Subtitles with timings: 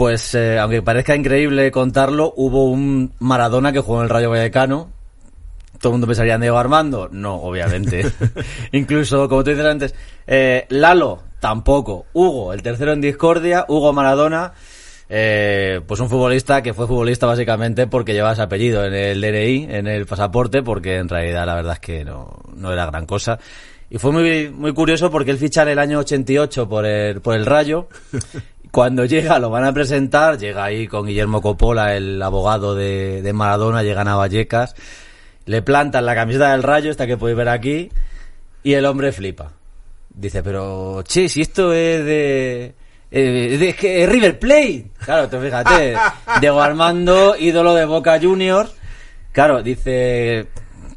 [0.00, 4.90] Pues eh, aunque parezca increíble contarlo, hubo un Maradona que jugó en el Rayo Vallecano.
[5.78, 7.10] Todo el mundo pensaría en Diego Armando.
[7.12, 8.06] No, obviamente.
[8.72, 9.94] Incluso, como tú dices antes,
[10.26, 12.06] eh, Lalo, tampoco.
[12.14, 14.54] Hugo, el tercero en discordia, Hugo Maradona.
[15.10, 19.66] Eh, pues un futbolista que fue futbolista básicamente porque llevaba ese apellido en el DNI,
[19.68, 23.38] en el pasaporte, porque en realidad la verdad es que no, no era gran cosa.
[23.90, 27.34] Y fue muy, muy curioso porque él ficha en el año 88 por el, por
[27.34, 27.88] el Rayo.
[28.70, 33.32] Cuando llega, lo van a presentar, llega ahí con Guillermo Coppola, el abogado de, de
[33.32, 34.74] Maradona, llegan a Vallecas,
[35.46, 37.90] le plantan la camiseta del Rayo, esta que podéis ver aquí,
[38.62, 39.52] y el hombre flipa.
[40.08, 42.74] Dice, pero, che, si esto es de...
[43.10, 44.86] eh, de que River Plate.
[45.04, 45.96] Claro, tú fíjate,
[46.40, 48.72] Diego Armando, ídolo de Boca Juniors.
[49.32, 50.46] Claro, dice,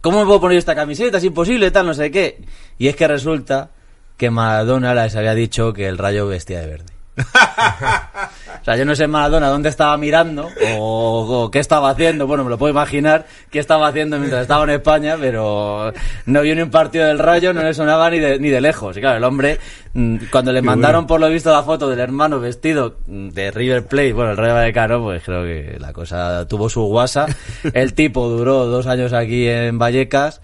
[0.02, 1.18] ¿cómo me puedo poner esta camiseta?
[1.18, 2.40] Es imposible, tal, no sé qué.
[2.78, 3.72] Y es que resulta
[4.18, 6.93] que Maradona les había dicho que el rayo vestía de verde.
[8.64, 12.28] O sea, yo no sé Maradona dónde estaba mirando o, o qué estaba haciendo.
[12.28, 15.92] Bueno, me lo puedo imaginar qué estaba haciendo mientras estaba en España, pero
[16.28, 18.96] no vio ni un partido del Rayo, no le sonaba ni de, ni de lejos.
[18.96, 19.60] Y claro, el hombre,
[19.94, 24.14] mm, cuando le mandaron por lo visto la foto del hermano vestido de River Plate,
[24.14, 27.26] bueno, el Rayo Vallecano, pues creo que la cosa tuvo su guasa.
[27.74, 30.40] El tipo duró dos años aquí en Vallecas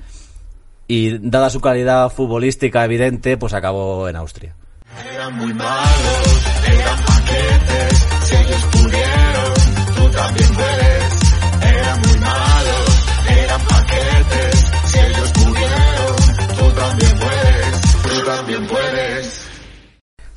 [0.90, 4.59] y dada su calidad futbolística evidente, pues acabó en Austria.
[5.06, 9.54] Eran muy malos, eran paquetes, si ellos pudieron,
[9.96, 11.74] tú también puedes.
[11.74, 16.16] Eran muy malos, eran paquetes, si ellos pudieron,
[16.58, 19.46] tú también puedes, tú también puedes.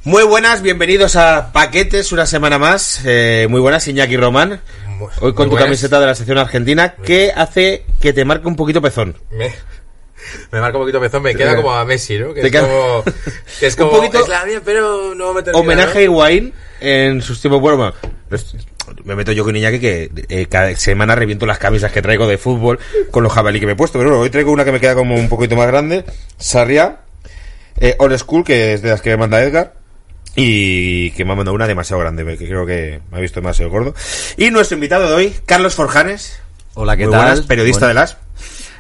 [0.05, 3.01] Muy buenas, bienvenidos a Paquetes, una semana más.
[3.05, 4.61] Eh, muy buenas, Iñaki Román.
[5.21, 5.65] Hoy con muy tu buenas.
[5.65, 9.17] camiseta de la sección argentina, que hace que te marque un poquito pezón.
[9.31, 9.53] Me,
[10.51, 12.33] me marca un poquito pezón, me queda como a Messi, ¿no?
[12.35, 13.05] Que es como,
[13.61, 16.03] que es Un poquito- es la mía, pero no me termina, Homenaje a.
[16.03, 17.61] Higuaín en sus tiempos.
[17.61, 17.93] Bueno,
[19.05, 22.39] me meto yo con Iñaki que eh, cada semana reviento las camisas que traigo de
[22.39, 22.79] fútbol
[23.11, 23.99] con los jabalí que me he puesto.
[23.99, 26.05] Pero bueno, hoy traigo una que me queda como un poquito más grande.
[26.39, 26.99] Sarria,
[27.79, 29.75] eh, Old School, que es de las que me manda Edgar.
[30.35, 33.71] Y que me ha mandado una demasiado grande, que creo que me ha visto demasiado
[33.71, 33.95] gordo.
[34.39, 36.41] Y nuestro invitado de hoy, Carlos Forjanes.
[36.73, 37.21] Hola, ¿qué Muy tal?
[37.27, 37.89] buenas, periodista Bueno.
[37.89, 38.17] de las.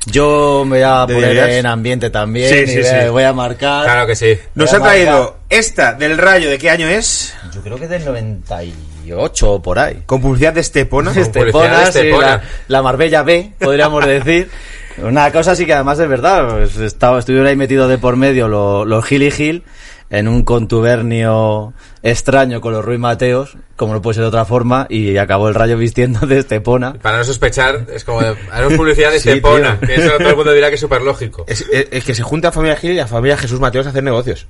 [0.06, 3.08] Yo me voy a ¿De poner en ambiente también Sí, y sí, voy, a, sí.
[3.10, 3.84] voy a marcar.
[3.84, 4.36] Claro que sí.
[4.54, 7.34] Nos ha traído esta del Rayo, ¿de qué año es?
[7.54, 10.02] Yo creo que es del 98 o por ahí.
[10.06, 11.12] Con publicidad de Estepona.
[11.12, 12.26] publicidad Estepona, de sí, Estepona.
[12.26, 14.50] la, la Marbella B, podríamos decir.
[14.98, 16.48] Una cosa sí que además es verdad.
[16.50, 19.62] Pues estaba, estuvieron ahí metidos de por medio los, los Gil y Gil
[20.12, 24.86] en un contubernio extraño con los Ruiz Mateos, como no puede ser de otra forma,
[24.88, 26.92] y acabó el rayo vistiendo de Estepona.
[27.00, 29.88] Para no sospechar, es como, de- haremos publicidad de Sí, Estepona, tío.
[29.88, 31.44] que eso todo el mundo dirá que es súper lógico.
[31.48, 33.90] Es, es- es que se junta a familia Gil y a familia Jesús Mateos a
[33.90, 34.46] hacer negocios.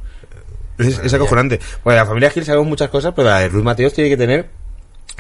[0.79, 1.61] Es, es acojonante.
[1.85, 4.49] Bueno, la familia Gil sabemos muchas cosas, pero la de Ruiz Mateos tiene que tener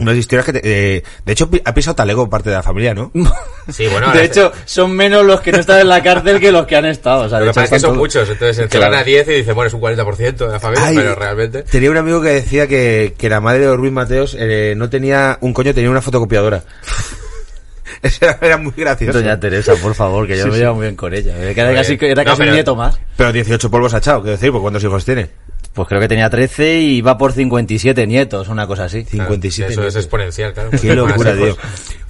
[0.02, 0.52] unas historias que...
[0.52, 0.60] te-
[0.96, 3.10] eh, de hecho, ha pisado talego parte de la familia, ¿no?
[3.70, 6.66] Sí, bueno, de hecho, son menos los que no están en la cárcel que los
[6.66, 7.22] que han estado.
[7.24, 8.90] O sea, de lo que hecho, pasa es que son todos- muchos, entonces se Claro.
[8.90, 11.62] van a 10 y dicen, bueno, es un 40% de la familia, Ay, pero realmente...
[11.62, 15.38] Tenía un amigo que decía que, que la madre de Ruiz Mateos eh, no tenía
[15.40, 16.64] un coño, tenía una fotocopiadora.
[18.02, 19.20] Eso era, muy gracioso.
[19.20, 20.60] Doña Teresa, por favor, que yo Sí, me sí.
[20.62, 21.36] llevo muy bien con ella.
[21.38, 22.98] Era casi, era No, casi un nieto más.
[23.16, 25.28] Pero 18 polvos ha echado, quiero decir, ¿por cuántos hijos tiene?
[25.72, 29.04] Pues creo que tenía 13 y va por 57 nietos, una cosa así.
[29.04, 30.70] 57 Eso es exponencial, claro.
[30.70, 31.56] Qué locura, tío.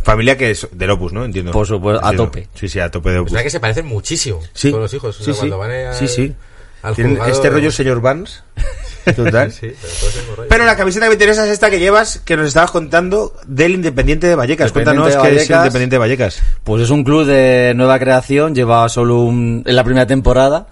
[0.03, 1.25] Familia que es del Opus, ¿no?
[1.25, 1.53] Entiendo.
[1.53, 2.49] Por supuesto, a tope.
[2.55, 3.33] Sí, sí, a tope de Es Opus.
[3.33, 4.71] verdad que se parecen muchísimo, Sí.
[4.71, 5.15] todos los hijos.
[5.15, 5.39] O Sí, sea, sí.
[5.41, 6.35] cuando van al, Sí, sí.
[6.83, 8.43] al Tienen juzgado- este rollo señor Vans.
[9.17, 9.53] Total.
[9.53, 10.49] Sí, pero es rollo.
[10.49, 13.73] Pero la camiseta que me interesa es esta que llevas, que nos estabas contando del
[13.75, 14.71] Independiente de Vallecas.
[14.71, 15.57] Independiente Cuéntanos de qué es el.
[15.57, 16.43] Independiente de Vallecas.
[16.65, 20.67] Pues es un club de nueva creación, lleva solo un, en la primera temporada,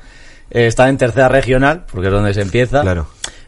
[0.51, 2.83] eh, está en tercera regional, porque es donde se empieza.
[2.83, 3.07] Claro.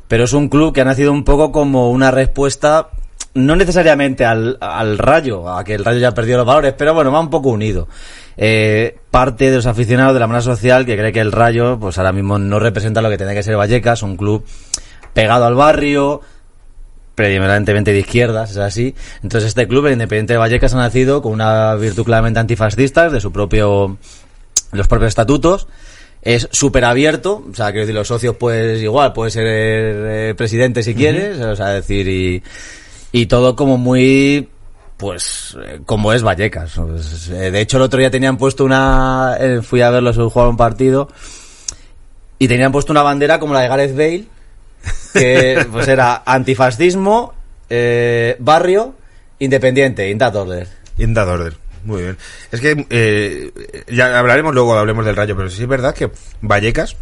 [0.09, 2.89] Pero es un club que ha nacido un poco como una respuesta,
[3.35, 6.95] no necesariamente al, al rayo, a que el rayo ya ha perdido los valores, pero
[6.95, 7.89] bueno, va un poco unido.
[8.37, 11.99] Eh, parte de los aficionados de la mano social que cree que el rayo, pues
[11.99, 14.45] ahora mismo no representa lo que tiene que ser Vallecas, un club
[15.13, 16.23] pegado al barrio,
[17.15, 18.95] predominantemente de izquierdas, es así.
[19.23, 23.21] Entonces este club, el Independiente de Vallecas, ha nacido con una virtud claramente antifascista de
[23.21, 23.99] su propio,
[24.73, 25.69] los propios estatutos.
[26.23, 30.83] Es súper abierto, o sea, quiero decir, los socios pues igual, puedes ser eh, presidente
[30.83, 32.43] si quieres, o sea, decir, y,
[33.11, 34.49] Y todo como muy,
[34.97, 36.75] pues, eh, como es Vallecas.
[36.77, 40.57] Pues, eh, de hecho, el otro día tenían puesto una, fui a verlos jugar un
[40.57, 41.09] partido,
[42.43, 44.25] y tenían puesto una bandera como la de Gareth Bale,
[45.13, 47.35] que pues era antifascismo,
[47.71, 48.95] eh, barrio,
[49.39, 50.67] independiente, in that order.
[50.99, 51.55] Order.
[51.85, 52.17] Muy bien.
[52.51, 53.51] Es que eh,
[53.91, 56.97] ya hablaremos luego, hablemos del rayo, pero sí es verdad que Vallecas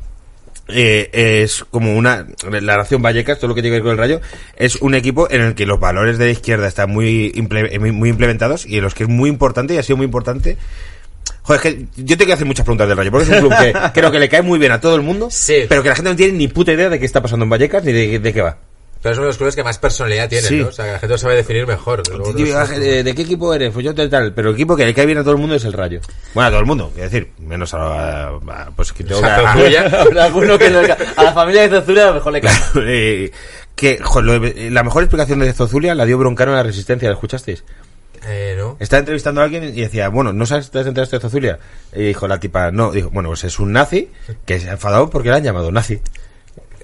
[0.69, 1.11] eh,
[1.43, 2.27] es como una.
[2.51, 4.21] La nación Vallecas, todo lo que tiene que ver con el rayo,
[4.57, 8.09] es un equipo en el que los valores de la izquierda están muy, imple- muy
[8.09, 10.57] implementados y en los que es muy importante y ha sido muy importante.
[11.43, 13.59] Joder, es que yo tengo que hacer muchas preguntas del Rayo, porque es un club
[13.59, 15.65] que creo que le cae muy bien a todo el mundo, Sí.
[15.69, 17.83] pero que la gente no tiene ni puta idea de qué está pasando en Vallecas
[17.85, 18.59] ni de, de qué va.
[19.03, 20.57] Pero es uno de los clubes que más personalidad tienen, Sí.
[20.59, 20.69] ¿no?
[20.69, 22.03] O sea, que la gente lo sabe definir mejor.
[22.17, 23.73] Los- ¿de, de qué equipo eres?
[23.73, 25.55] Pues yo tal, tal, pero el equipo que le cae bien a todo el mundo
[25.57, 26.01] es el Rayo.
[26.35, 29.27] Bueno, a todo el mundo, quiero decir, menos a, a- pues que tengo que...
[29.27, 29.87] A a- Zozulia.
[30.03, 32.53] Habrá alguno que le ca- a la familia de Cezulia a lo mejor le cae.
[32.87, 33.31] eh,
[33.75, 37.15] que lo de- la mejor explicación de Zozulia la dio Broncano en la Resistencia, ¿la
[37.15, 37.65] escuchasteis?
[38.27, 38.77] Eh, ¿no?
[38.81, 41.59] Estaba entrevistando a alguien y decía, bueno, ¿no sabes te has enterado de Zozulia?
[41.95, 44.11] Y dijo la tipa, no, dijo, bueno, pues es un nazi
[44.45, 46.01] que se ha enfadado porque le han llamado nazi.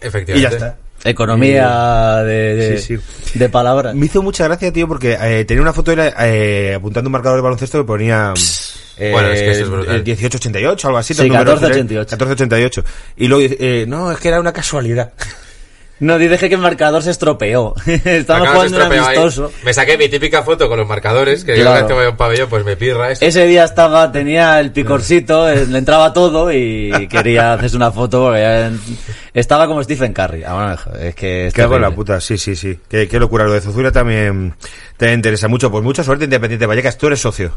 [0.01, 0.39] Efectivamente.
[0.39, 0.79] Y ya está.
[1.05, 2.97] Economía de, de, Sí,
[3.35, 3.95] de palabras.
[3.95, 7.39] Me hizo mucha gracia, tío, porque eh, tenía una foto era, eh, apuntando un marcador
[7.39, 8.33] de baloncesto que ponía
[8.97, 9.95] eh, Bueno, es que eso es brutal.
[9.97, 11.15] el 1888, algo así.
[11.15, 12.17] Sí, los números, 1488.
[12.17, 12.85] 1488.
[13.17, 15.13] Y luego dice, eh, no, es que era una casualidad.
[15.99, 17.75] No, dice que el marcador se estropeó.
[17.87, 18.99] Estamos jugando un ahí.
[18.99, 19.51] amistoso.
[19.65, 21.71] Me saqué mi típica foto con los marcadores, que yo Claro.
[21.71, 23.25] cada vez que voy a un pabellón, pues me pirra esto.
[23.25, 28.25] Ese día estaba, tenía el picorcito, eh, le entraba todo y quería hacerse una foto
[28.27, 28.71] porque ya
[29.33, 30.45] estaba como Stephen Curry.
[30.45, 32.79] Ah, bueno, joder, es que es Qué hago la puta, sí, sí, sí.
[32.89, 33.45] Qué, qué locura.
[33.45, 34.55] Lo de Zozulia también
[34.99, 35.71] te interesa mucho.
[35.71, 36.99] Pues mucha suerte, Independiente Vallecas.
[36.99, 37.53] Tú eres socio.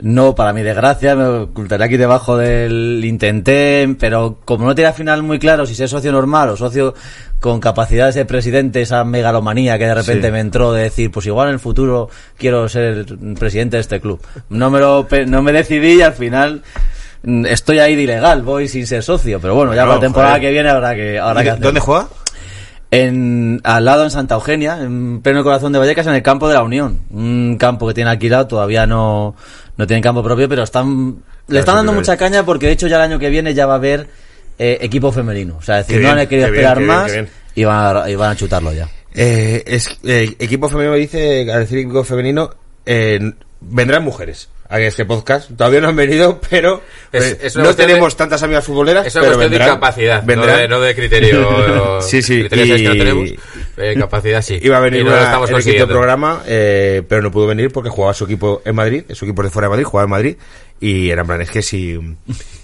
[0.00, 4.94] No, para mi desgracia, me ocultaré aquí debajo del intenté, pero como no tiene al
[4.94, 6.94] final muy claro si ser socio normal o socio
[7.40, 10.32] con capacidad de ser presidente, esa megalomanía que de repente Sí.
[10.32, 13.06] me entró de decir, pues igual en el futuro quiero ser
[13.38, 14.20] presidente de este club.
[14.50, 16.62] No me lo, no me decidí y al final
[17.24, 20.00] mm, estoy ahí de ilegal, voy sin ser socio, pero bueno, ya No, para la
[20.00, 20.42] temporada joder.
[20.42, 21.62] que viene habrá que, habrá que hacer.
[21.64, 22.06] ¿Dónde juega?
[22.90, 26.54] En, al lado en Santa Eugenia, en pleno corazón de Vallecas, en el campo de
[26.54, 27.00] la Unión.
[27.10, 29.34] Un campo que tiene alquilado, todavía no,
[29.78, 32.96] no tiene campo propio, pero están, le están dando mucha caña porque de hecho ya
[32.96, 34.08] el año que viene ya va a haber
[34.58, 35.56] eh, equipo femenino.
[35.56, 37.28] O sea, es decir, no han querido esperar bien, más bien.
[37.54, 38.88] y van, a, y van a chutarlo ya.
[39.14, 42.50] Eh, es, eh, equipo femenino me dice, al decir equipo femenino,
[42.84, 43.20] eh,
[43.60, 45.50] vendrán mujeres a este podcast.
[45.56, 49.06] Todavía no han venido, pero Es- eh, es no tenemos de- tantas amigas futboleras.
[49.06, 50.50] Es una pero cuestión vendrán, de capacidad, vendrán.
[50.50, 52.00] no de, no de criterio.
[52.02, 53.30] Sí, sí, Criterios es que no y- tenemos.
[53.80, 54.58] Eh, capacidad sí.
[54.60, 58.12] Iba a venir no una, estamos el programa, eh, pero no pudo venir porque jugaba
[58.12, 60.36] su equipo en Madrid, su equipo de fuera de Madrid, jugaba en Madrid,
[60.80, 61.98] y era en plan, es que si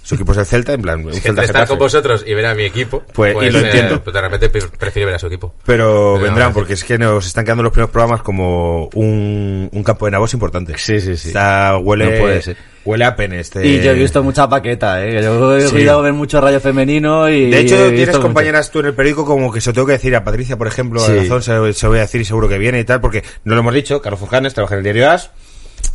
[0.02, 1.68] su equipo es el Celta, en plan, un que Celta estar Getafe.
[1.68, 4.02] con vosotros y ver a mi equipo, Pues, y lo eh, entiendo.
[4.04, 5.54] pues de repente pre- prefiero ver a su equipo.
[5.64, 9.82] Pero vendrán, no, porque es que nos están quedando los primeros programas como un, un
[9.82, 10.74] campo de nabos importante.
[10.76, 11.28] Sí, sí, sí.
[11.28, 12.56] Está, huele, No puede ser.
[12.84, 13.66] huele a pene este.
[13.66, 15.22] Y yo he visto mucha paqueta, ¿eh?
[15.22, 15.74] Yo he Sí.
[15.76, 17.50] oído ver mucho rayo femenino y...
[17.50, 18.20] De hecho, tienes mucho.
[18.20, 20.66] compañeras tú en el periódico como que se lo tengo que decir a Patricia, por
[20.68, 21.14] ejemplo, a Sí.
[21.16, 23.54] Gazón, se, se lo voy a decir y seguro que viene y tal, porque no
[23.54, 25.30] lo hemos dicho, Carlos Fujanes trabaja en el diario AS,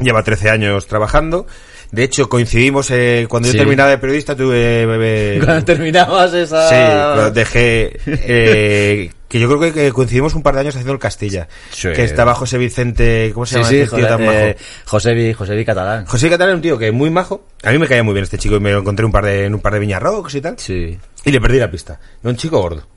[0.01, 1.45] lleva 13 años trabajando.
[1.91, 3.55] De hecho, coincidimos eh, cuando Sí.
[3.55, 4.83] yo terminaba de periodista, tuve...
[4.83, 6.69] eh, Cuando terminabas esa...
[6.69, 7.99] Sí, dejé.
[8.05, 11.47] eh, que yo creo que, coincidimos un par de años haciendo el Castilla.
[11.71, 11.89] Sí.
[11.95, 13.31] Que estaba José Vicente.
[13.33, 13.69] ¿Cómo se Sí, llama?
[13.69, 14.31] sí, este tío tan majo?
[14.37, 16.05] eh, José Vi, José Catalán.
[16.05, 17.45] José Catalán es un tío que es muy majo.
[17.63, 19.45] A mí me caía muy bien este chico y me lo encontré un par de,
[19.45, 20.55] en un par de Viña Rocks y tal.
[20.57, 20.97] Sí.
[21.25, 21.99] Y le perdí la pista.
[22.23, 22.87] Es un chico gordo.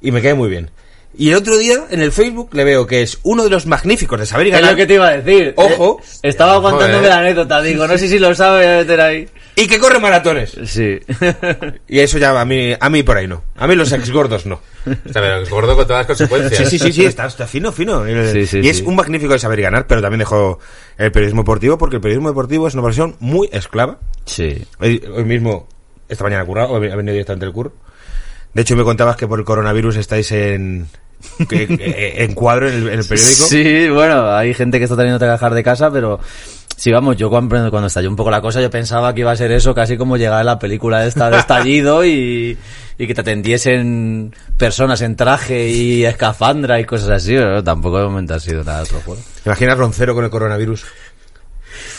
[0.00, 0.70] Y me cae muy bien.
[1.16, 4.18] Y el otro día en el Facebook le veo que es uno de los magníficos
[4.18, 4.72] de saber y Es ganar.
[4.72, 5.52] lo que te iba a decir.
[5.56, 6.00] Ojo.
[6.22, 7.10] Eh, estaba aguantándome Joder.
[7.10, 9.28] la anécdota, digo, no sé si lo sabe, voy a meter ahí.
[9.56, 10.56] Y que corre maratones.
[10.64, 10.98] Sí.
[11.88, 13.44] Y eso ya a mí, a mí por ahí no.
[13.56, 14.56] A mí los ex gordos no.
[14.86, 16.68] O sea, pero es gordo con todas las consecuencias.
[16.68, 18.04] Sí, sí, sí, sí, está, está fino, fino.
[18.04, 18.84] El- Sí, sí, y es sí.
[18.84, 20.58] un magnífico de saber y ganar, pero también dejó
[20.98, 23.98] el periodismo deportivo, porque el periodismo deportivo es una profesión muy esclava.
[24.26, 24.64] Sí.
[24.80, 25.68] Hoy, hoy mismo,
[26.08, 27.72] esta mañana currado, hoy ha venido directamente del curro.
[28.54, 30.86] De hecho, me contabas que por el coronavirus estáis en,
[31.48, 33.44] que- que- en cuadro en el, en el periódico.
[33.46, 36.20] Sí, bueno, hay gente que está teniendo que trabajar de casa, pero
[36.76, 39.36] sí, vamos, yo cuando, cuando estalló un poco la cosa, yo pensaba que iba a
[39.36, 42.56] ser eso, casi como llegar a la película esta de estallido y,
[42.98, 48.04] y que te atendiesen personas en traje y escafandra y cosas así, pero tampoco de
[48.04, 49.20] momento ha sido nada otro juego.
[49.44, 50.84] Imaginas Roncero con el coronavirus.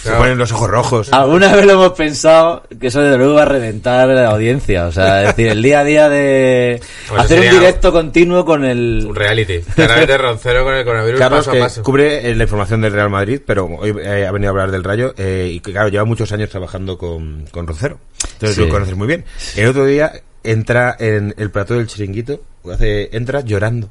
[0.06, 0.24] Se Claro.
[0.24, 1.10] ponen los ojos rojos.
[1.14, 4.92] Alguna vez lo hemos pensado que eso desde luego va a reventar la audiencia, o
[4.92, 9.04] sea, es decir, el día a día de Pues hacer un directo continuo con el...
[9.10, 9.62] Un reality.
[9.74, 11.82] Claramente roncero con el coronavirus Carlos, paso a paso.
[11.82, 14.84] cubre eh, la información del Real Madrid, pero hoy eh, ha venido a hablar del
[14.84, 17.98] Rayo eh, y que, claro, lleva muchos años trabajando con, con Roncero.
[18.34, 18.62] Entonces Sí.
[18.62, 19.26] lo conoces muy bien.
[19.56, 20.12] El otro día
[20.44, 23.90] entra en el plató del chiringuito, hace, entra llorando.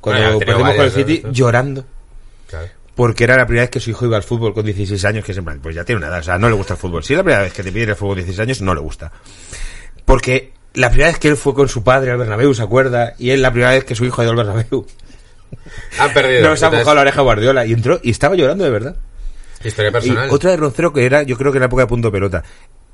[0.00, 1.84] cuando Bueno, con el City, llorando.
[2.48, 2.68] Claro.
[3.00, 5.32] Porque era la primera vez que su hijo iba al fútbol con 16 años, que
[5.32, 7.02] siempre, pues ya tiene una edad, o sea, no le gusta el fútbol.
[7.02, 8.82] Si es la primera vez que te piden el fútbol con 16 años, no le
[8.82, 9.10] gusta.
[10.04, 13.14] Porque la primera vez que él fue con su padre al Bernabéu, ¿se acuerda?
[13.16, 14.86] Y es la primera vez que su hijo ha ido al Bernabéu.
[15.98, 16.50] Han perdido.
[16.50, 18.96] No se ha mojado la oreja Guardiola y entró y estaba llorando de verdad.
[19.64, 20.28] Historia Y personal.
[20.30, 22.44] otra de Roncero que era, yo creo que en la época de punto pelota.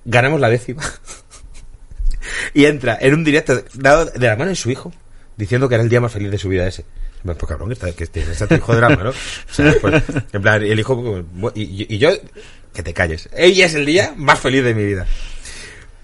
[0.05, 0.85] Ganamos la décima.
[2.55, 4.93] y entra en un directo dado de la mano de su hijo,
[5.37, 6.85] diciendo que era el día más feliz de su vida ese.
[7.35, 9.11] Pues cabrón, que está, que este- está tu hijo de la mano.
[9.11, 10.02] O sea, pues,
[10.33, 12.11] en plan, el hijo, y- y yo,
[12.75, 13.28] que te calles.
[13.37, 15.06] Ella es el día más feliz de mi vida.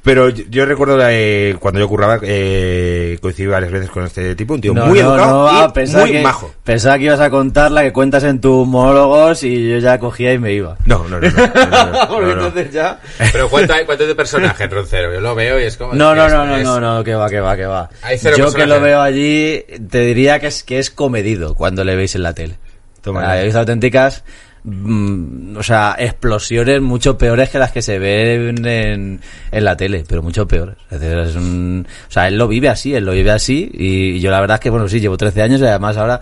[0.04, 4.54] Pero yo, yo recuerdo eh, cuando yo curraba, eh, coincidí varias veces con este tipo,
[4.54, 6.52] un tío No, muy no, educado no, ah, y pensaba muy que, majo.
[6.64, 10.32] Pensaba que ibas a contar la que cuentas en tus monólogos y yo ya cogía
[10.32, 10.76] y me iba.
[10.86, 11.30] No, no, no.
[11.30, 12.46] no, no, no, no, Porque no, no.
[12.46, 12.98] entonces ya...
[13.32, 15.12] Pero cuánto hay, cuánto hay de personaje Roncero.
[15.14, 15.94] Yo lo veo y es como.
[15.94, 17.88] No, no, es- no, no, es- no, no, que va, que va, que va.
[18.02, 21.84] Hay cero Yo que lo veo allí, te diría que es que es comedido cuando
[21.84, 22.56] le veis en la tele.
[23.02, 24.24] Toma Ah, auténticas,
[24.64, 30.04] mm, o sea, explosiones mucho peores que las que se ven en, en la tele,
[30.06, 30.76] pero mucho peores.
[30.90, 34.40] Es un- o sea, él lo vive así, él lo vive así, y yo la
[34.40, 36.20] verdad es que, bueno, sí, llevo 13 años y además ahora,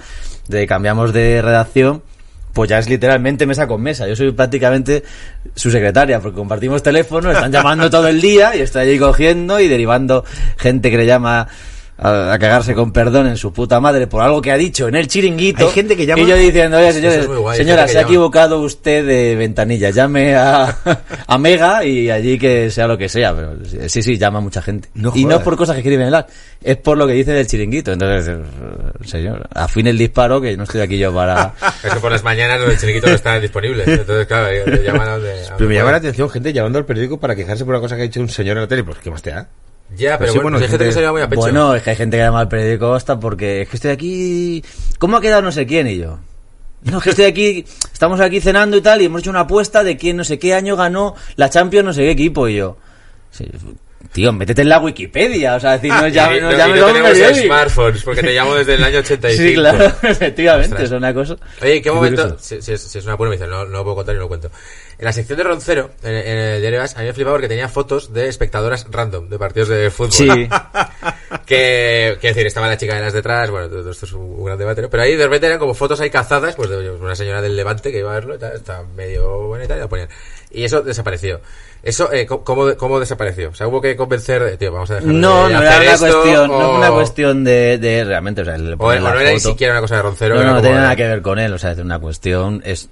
[0.48, 2.02] de cambiamos de redacción,
[2.52, 4.08] pues ya es literalmente mesa con mesa.
[4.08, 5.04] Yo soy prácticamente
[5.54, 9.68] su secretaria, porque compartimos teléfono, están llamando todo el día y estoy allí cogiendo y
[9.68, 10.24] derivando
[10.56, 11.46] gente que le llama
[12.02, 14.94] a, a cagarse con perdón en su puta madre por algo que ha dicho en
[14.96, 15.66] el chiringuito.
[15.66, 18.60] Hay gente que llama- Y yo diciendo, oye, señores, es guay, señora, se ha equivocado
[18.60, 19.90] usted de ventanilla.
[19.90, 20.76] Llame a,
[21.26, 23.34] a Mega y allí que sea lo que sea.
[23.34, 23.56] Pero
[23.88, 24.88] sí, sí, llama mucha gente.
[24.94, 26.26] No y no es por cosas que escriben en el ar,
[26.62, 27.92] es por lo que dice del chiringuito.
[27.92, 28.36] Entonces,
[29.04, 31.54] señor, afine el disparo que no estoy aquí yo para...
[31.84, 33.86] Es que por las mañanas los chiringuitos no están disponibles.
[33.88, 35.32] Entonces, claro, te llaman a donde.
[35.48, 37.96] a Pero me llama la atención gente llamando al periódico para quejarse por una cosa
[37.96, 38.84] que ha dicho un señor en la tele.
[38.84, 39.48] Pues, ¿qué más te da?
[39.96, 41.40] Ya, pero sí, bueno, bueno, hay gente que se llama muy a pecho.
[41.40, 44.64] Bueno, es que hay gente que llama al periódico hasta porque es que estoy aquí.
[44.98, 45.86] ¿Cómo ha quedado no sé quién?
[45.88, 46.18] Y yo.
[46.82, 49.84] No, es que estoy aquí, estamos aquí cenando y tal, y hemos hecho una apuesta
[49.84, 52.48] de quién no sé qué año ganó la Champions, no sé qué equipo.
[52.48, 52.76] Y yo.
[53.30, 53.46] sí,
[54.12, 56.66] tío, métete en la Wikipedia, o sea, decir, no Y- llame, no y no a
[56.66, 57.46] un tenemos periódico.
[57.46, 59.42] smartphones, porque te llamo desde el año 85.
[59.48, 60.90] Sí, claro, efectivamente, Ostras.
[60.90, 61.36] es una cosa.
[61.62, 62.36] Oye, ¿en qué momento?
[62.40, 64.18] Si, si es, si es una pura, me dicen, no, no lo puedo contar y
[64.18, 64.50] no lo cuento.
[64.98, 67.68] En la sección de Roncero, en, en el diario a mí me flipaba porque tenía
[67.68, 70.12] fotos de espectadoras random de partidos de fútbol.
[70.12, 70.28] Sí.
[71.50, 74.56] que, quiero decir, estaba la chica de las detrás, bueno, todo esto es un, gran
[74.56, 74.88] debate, ¿no?
[74.88, 77.90] Pero ahí de repente eran como fotos ahí cazadas, pues de una señora del Levante
[77.90, 80.08] que iba a verlo, y tal, está medio buena y tal, y la ponían.
[80.52, 81.40] Y eso desapareció.
[81.82, 83.50] Eso, eh, ¿cómo, ¿cómo desapareció?
[83.50, 85.92] O sea, hubo que convencer, de, tío, vamos a dejar No, de no era una
[85.92, 89.00] esto, cuestión, no o- fue una cuestión de, de realmente, o sea, le O, la
[89.00, 90.34] no era ni siquiera una cosa de Roncero.
[90.36, 92.90] No, no, no tiene nada que ver con él, o sea, es una cuestión, es,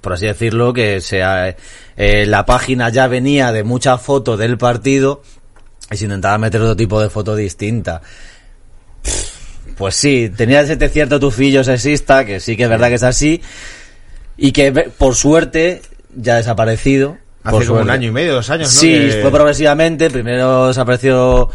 [0.00, 1.54] por así decirlo, que sea,
[1.96, 5.22] eh, la página ya venía de muchas fotos del partido
[5.90, 8.00] y se intentaba meter otro tipo de foto distinta.
[9.76, 13.40] Pues sí, tenía ese cierto tufillo sexista, que sí que es verdad que es así,
[14.36, 15.82] y que por suerte
[16.16, 17.16] ya ha desaparecido.
[17.44, 18.80] Hace por como un año y medio, dos años, ¿no?
[18.80, 20.10] Sí, Que- fue progresivamente.
[20.10, 21.48] Primero desapareció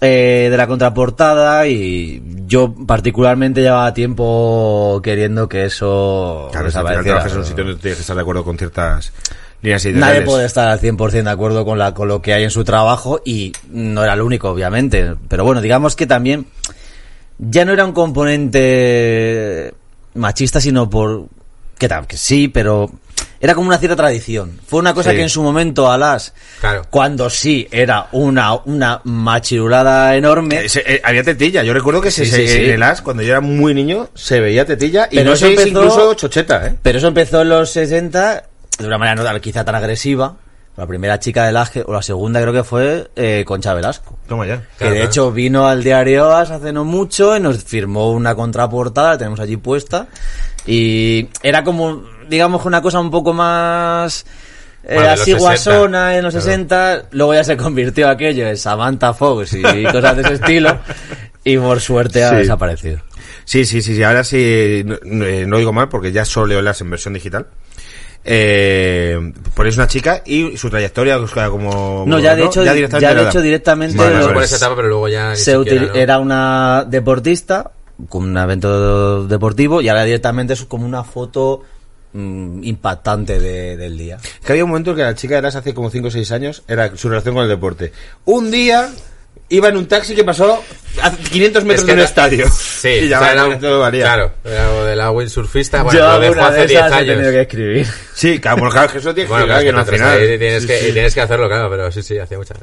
[0.00, 7.04] eh, de la contraportada y yo particularmente llevaba tiempo queriendo que eso Claro, si desapareciera.
[7.04, 9.12] trabajas en un sitio donde tienes que estar de acuerdo con ciertas
[9.62, 10.14] líneas editoriales.
[10.16, 12.64] Nadie puede estar al 100% de acuerdo con, la, con lo que hay en su
[12.64, 15.14] trabajo y no era el único, obviamente.
[15.28, 16.46] Pero bueno, digamos que también
[17.38, 19.74] ya no era un componente
[20.14, 21.26] machista, sino por...
[21.78, 22.90] Que, tal, que sí, pero
[23.40, 24.60] era como una cierta tradición.
[24.66, 25.16] Fue una cosa Sí.
[25.16, 26.82] que en su momento Alas, Claro.
[26.90, 32.10] cuando sí era una, una machirulada enorme, Eh, se- eh, había tetilla, yo recuerdo que
[32.10, 32.64] se, Sí, se- sí, sí.
[32.66, 35.66] en el as, cuando yo era muy niño, se veía tetilla y Pero no empezó-
[35.68, 36.74] incluso chocheta, ¿eh?
[36.82, 38.44] Pero eso empezó en los 60
[38.80, 40.36] de una manera no quizá tan agresiva.
[40.76, 44.18] La primera chica del Aje, o la segunda creo que fue eh, Concha Velasco.
[44.26, 44.60] Toma ya.
[44.60, 45.10] Que Claro, de claro.
[45.10, 49.40] hecho vino al diario As hace no mucho y nos firmó una contraportada, la tenemos
[49.40, 50.06] allí puesta.
[50.66, 54.24] Y era como, digamos, una cosa un poco más
[54.84, 56.46] eh, Bueno, así 60, guasona en los claro.
[56.46, 57.02] 60.
[57.10, 60.78] Luego ya se convirtió aquello en Samantha Fox y cosas de ese estilo.
[61.44, 62.36] Y por suerte ha Sí.
[62.36, 63.00] desaparecido.
[63.44, 66.62] Sí, sí, sí, sí, ahora sí, no, eh, no digo mal porque ya solo leo
[66.62, 67.48] las en versión digital.
[68.24, 71.18] Eh, ponéis una chica y su trayectoria
[71.50, 72.04] como...
[72.06, 74.34] No, ya de hecho, ya directamente de hecho directamente Vale, Pasó lo- vale.
[74.34, 77.70] por esa etapa, pero luego ya ni se siquiera, era una deportista
[78.08, 81.62] con un evento deportivo y ahora directamente es como una foto
[82.12, 84.18] mm, impactante de- del día.
[84.44, 86.62] Que había un momento en que la chica las hace como 5 o 6 años
[86.68, 87.92] era su relación con el deporte.
[88.26, 88.90] Un día
[89.48, 90.62] iba en un taxi que pasó
[91.02, 92.46] a 500 metros Es que de un estadio.
[92.50, 94.04] Sí, y ya o sea, vale, era- todo valía.
[94.04, 95.82] Claro, era de la windsurfista.
[95.82, 97.32] Bueno, Yo lo dejó alguna hace de 10 esas he tenido años.
[97.32, 97.86] que escribir.
[98.14, 99.80] Sí, claro, bueno, claro, que eso tiene que Bueno, ser claro, es que alguien no
[99.80, 99.86] al
[100.18, 100.38] final.
[100.38, 100.92] tienes, Sí, que, sí.
[100.92, 102.54] tienes que hacerlo, claro, pero sí, sí, hacía mucha.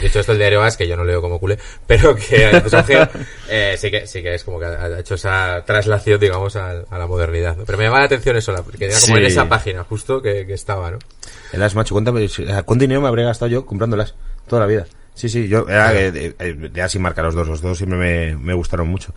[0.00, 3.08] Dicho esto, el diario As, que yo no leo como culé, pero que antes Ángel,
[3.48, 6.98] eh, sí, que, sí que es como que ha hecho esa traslación, digamos, a, a
[6.98, 7.56] la modernidad.
[7.56, 7.64] ¿no?
[7.64, 9.20] Pero me llama la atención eso, la- que era como Sí.
[9.20, 10.98] en esa página, justo que, que estaba, ¿no?
[11.52, 12.28] El as, macho, cuéntame,
[12.64, 14.14] ¿cuánto dinero me habría gastado yo comprándolas
[14.46, 14.86] toda la vida?
[15.20, 17.98] Sí, sí, yo era eh, de- eh, de así marca los dos, los dos siempre
[17.98, 19.12] me, me gustaron mucho.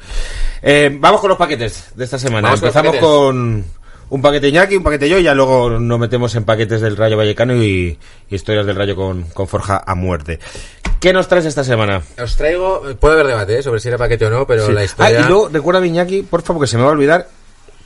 [0.61, 2.49] Eh, vamos con los paquetes de esta semana.
[2.49, 3.63] Vamos Empezamos con
[4.09, 7.15] un paquete Iñaki, un paquete yo, y ya luego nos metemos en paquetes del Rayo
[7.15, 7.97] Vallecano y,
[8.29, 10.39] y historias del Rayo con, con Forja a muerte.
[10.99, 12.01] ¿Qué nos traes esta semana?
[12.21, 13.63] Os traigo, puede haber debate ¿eh?
[13.63, 14.73] sobre si era paquete o no, pero Sí.
[14.73, 15.19] la historia...
[15.19, 17.29] Ah, y luego recuerda, Iñaki, por favor, porque se me va a olvidar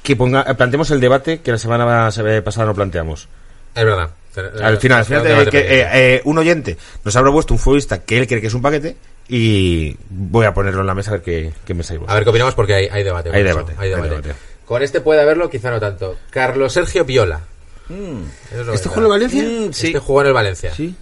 [0.02, 2.10] que ponga, planteemos el debate que la semana
[2.44, 3.28] pasada no planteamos.
[3.76, 4.10] Es verdad.
[4.38, 7.54] Al final, al final Un de debate que, eh, eh, un oyente nos ha propuesto
[7.54, 8.96] un futbolista que él cree que es un paquete
[9.30, 11.84] y voy a ponerlo en la mesa a ver qué, qué me.
[12.08, 13.30] A ver qué opinamos porque hay, hay debate.
[13.30, 14.34] Hay con debate, hay hay debate.
[14.66, 16.18] Con este puede haberlo, quizá no tanto.
[16.30, 17.42] Carlos Sergio Viola.
[17.90, 19.10] Eso es lo ¿Este que juega en el.
[19.10, 19.88] Valencia?
[19.88, 20.74] Este jugó en el Valencia.
[20.74, 20.96] Sí.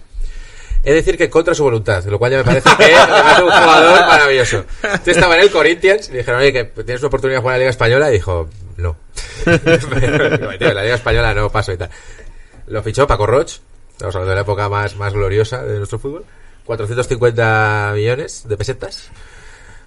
[0.86, 4.06] Es decir, que contra su voluntad, lo cual ya me parece que es un jugador
[4.06, 4.64] maravilloso.
[4.94, 7.54] Este estaba en el Corinthians y le dijeron, oye, que tienes una oportunidad de jugar
[7.56, 8.96] en la Liga Española, y dijo, no.
[9.46, 11.90] La Liga Española no paso y tal.
[12.66, 13.58] Lo fichó Paco Roch,
[13.92, 16.24] estamos hablando de la época más, más gloriosa de nuestro fútbol.
[16.64, 19.08] 450 millones de pesetas.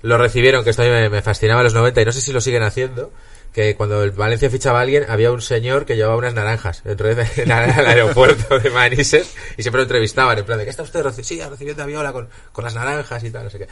[0.01, 2.31] Lo recibieron, que esto a mí me, fascinaba en los 90 y no sé si
[2.31, 3.12] lo siguen haciendo.
[3.53, 7.13] Que cuando el Valencia fichaba a alguien, había un señor que llevaba unas naranjas dentro
[7.13, 10.38] de- en el aeropuerto de Manises y siempre lo entrevistaban.
[10.38, 13.24] En plan, de ¿qué está usted reci- sí, recibiendo a Viola con, con las naranjas
[13.24, 13.45] y tal?
[13.45, 13.67] No sé qué.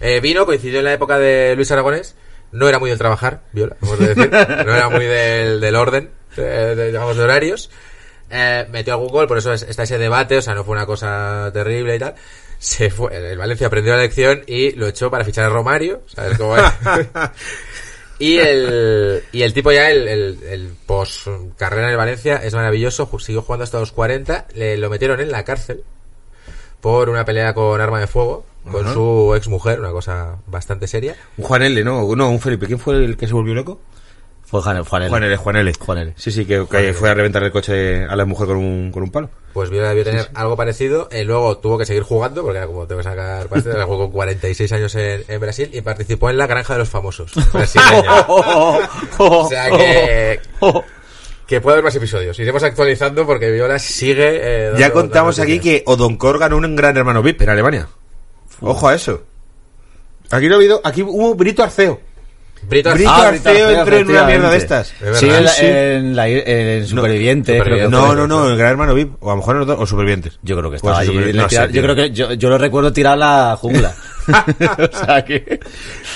[0.00, 2.14] Eh, vino, coincidió en la época de Luis Aragonés.
[2.52, 4.30] No era muy del trabajar, Viola, de decir.
[4.30, 7.70] No era muy del, del orden, de- de- digamos, de horarios.
[8.30, 10.86] Eh, metió algún gol, por eso es- está ese debate, o sea, no fue una
[10.86, 12.14] cosa terrible y tal.
[12.58, 16.38] Se fue, el Valencia aprendió la lección y lo echó para fichar a Romario, ¿sabes
[16.38, 16.64] cómo es?
[18.18, 21.28] y el, y el tipo ya, el, el, el post
[21.58, 25.30] carrera en el Valencia es maravilloso, siguió jugando hasta los 40, le, lo metieron en
[25.30, 25.82] la cárcel
[26.80, 31.14] por una pelea con arma de fuego con su ex mujer, una cosa bastante seria.
[31.36, 32.66] Un Juan L, no, no, un Felipe.
[32.66, 33.78] ¿Quién fue el que se volvió loco?
[34.46, 35.08] Fue Juan, Juan L.
[35.10, 35.72] Juan L, Juan L.
[35.78, 36.12] Juan L.
[36.16, 39.02] Sí, sí, que, que fue a reventar el coche a la mujer con un, con
[39.02, 39.30] un palo.
[39.52, 41.08] Pues Viola debió tener algo parecido.
[41.10, 43.82] eh, luego tuvo que seguir jugando, porque era como tengo que sacar pasta.
[43.84, 47.32] Jugó con 46 años en, en Brasil y participó en la Granja de los Famosos.
[47.52, 48.26] brasileña.
[49.18, 50.40] o sea que.
[51.46, 52.38] Que puede haber más episodios.
[52.38, 54.40] Iremos actualizando porque Viola sigue.
[54.42, 57.88] eh, Ya contamos aquí que Odonkor ganó un gran hermano VIP en Alemania.
[58.60, 59.22] Ojo a eso.
[60.30, 62.00] Aquí no ha habido, aquí hubo Brito Arceo.
[62.68, 64.92] Brito Brito Ah, Arceo Arceo, entró en una mierda de estas.
[65.00, 65.18] Es.
[65.18, 65.66] Sí, en, la- Sí.
[65.66, 67.58] en, la, en Superviviente.
[67.60, 67.88] creo.
[67.90, 68.16] No, fue.
[68.16, 69.14] no, no, el gran hermano VIP.
[69.20, 70.38] O a lo mejor en los dos, o supervivientes.
[70.42, 71.32] Yo creo que Pues estaba allí.
[71.32, 73.16] no sé, yo creo que yo, yo lo recuerdo tirar a
[73.50, 73.94] la jungla.
[74.26, 75.60] o sea que.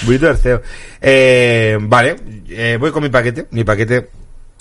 [0.07, 0.63] Brito Arceo.
[1.01, 2.17] Eh, vale,
[2.49, 3.47] eh, voy con mi paquete.
[3.51, 4.09] Mi paquete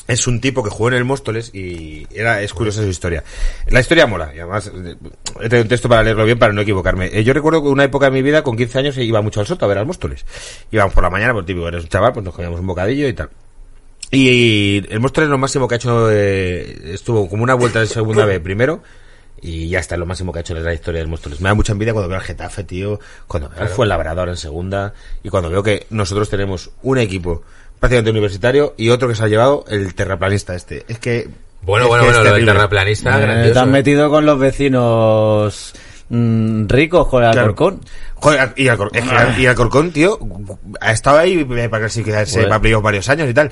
[0.07, 3.23] es un tipo que jugó en el Móstoles y era, es curiosa su historia.
[3.67, 4.95] La historia mola, y además eh,
[5.41, 7.09] he traído un texto para leerlo bien para no equivocarme.
[7.11, 9.47] Eh, yo recuerdo que una época de mi vida, con 15 años, iba mucho al
[9.47, 10.25] Soto a ver al Móstoles.
[10.71, 13.13] Íbamos por la mañana, por típico, eres un chaval, pues nos comíamos un bocadillo y
[13.13, 13.29] tal.
[14.09, 18.23] Y el Móstoles lo máximo que ha hecho eh, estuvo como una vuelta de segunda
[18.25, 18.81] vez primero
[19.41, 21.41] y ya está, es lo máximo que ha hecho la historia del Móstoles.
[21.41, 24.93] Me da mucha envidia cuando veo al Getafe, tío, cuando veo al Fuenlabrador en segunda
[25.23, 27.43] y cuando veo que nosotros tenemos un equipo
[27.79, 30.85] prácticamente universitario y otro que se ha llevado el terraplanista este.
[30.87, 31.29] Es que
[31.61, 33.53] Bueno, es bueno, que bueno, lo del terraplanista, Eh, grandioso.
[33.53, 35.73] te has metido con los vecinos
[36.09, 37.49] mm, ricos con el Claro.
[37.49, 37.81] Alcorcón.
[38.15, 39.03] Joder, y Alcor- es
[39.35, 40.17] que- y Alcorcón, tío,
[40.79, 42.47] ha estado ahí eh, para clasificarse Joder.
[42.49, 43.51] para playoff varios años y tal.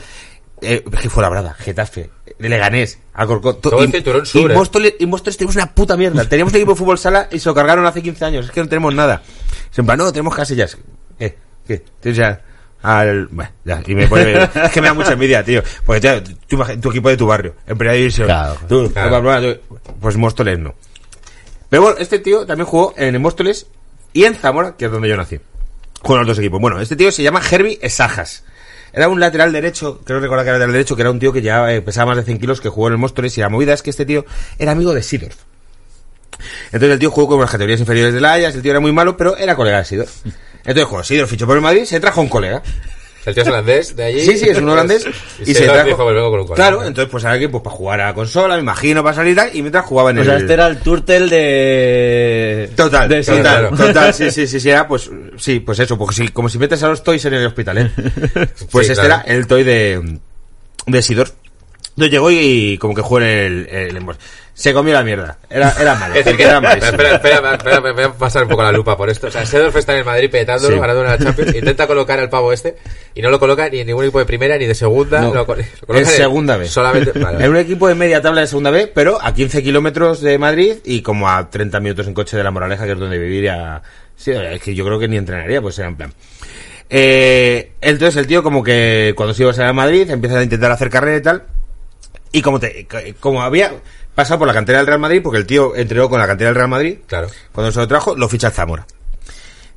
[0.62, 2.10] Eh, es que fue la brada, Getafe,
[2.40, 3.60] Leganés, Alcorcón.
[3.60, 4.56] to- Todo el y- cinturón sur, y eh.
[4.56, 6.24] Móstoles, y Móstoles tenemos una puta mierda.
[6.28, 8.46] Teníamos un equipo de fútbol sala y se lo cargaron hace 15 años.
[8.46, 9.22] Es que no tenemos nada.
[9.86, 10.78] Plan, no, tenemos casillas.
[11.20, 11.36] Eh,
[11.68, 11.84] ¿qué?
[12.00, 12.42] Tienes ya
[12.86, 13.28] al...
[13.28, 14.44] Bueno, ya, y me pone...
[14.44, 15.62] es que me da mucha envidia, tío.
[15.86, 18.28] Porque ya, tu, equipo de tu barrio, en primera división.
[18.28, 19.10] Claro, Tú, claro.
[19.10, 20.74] bla, bla, bla, tú- pues Móstoles no.
[21.70, 23.68] Pero bueno, este tío también jugó en el Móstoles
[24.14, 25.40] y en Zamora, que es donde yo nací.
[26.02, 26.62] Jugó en los dos equipos.
[26.62, 28.44] Bueno, este tío se llama Herbie Esajas.
[28.94, 31.42] Era un lateral derecho, creo recordar que era lateral derecho, que era un tío que
[31.42, 33.74] ya eh, pesaba más de 100 kilos, que jugó en el Móstoles, y la movida
[33.74, 34.26] es que este tío
[34.58, 35.36] era amigo de Sidorf.
[36.68, 38.92] Entonces el tío jugó con las categorías inferiores de la Ajax, el tío era muy
[38.94, 40.12] malo, pero era colega de Sidorf.
[40.66, 42.62] Entonces cuando Sidorf fichó por el Madrid, se trajo un colega.
[43.26, 44.20] El tío es holandés de allí.
[44.20, 45.04] Sí, sí, es un holandés.
[45.46, 46.56] y, se, trajo- dijo, "Pues con un colega".
[46.56, 49.34] Claro, entonces pues ahora que pues para jugar a la consola, me imagino, para salir
[49.34, 50.28] y tal, y mientras jugaba en O el...
[50.28, 52.70] sea, este era el turtel de.
[52.76, 53.70] Total, de total, claro.
[53.78, 56.84] total, sí, sí, sí, sí, era pues, sí, pues eso, pues sí, como si metes
[56.84, 57.92] a los toys en el hospital, ¿eh?
[58.72, 59.24] Pues Sí, este claro.
[59.26, 60.20] era el toy de,
[60.86, 61.30] de Sidor.
[61.90, 64.06] Entonces llegó y como que jugó en el, el-
[64.58, 65.38] se comió la mierda.
[65.50, 66.16] Era, era malo.
[66.16, 66.92] Es decir, que, era espera, malísimo.
[66.94, 69.28] espera, espera, espera, voy a pasar un poco la lupa por esto.
[69.28, 70.80] O sea, Sedorf está en el Madrid petándolo, Sí.
[70.80, 72.78] ganando una Champions, intenta colocar al pavo este,
[73.14, 75.20] y no lo coloca ni en ningún equipo de primera ni de segunda.
[75.22, 76.72] No, lo, co- lo coloca es en- segunda vez.
[76.72, 77.50] Solamente, vale, vale.
[77.50, 81.02] un equipo de media tabla de segunda B, pero a 15 kilómetros de Madrid y
[81.02, 83.82] como a 30 minutos en coche de la Moraleja, que es donde viviría.
[84.16, 86.14] Sí, es que yo creo que ni entrenaría, pues era en plan.
[86.90, 90.44] Eh, entonces el tío como que cuando se iba a salir a Madrid empieza a
[90.44, 91.44] intentar hacer carrera y tal.
[92.32, 92.86] Y como te,
[93.20, 93.72] como había
[94.16, 96.56] pasado por la cantera del Real Madrid, porque el tío entrenó con la cantera del
[96.56, 97.28] Real Madrid, Claro.
[97.52, 98.88] cuando se lo trajo, lo ficha el Zamora.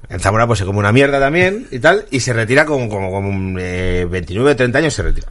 [0.08, 3.10] En Zamora pues se come una mierda también y tal, y se retira como, como,
[3.10, 5.28] como eh, 29, 30 años se retira.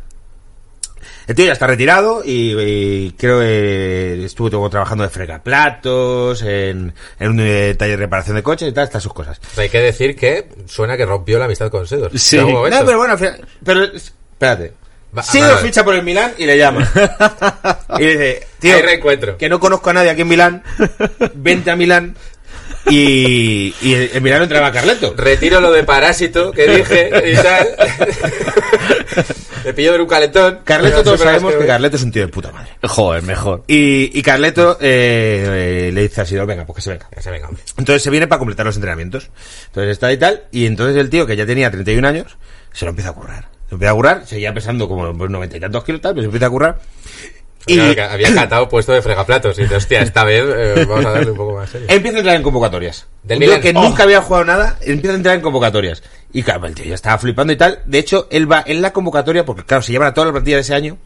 [1.26, 6.94] El tío ya está retirado y, y creo que estuvo todo trabajando de fregaplatos, en,
[7.20, 9.40] en un eh, taller de reparación de coches y tal, estas sus cosas.
[9.58, 12.16] Hay que decir que suena que rompió la amistad con Sedorf.
[12.16, 12.38] Sí.
[12.38, 14.74] No, pero bueno, al final- pero espérate.
[15.18, 16.90] Va- Sí, ficha por el Milán y le llama.
[18.00, 19.38] y le dice, tío, Hay reencuentro.
[19.38, 20.64] que no conozco a nadie aquí en Milán,
[21.34, 22.16] vente a Milán.
[22.90, 25.14] Y, y en Milán entraba Carleto.
[25.18, 27.68] Retiro lo de parásito que dije y tal.
[29.66, 30.60] Me pillo de un calentón.
[30.64, 32.70] Carleto todos sabemos que Carleto es un tío de puta madre.
[32.84, 33.64] Joder, mejor.
[33.68, 37.10] Y, y Carleto eh, eh, le dice a Sidor, venga, pues que se venga.
[37.14, 37.64] Ya se venga, hombre.
[37.78, 39.30] Entonces se viene para completar los entrenamientos.
[39.68, 40.44] Entonces está y tal.
[40.52, 42.38] Y entonces el tío, que ya tenía 31 años,
[42.72, 43.50] se lo empieza a currar.
[43.70, 46.46] Se empieza a currar, seguía pesando como 90 y tantos kilos, tal, pero se empieza
[46.46, 46.80] a currar.
[47.70, 49.60] Y había catado puesto de fregaplatos.
[49.60, 51.88] Y dice, hostia, esta vez eh, vamos a darle un poco más serio.
[51.90, 53.08] empieza a entrar en convocatorias.
[53.24, 53.60] Del Milan.
[53.60, 53.82] que Oh.
[53.84, 56.02] nunca había jugado nada, empieza a entrar en convocatorias.
[56.32, 57.80] Y claro, el tío ya estaba flipando y tal.
[57.86, 60.56] De hecho, él va en la convocatoria, porque claro, se llevan a toda la partida
[60.56, 60.98] de ese año,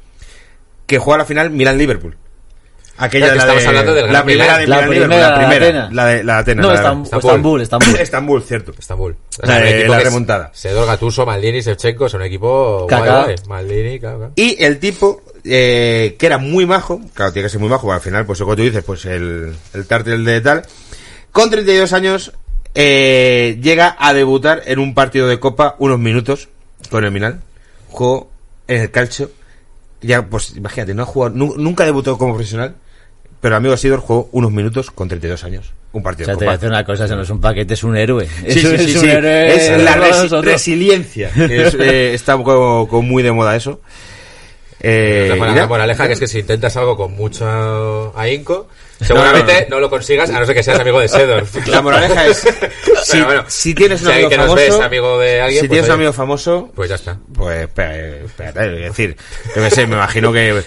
[0.85, 2.15] que juega la final Milan-Liverpool.
[3.03, 5.65] Aquella que la estamos de- hablando del la Gran primera de La primera, la primera,
[5.65, 5.93] Atenas.
[5.93, 6.65] la de la de Atenas.
[6.65, 7.07] No, Estambul.
[7.11, 7.95] Estambul, Estambul.
[7.99, 8.73] Estambul, cierto.
[8.77, 9.15] Estambul.
[9.43, 10.51] La de- la remontada.
[10.53, 13.23] Sedor, Gattuso, Maldini, Shevchenko, son un equipo guay, Kaká.
[13.23, 13.35] guay.
[13.47, 13.99] Maldini.
[14.35, 18.01] Y el tipo, eh, que era muy majo, claro, tiene que ser muy majo, al
[18.01, 20.63] final, pues lo que tú dices, pues el, el tártel de tal,
[21.31, 22.31] con 32 años,
[22.75, 26.49] eh, llega a debutar en un partido de Copa unos minutos
[26.89, 27.41] con el Milan.
[27.89, 28.31] Jugó
[28.67, 29.31] en el calcio.
[30.01, 32.75] Ya, pues imagínate, no ha jugado, nu- nunca debutó como profesional,
[33.41, 35.73] pero amigo Sidor jugó unos minutos con 32 años.
[35.93, 37.41] Un O partido sea, de te voy a decir una cosa, eso no es un
[37.41, 38.25] paquete, es un héroe.
[38.47, 39.09] Sí, Eso sí, sí, es un sí.
[39.09, 39.55] héroe.
[39.55, 40.45] Es la resi- nosotros.
[40.45, 41.29] resiliencia.
[41.35, 43.81] es, eh, está como, como muy de moda eso.
[44.83, 48.67] Eh, La la moraleja que es que si intentas algo con mucho ahínco,
[48.99, 51.67] seguramente no, lo consigas a no ser que seas amigo de Sedorf.
[51.67, 52.37] La moraleja es,
[53.03, 55.67] si, Pero bueno, si tienes un si amigo que famoso, ves amigo de alguien, si
[55.67, 57.17] pues, tienes un amigo famoso, Pues ya está.
[57.31, 59.15] pues eh, espérate, es decir,
[59.55, 60.63] yo qué sé, me imagino que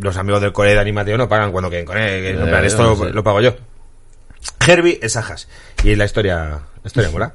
[0.00, 2.48] los amigos del cole de Dani Mateo no pagan cuando queden con él, que en
[2.48, 3.54] plan, esto lo, pago yo.
[4.66, 5.48] Herbie es Ajas.
[5.82, 7.34] Y la historia, la historia mola.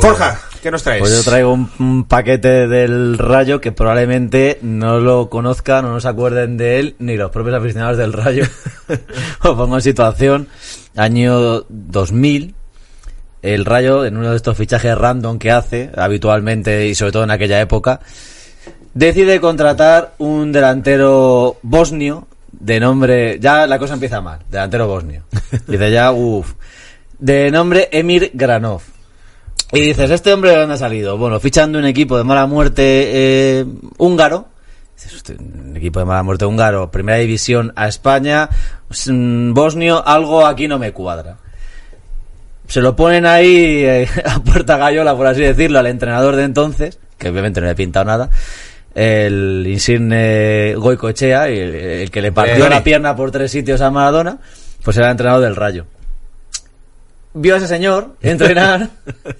[0.00, 1.00] Forja, ¿qué nos traes?
[1.00, 6.00] Pues yo traigo un, un paquete del Rayo que probablemente no lo conozcan o no
[6.00, 8.44] se acuerden de él ni los propios aficionados del Rayo.
[9.42, 10.48] Os pongo en situación.
[10.94, 12.54] Año 2000,
[13.42, 17.30] el Rayo, en uno de estos fichajes random que hace habitualmente y sobre todo en
[17.30, 18.00] aquella época,
[18.98, 23.38] decide contratar un delantero bosnio de nombre...
[23.38, 25.22] Ya la cosa empieza mal, delantero bosnio.
[25.68, 26.54] Dice ya, uff.
[27.18, 28.82] De nombre Emir Granov.
[29.72, 31.18] Y dices, ¿este hombre de dónde ha salido?
[31.18, 33.66] Bueno, fichando un equipo de mala muerte eh,
[33.98, 34.48] húngaro.
[34.96, 38.48] Dices, "Hostia, un equipo de mala muerte húngaro, primera división a España,
[39.08, 41.36] mm, bosnio, algo aquí no me cuadra.
[42.66, 46.98] Se lo ponen ahí eh, a puerta gallola, por así decirlo, al entrenador de entonces,
[47.18, 48.30] que obviamente no le he pintado nada,
[48.94, 53.90] el insigne Goicoechea, el, el que le partió Eh, la pierna por tres sitios a
[53.90, 54.38] Maradona,
[54.82, 55.86] pues era entrenador del Rayo
[57.34, 58.88] vio a ese señor entrenar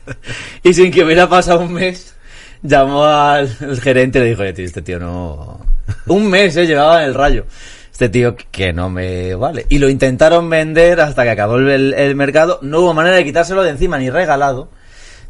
[0.62, 2.14] y sin que hubiera pasado un mes
[2.62, 3.48] llamó al
[3.80, 5.60] gerente y le dijo, "Oye, tío, este tío no...
[6.06, 7.46] Un mes se llevaba en el rayo.
[7.90, 9.66] Este tío que no me vale.
[9.68, 12.58] Y lo intentaron vender hasta que acabó el, el mercado.
[12.62, 14.68] No hubo manera de quitárselo de encima ni regalado.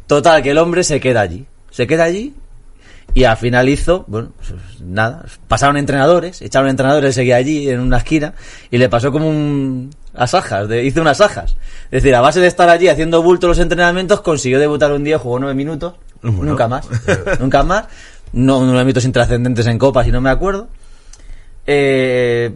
[0.05, 1.45] Total, que el hombre se queda allí.
[1.71, 2.33] Se queda allí
[3.13, 7.97] y al final hizo, bueno, pues nada, pasaron entrenadores, echaron entrenadores, seguía allí en una
[7.97, 8.33] esquina
[8.69, 11.55] y le pasó como un asajas, de, hizo unas ajas.
[11.85, 15.17] Es decir, a base de estar allí haciendo bulto los entrenamientos, consiguió debutar un día,
[15.19, 16.87] jugó nueve minutos, nunca más,
[17.39, 17.85] nunca más,
[18.33, 20.67] no nueve minutos intrascendentes en copas y no me acuerdo.
[21.65, 22.53] Eh,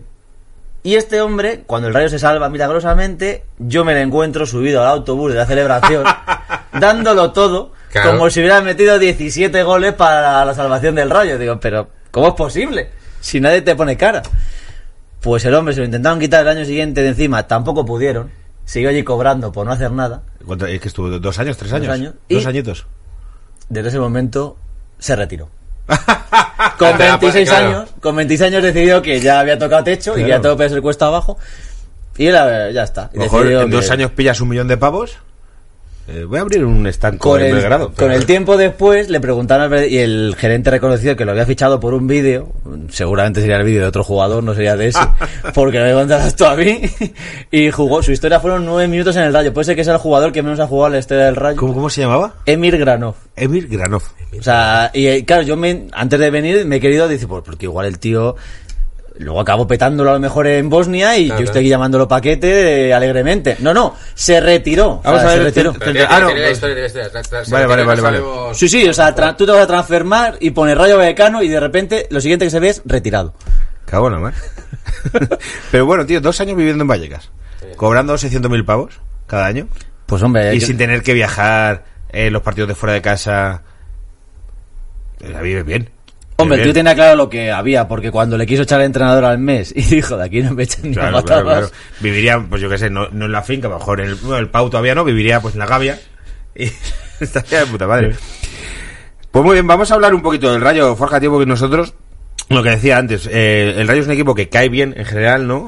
[0.86, 4.88] y este hombre, cuando el rayo se salva milagrosamente, yo me lo encuentro subido al
[4.88, 6.04] autobús de la celebración,
[6.80, 8.12] dándolo todo, Claro.
[8.18, 11.38] como si hubiera metido 17 goles para la salvación del rayo.
[11.38, 12.90] Digo, pero ¿cómo es posible?
[13.22, 14.22] Si nadie te pone cara.
[15.22, 18.30] Pues el hombre se lo intentaron quitar el año siguiente de encima, tampoco pudieron.
[18.66, 20.24] Siguió allí cobrando por no hacer nada.
[20.46, 22.14] ¿Cuánto- Es que estuvo dos años, tres Dos años.
[22.30, 22.86] Dos añitos.
[23.70, 24.58] Desde ese momento
[25.00, 25.50] se retiró.
[25.88, 27.68] Con Ah, pero, 26 claro.
[27.68, 30.70] años, con 26 años decidió que ya había tocado techo y que ya todo puede
[30.70, 31.38] ser cuesta abajo.
[32.18, 33.10] Y eh, ya está.
[33.14, 35.18] Mejor en dos que- años pillas un millón de pavos.
[36.06, 37.94] Eh, voy a abrir un estanco con en el, Belgrado.
[37.94, 41.80] con el tiempo después le preguntaron al y el gerente reconoció que lo había fichado
[41.80, 42.52] por un vídeo,
[42.90, 45.00] seguramente sería el vídeo de otro jugador, no sería de ese,
[45.54, 46.82] porque lo había contado esto a mí,
[47.52, 50.00] y jugó, su historia fueron nueve minutos en el Rayo, puede ser que sea el
[50.00, 52.34] jugador que menos ha jugado en la historia del Rayo, ¿Cómo, ¿Cómo se llamaba?
[52.46, 53.16] Emir Granov.
[53.38, 54.04] Emir Granov.
[54.38, 57.44] O sea, y eh, claro, yo me, antes de venir me he querido decir, pues
[57.46, 58.36] porque igual el tío
[59.20, 62.94] luego acabó petándolo a lo mejor en Bosnia y Claro, yo estoy llamándolo paquete eh,
[62.94, 63.58] alegremente.
[63.60, 64.88] No, no, se retiró.
[64.94, 65.72] O Vamos sea, a se ver, retiró.
[65.74, 66.28] te- tiene- ah, no,
[67.52, 68.22] Vale, vale, vale, vale.
[68.54, 71.48] Sí, sí, o sea, tra- tú te vas a transfermar y pones Rayo Vallecano y
[71.48, 73.34] de repente lo siguiente que se ve es retirado.
[73.86, 74.34] Cago en la mar.
[75.72, 77.30] Pero bueno, tío, dos años viviendo en Vallecas.
[77.76, 79.68] Cobrando 600.000 pavos cada año.
[80.06, 83.62] Pues hombre, Y que- sin tener que viajar eh, los partidos de fuera de casa.
[85.20, 85.90] La vives bien.
[86.38, 89.26] Hombre, el tío tenía claro lo que había, porque cuando le quiso echar al entrenador
[89.26, 91.70] al mes y dijo, de aquí no me echan ni a Claro, claro, patadas".
[91.70, 91.84] claro.
[92.00, 94.18] Viviría, pues yo qué sé, no, no en la finca, a lo mejor en el,
[94.38, 96.00] el Pau todavía no, viviría pues en la Gavia.
[96.56, 96.70] Y
[97.20, 98.16] estaría de puta madre.
[99.32, 101.96] Pues muy bien, vamos a hablar un poquito del Rayo, Forja, tío, porque nosotros,
[102.50, 105.48] lo que decía antes, eh, el Rayo es un equipo que cae bien en general,
[105.48, 105.68] ¿no?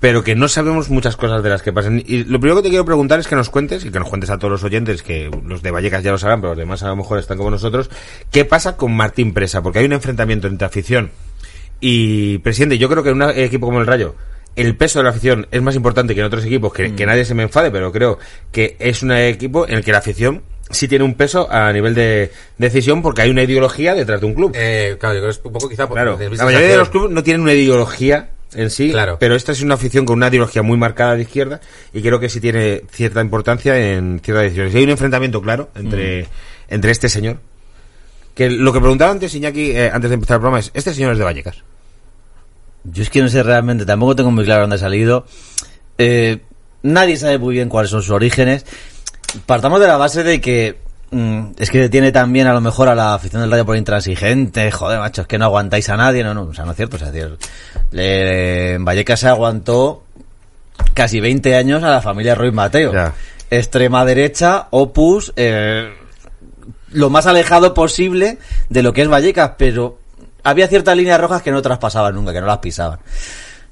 [0.00, 2.02] Pero que no sabemos muchas cosas de las que pasan.
[2.04, 4.30] Y lo primero que te quiero preguntar es que nos cuentes, y que nos cuentes
[4.30, 6.88] a todos los oyentes, que los de Vallecas ya lo sabrán, pero los demás a
[6.88, 7.90] lo mejor están como nosotros,
[8.30, 9.62] ¿qué pasa con Martín Presa?
[9.62, 11.10] Porque hay un enfrentamiento entre afición
[11.80, 12.78] y presidente.
[12.78, 14.14] Yo creo que en un equipo como el Rayo,
[14.56, 17.24] el peso de la afición es más importante que en otros equipos, que, que nadie
[17.24, 18.18] se me enfade, pero creo
[18.52, 21.94] que es un equipo en el que la afición sí tiene un peso a nivel
[21.94, 24.52] de decisión porque hay una ideología detrás de un club.
[24.54, 25.88] Eh, claro, yo creo que es un poco quizá...
[25.88, 29.16] Claro, la mayoría de los clubes no tienen una ideología en sí, Claro.
[29.20, 31.60] pero esta es una afición con una ideología muy marcada de izquierda
[31.92, 34.74] y creo que sí tiene cierta importancia en ciertas decisiones.
[34.74, 36.26] Y hay un enfrentamiento claro entre,
[36.68, 37.38] entre este señor.
[38.34, 41.12] Que lo que preguntaba antes Iñaki, eh, antes de empezar el programa, es, este señor
[41.12, 41.56] es de Vallecas.
[42.84, 45.26] Yo es que no sé realmente, tampoco tengo muy claro dónde ha salido.
[45.98, 46.38] Eh,
[46.82, 48.64] nadie sabe muy bien cuáles son sus orígenes.
[49.46, 50.89] Partamos de la base de que mm,
[51.58, 54.70] es que tiene también a lo mejor a la afición del Rayo por intransigente.
[54.70, 56.22] Joder, macho, es que no aguantáis a nadie.
[56.22, 56.96] No, no, o sea, no es cierto.
[56.96, 57.36] O sea, es decir,
[57.90, 60.04] le- Vallecas se aguantó
[60.94, 62.92] casi 20 años a la familia Ruiz Mateo.
[62.92, 63.12] Ya.
[63.50, 65.92] Extrema derecha, Opus, eh,
[66.92, 69.98] lo más alejado posible de lo que es Vallecas, pero
[70.44, 73.00] había ciertas líneas rojas que no traspasaban nunca, que no las pisaban.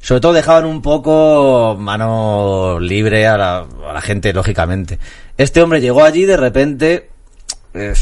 [0.00, 4.98] Sobre todo dejaban un poco mano libre a la, a la gente, lógicamente.
[5.36, 7.10] Este hombre llegó allí de repente.
[7.74, 7.92] Eh,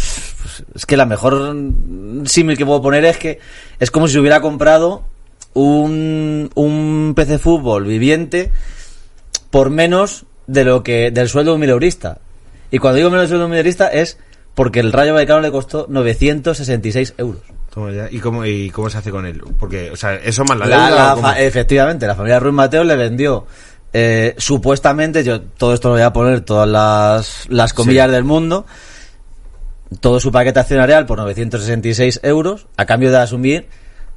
[0.75, 1.57] es que la mejor
[2.27, 3.39] símil que puedo poner es que
[3.79, 5.05] es como si hubiera comprado
[5.55, 8.51] un, un PC fútbol viviente
[9.51, 12.19] por menos de lo que del sueldo de un mileurista.
[12.71, 14.19] Y cuando digo menos del sueldo de un mileurista es
[14.55, 17.43] porque el Rayo Vallecano le costó 966 euros.
[18.11, 19.43] ¿Y cómo, ¿Y cómo se hace con él?
[19.59, 21.39] Porque, o sea, eso más la, La- deuda.
[21.41, 23.47] efectivamente, la familia Ruiz Mateo le vendió
[23.93, 28.13] eh, supuestamente, yo todo esto lo voy a poner todas las, las comillas Sí.
[28.15, 28.65] del mundo,
[30.01, 33.69] todo su paquete accionarial por 966 euros a cambio de asumir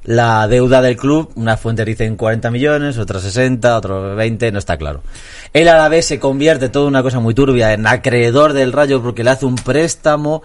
[0.02, 1.30] la deuda del club.
[1.34, 5.02] Una fuente dicen 40 millones, otra 60, otro 20, no está claro.
[5.52, 9.02] Él a la vez se convierte toda una cosa muy turbia en acreedor del Rayo
[9.02, 10.42] porque le hace un préstamo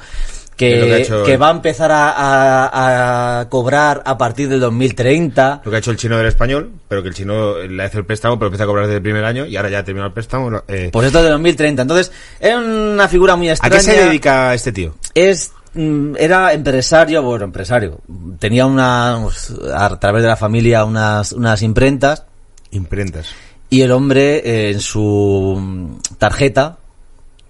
[0.58, 1.42] que ha que, hecho que él.
[1.42, 5.62] va a empezar a, a- a cobrar a partir del 2030.
[5.64, 8.06] Lo que ha hecho el chino del español, pero que el chino le hace el
[8.06, 10.14] préstamo, pero empieza a cobrar desde el primer año y ahora ya ha terminado el
[10.14, 10.64] préstamo.
[10.68, 11.82] eh, Pues esto es de 2030.
[11.82, 13.76] Entonces, era una figura muy ¿A extraña.
[13.76, 14.96] qué se dedica este tío?
[15.14, 18.00] Es, mm, era empresario, bueno, empresario.
[18.40, 22.24] Tenía una, pues, a través de la familia unas, unas imprentas
[22.72, 23.28] Imprentas.
[23.70, 26.78] y el hombre eh, en su mm, tarjeta,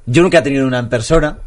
[0.08, 1.38] yo nunca he tenido una en persona,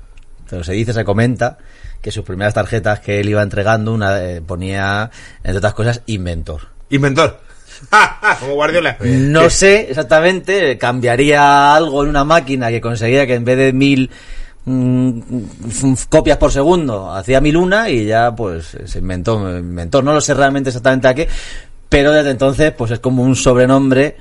[0.48, 1.58] pero se dice, se comenta,
[2.00, 5.10] que sus primeras tarjetas que él iba entregando, una eh, ponía,
[5.42, 6.62] entre otras cosas, inventor.
[6.90, 7.40] Inventor.
[8.40, 8.96] Como Guardiola.
[9.00, 14.10] No sé exactamente, cambiaría algo en una máquina que conseguía que en vez de mil
[14.64, 15.20] mm,
[15.68, 20.02] f- copias por segundo, hacía mil una y ya pues se inventó, inventó.
[20.02, 21.28] No lo sé realmente exactamente a qué,
[21.88, 24.16] pero desde entonces pues es como un sobrenombre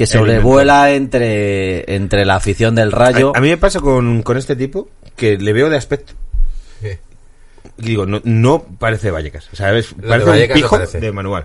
[0.00, 3.32] que sobrevuela entre, entre la afición del rayo.
[3.34, 6.14] A, a mí me pasa con, con este tipo que le veo de aspecto.
[7.76, 9.50] Y digo, no, no parece Vallecas.
[9.52, 9.94] O sea, ¿ves?
[9.94, 11.00] de parece Vallecas un no pijo parece.
[11.00, 11.44] de manual.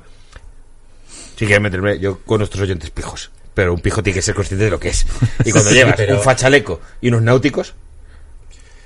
[1.38, 3.30] Sí que meterme yo con nuestros oyentes pijos.
[3.54, 5.06] Pero un pijo tiene que ser consciente de lo que es.
[5.44, 7.74] Y cuando Sí, llevas pero- un fachaleco y unos náuticos,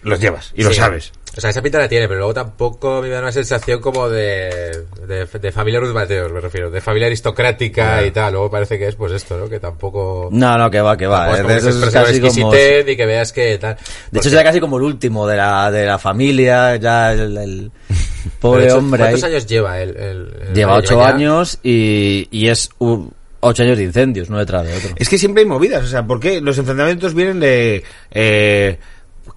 [0.01, 0.77] los llevas y lo Sí.
[0.77, 1.11] sabes.
[1.39, 4.83] O sea, esa pinta la tiene, pero luego tampoco me da una sensación como de,
[5.07, 8.33] de, de familia Ruth Mateos, me refiero, de familia aristocrática y tal.
[8.33, 9.47] Luego parece que es pues esto, ¿no?
[9.47, 10.27] Que tampoco...
[10.33, 11.31] No, no, que va, que va.
[11.39, 13.75] es eh, casi como- exquisitez y que veas que tal.
[13.75, 13.79] De
[14.11, 17.71] Porque- hecho, ya casi como el último de la, de la familia, ya el, el-
[18.41, 18.99] Pobre hombre.
[18.99, 19.31] ¿Cuántos ahí.
[19.31, 24.39] años lleva el Lleva ocho Lleva años y, y es ocho años de incendios, uno
[24.39, 24.89] detrás de otro.
[24.97, 26.41] Es que siempre hay movidas, o sea, ¿por qué?
[26.41, 27.81] Los enfrentamientos vienen de...
[28.11, 28.77] Eh,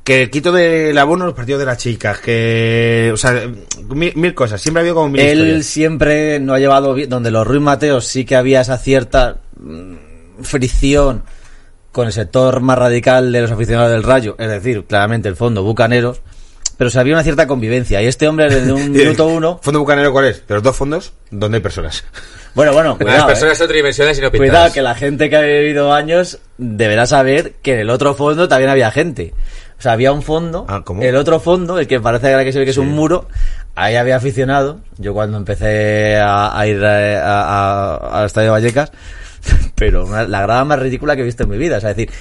[0.05, 3.11] que quito del abono los partidos de las chicas, que...
[3.12, 3.48] O sea,
[3.88, 5.66] mil, mil cosas, siempre ha habido como mil Él historias.
[5.66, 10.42] siempre no ha llevado bien, donde los Ruiz Mateos sí que había esa cierta mm,
[10.42, 11.22] fricción
[11.92, 15.62] con el sector más radical de los aficionados del Rayo, es decir, claramente el fondo
[15.62, 16.22] Bucaneros,
[16.83, 20.12] pero se había una cierta convivencia y este hombre desde un minuto uno, ¿Fondo bucanero
[20.12, 20.46] cuál es?
[20.46, 22.05] De los dos fondos, ¿dónde hay personas?
[22.55, 23.59] bueno, bueno, Las cuidado, personas eh.
[23.59, 27.74] son tridimensionales y no cuidado que la gente que ha vivido años deberá saber que
[27.74, 29.33] en el otro fondo también había gente.
[29.82, 32.64] O sea, había un fondo, Ah, el otro fondo, el que parece que se ve
[32.64, 33.26] que es un muro,
[33.74, 34.78] ahí había aficionado.
[34.98, 38.92] Yo cuando empecé a, a ir eh, al estadio de Vallecas,
[39.74, 41.78] pero una- la grada más ridícula que he visto en mi vida.
[41.78, 42.14] O sea, es decir,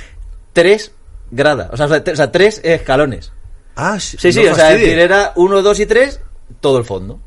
[0.54, 0.92] tres
[1.30, 3.32] gradas, o sea, o tres escalones.
[3.76, 6.20] Ah, sí, Sí, sí, o sea, es decir, era uno, dos y tres,
[6.62, 7.20] todo el fondo.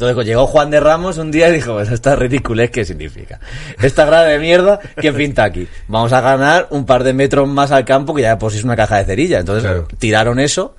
[0.00, 3.38] Entonces pues, llegó Juan de Ramos un día y dijo, pues esta ridiculez, ¿qué significa?
[3.82, 5.68] Esta grada de mierda, ¿qué pinta aquí?
[5.88, 8.74] Vamos a ganar un par de metros más al campo que ya si es una
[8.76, 9.40] caja de cerilla.
[9.40, 9.86] Entonces Claro.
[9.98, 10.74] tiraron eso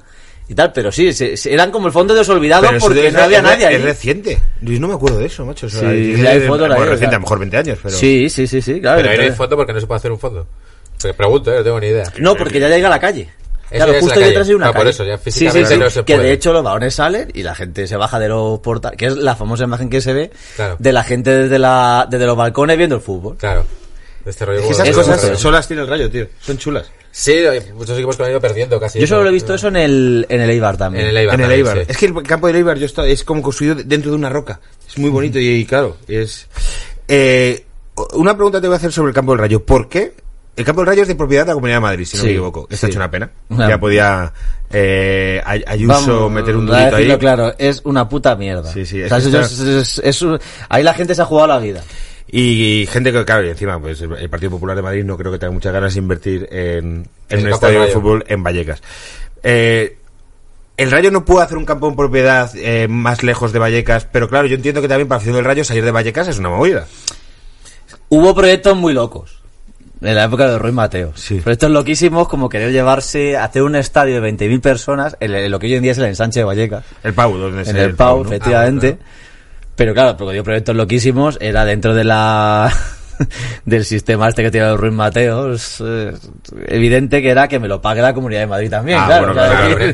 [0.49, 3.11] y tal, pero sí, se- se- eran como el fondo de los olvidados Pero porque
[3.11, 3.77] no había es, nadie es ahí.
[3.83, 4.41] reciente.
[4.61, 5.67] Luis, no me acuerdo de eso, macho.
[5.67, 7.09] O sea, Sí, hay bueno, ahí, reciente, sea.
[7.09, 7.95] a lo mejor 20 años, pero...
[7.95, 9.01] Sí, sí, sí, sí, claro.
[9.01, 10.47] Pero ahí no hay fondo porque no se puede hacer un fondo.
[11.15, 11.57] Pregunto, ¿eh?
[11.57, 12.05] no tengo ni idea.
[12.17, 13.29] No, porque ya llega a la calle.
[13.71, 16.03] Claro, justo detrás hay una Ah, por eso, ya sí, sí, físicamente sí, no se
[16.03, 16.27] que puede.
[16.27, 19.15] de hecho los balones salen y la gente se baja de los portales, que es
[19.15, 20.75] la famosa imagen que se ve Claro.
[20.79, 23.37] de la gente desde, la, desde los balcones viendo el fútbol.
[23.37, 23.63] Claro.
[24.25, 25.39] Este rollo Es que como- esas cosas es.
[25.39, 26.27] solo las tiene el rayo, tío.
[26.41, 26.91] Son chulas.
[27.13, 27.35] Sí,
[27.73, 28.99] muchos equipos que han ido perdiendo casi.
[28.99, 31.03] Yo solo lo he visto eso en el, en el Eibar también.
[31.05, 31.33] En el Eibar.
[31.35, 31.77] en el también, Eibar.
[31.85, 31.91] sí.
[31.91, 34.61] Es que el campo del Eibar yo está, es como construido dentro de una roca.
[34.87, 36.47] Es muy bonito y, y claro, es...
[37.07, 37.65] Eh,
[38.13, 39.65] una pregunta te voy a hacer sobre el campo del Rayo.
[39.65, 40.13] ¿Por qué?
[40.55, 42.27] El campo del Rayo es de propiedad de la Comunidad de Madrid, si no Sí,
[42.27, 42.67] me equivoco.
[42.69, 42.91] Está sí.
[42.91, 43.29] hecho una pena.
[43.49, 44.33] Ya podía
[44.69, 47.17] eh, Ay- Ayuso Vamos, meter un durito ahí.
[47.17, 48.71] claro, es una puta mierda.
[48.71, 51.21] Sí, sí, O sea, es eso que es- es- es un- ahí la gente se
[51.21, 51.81] ha jugado la vida.
[52.33, 55.39] Y gente que, claro, y encima, pues el Partido Popular de Madrid no creo que
[55.39, 58.81] tenga muchas ganas de invertir en, un estadio de fútbol en Vallecas.
[59.43, 59.97] Eh,
[60.77, 64.29] el Rayo no puede hacer un campo en propiedad eh, más lejos de Vallecas, pero
[64.29, 66.49] claro, yo entiendo que también para la afición del Rayo salir de Vallecas es una
[66.49, 66.87] movida.
[68.09, 69.40] Hubo proyectos muy locos.
[70.01, 71.11] En la época de Ruiz Mateo.
[71.15, 71.35] Sí.
[71.41, 75.67] Proyectos loquísimos como querer llevarse, hacer un estadio de 20.000 personas, en, en lo que
[75.67, 76.83] hoy en día es el ensanche de Vallecas.
[77.03, 78.29] El Pau, donde en el Pau, ¿no?
[78.29, 78.97] efectivamente.
[79.75, 82.71] Pero claro, porque dio proyectos loquísimos, era dentro de la
[83.65, 85.53] del sistema este que tiene Ruiz Mateo.
[85.53, 86.11] Es, eh,
[86.67, 89.33] evidente que era que me lo pague la Comunidad de Madrid también, Ah, claro.
[89.33, 89.93] bueno,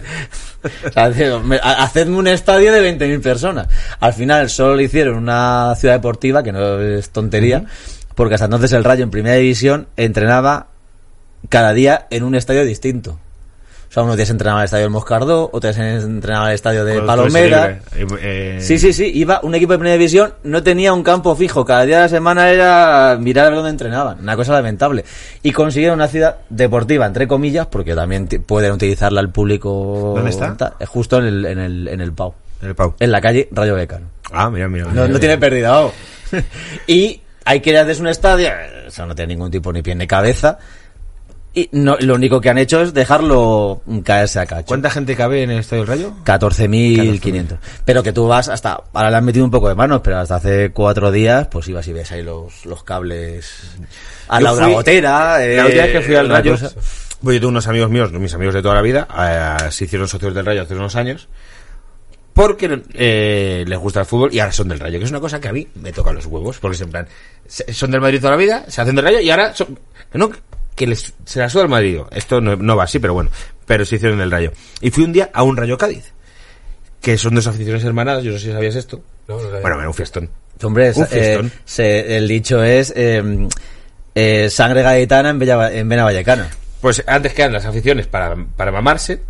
[0.87, 3.67] o sea, me- hacedme un estadio de 20.000 personas.
[3.99, 7.63] Al final solo le hicieron una ciudad deportiva, que no es tontería,
[8.17, 10.67] porque hasta entonces el Rayo en primera división entrenaba
[11.49, 13.19] cada día en un estadio distinto.
[13.89, 16.55] O sea, unos días entrenaba en el estadio del Moscardó, otros días entrenaba en el
[16.55, 17.79] estadio de Palomera.
[17.95, 18.15] libre.
[18.19, 21.33] Eh, eh, Sí, sí, sí, iba un equipo de primera división, no tenía un campo
[21.37, 25.05] fijo, cada día de la semana era mirar a ver dónde entrenaban, una cosa lamentable.
[25.41, 30.13] Y consiguieron una ciudad deportiva, entre comillas, porque también pueden utilizarla el público.
[30.15, 30.73] ¿Dónde está?
[30.81, 32.93] eh, Justo en el, en el, en el Pau, El Pau.
[32.99, 34.07] en la calle Rayo Becano.
[34.33, 34.83] Ah, mira, mira.
[34.85, 35.19] No, mira, no mira.
[35.21, 35.81] tiene pérdida,
[36.87, 38.49] y hay que hacer un estadio,
[38.87, 40.57] eso no tiene ningún tipo ni pie ni cabeza.
[41.53, 44.67] Y no, lo único que han hecho es dejarlo caerse a cacho.
[44.67, 46.13] ¿Cuánta gente cabe en el Estadio del Rayo?
[46.23, 47.57] 14.500.
[47.83, 50.35] Pero que tú vas hasta, ahora le han metido un poco de manos, pero hasta
[50.35, 53.75] hace cuatro días, pues ibas y ves ahí los, los cables
[54.27, 55.43] a Yo la, fui- gotera.
[55.43, 58.33] eh, La última vez que fui al Rayo, pues yo tuve unos amigos míos, mis
[58.35, 61.27] amigos de toda la vida, eh, se hicieron socios del Rayo hace unos años,
[62.37, 65.41] porque eh, les gusta el fútbol y ahora son del Rayo, que es una cosa
[65.41, 67.07] que a mí me toca los huevos, porque es en plan,
[67.47, 69.77] se- son del Madrid toda la vida, se hacen del Rayo y ahora son,
[70.13, 70.29] no,
[70.75, 71.99] que les, se la suda el Madrid.
[72.11, 73.31] Esto no, no va así, pero bueno,
[73.65, 74.51] pero se hicieron del Rayo.
[74.81, 76.13] Y fui un día a un Rayo Cádiz,
[77.01, 79.01] que son dos aficiones hermanadas, yo no sé si sabías esto.
[79.27, 79.49] No, no.
[79.61, 80.29] Bueno, era un fiestón.
[80.61, 81.51] Hombre, Un eh, fiestón.
[81.65, 83.47] se- el dicho es eh,
[84.15, 86.49] eh, sangre gaditana en, Bella- en Vena Vallecana.
[86.81, 89.21] Pues antes quedan las aficiones para, para mamarse.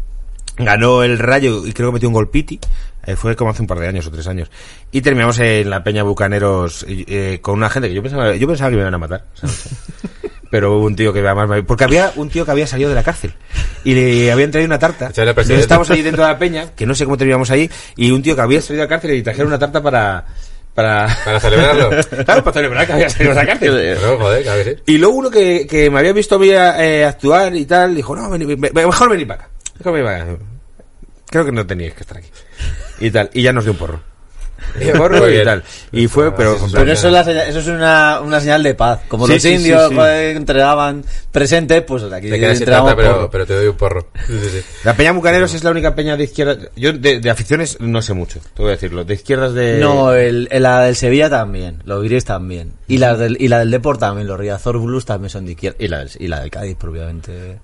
[0.58, 2.60] Ganó el Rayo y creo que metió un gol Piti.
[3.08, 4.52] Eh, fue como hace un par de años o tres años.
[4.92, 8.70] Y terminamos en la Peña Bucaneros eh, con una gente que yo pensaba, yo pensaba
[8.70, 9.24] que me iban a matar.
[9.34, 9.70] ¿sabes?
[10.52, 12.96] Pero hubo un tío que además me- Porque había un tío que había salido de
[12.96, 13.34] la cárcel.
[13.84, 15.12] Y le habían traído una tarta.
[15.32, 17.70] Entonces estábamos ahí dentro de la peña, que no sé cómo terminamos ahí.
[17.96, 20.26] Y un tío que había salido de la cárcel y trajeron una tarta para...
[20.76, 21.90] Para, Para celebrarlo.
[22.26, 23.72] claro, para celebrar que había salido de la cárcel.
[24.00, 24.84] Pero, joder, sí.
[24.86, 28.16] Y luego uno que, que me había visto a mí eh, actuar y tal, dijo,
[28.16, 29.50] no, vení, ve- ve- mejor venir para acá.
[29.80, 30.34] Mejor venir para acá.
[31.30, 32.30] Creo que no teníais que estar aquí.
[33.00, 34.02] Y tal, y ya nos dio un porro.
[34.82, 35.64] Y gorro Muy y tal.
[35.92, 36.58] Y fue, pero...
[36.74, 39.02] Pero eso es, la señal- eso es una, una señal de paz.
[39.08, 39.96] Como Sí, los sí, indios sí.
[40.36, 43.30] entregaban presentes, pues aquí Te tarta, pero, porro.
[43.30, 44.08] pero te doy un porro.
[44.84, 46.58] La Peña Bucaneros es la única peña de izquierda.
[46.76, 49.04] Yo de, de aficiones no sé mucho, te voy a decirlo.
[49.06, 49.78] De izquierdas de.
[49.80, 52.74] No, el, el- la del Sevilla también, los Viris también.
[52.88, 55.78] Y la del, y la del Deport también, los Riazor Blues también son de izquierda.
[55.80, 57.60] Y la del, y la del Cádiz, propiamente.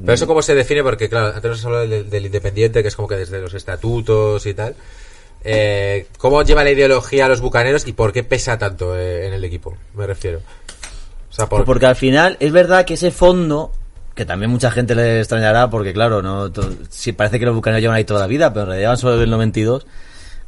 [0.00, 3.06] Pero eso cómo se define, porque claro, antes nos hablado del, independiente, que es como
[3.08, 4.74] que desde los estatutos y tal.
[5.44, 9.32] Eh, ¿Cómo lleva la ideología a los bucaneros y por qué pesa tanto eh, en
[9.34, 9.76] el equipo?
[9.94, 10.40] Me refiero.
[11.30, 13.70] O sea, Pues Porque al final es verdad que ese fondo,
[14.14, 17.80] que también mucha gente le extrañará, porque claro, no to- sí parece que los bucaneros
[17.82, 19.86] llevan ahí toda la vida, pero en realidad llevan solo el 92.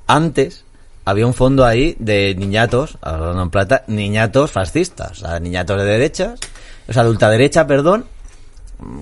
[0.09, 0.65] Antes
[1.05, 5.85] había un fondo ahí de niñatos, hablando en plata, niñatos fascistas, o sea, niñatos de
[5.87, 6.41] derechas,
[6.89, 8.05] o sea, de ultraderecha, perdón,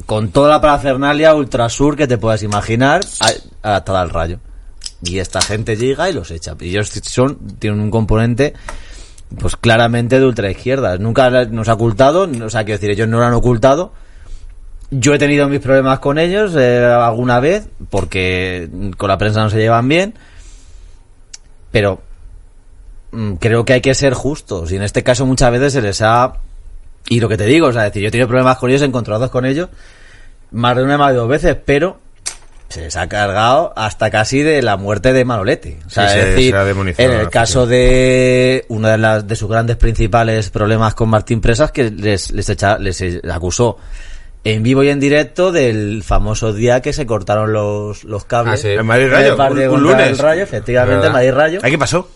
[0.06, 3.02] con toda la parafernalia ultrasur que te puedas imaginar,
[3.62, 4.40] adaptada al rayo.
[5.02, 6.56] Y esta gente llega y los echa.
[6.60, 8.54] Y ellos son, tienen un componente
[9.38, 10.98] pues claramente de ultraizquierda.
[10.98, 13.92] Nunca nos ha ocultado, o sea, quiero decir, ellos no lo han ocultado.
[14.90, 19.50] Yo he tenido mis problemas con ellos eh, alguna vez, porque con la prensa no
[19.50, 20.14] se llevan bien,
[21.72, 22.00] pero
[23.10, 24.70] mm, creo que hay que ser justos.
[24.70, 26.34] Y en este caso muchas veces se les ha...
[27.08, 28.82] Y lo que te digo, o sea, es decir, yo he tenido problemas con ellos,
[28.82, 29.68] encontrados con ellos,
[30.50, 31.98] más de una más de dos veces, pero
[32.68, 35.78] se les ha cargado hasta casi de la muerte de Manolete.
[35.86, 38.98] O sea, Sí, es se- decir, se ha demonizado en el caso de uno de,
[38.98, 43.00] las, de sus grandes principales problemas con Martín Presas, que les, les, echa- les
[43.30, 43.78] acusó
[44.42, 48.54] en vivo y en directo del famoso día que se cortaron los, los cables.
[48.54, 48.68] Ah, sí.
[48.70, 50.18] En Madrid Rayo, un, un lunes.
[50.18, 51.60] Rayo, efectivamente, Madrid Rayo.
[51.62, 52.08] ¿Ahí qué pasó?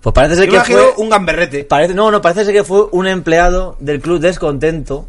[0.00, 1.04] Pues parece ser Yo que imagino fue...
[1.04, 1.64] un gamberrete.
[1.64, 5.06] Parece, no, no, parece ser que fue un empleado del club descontento,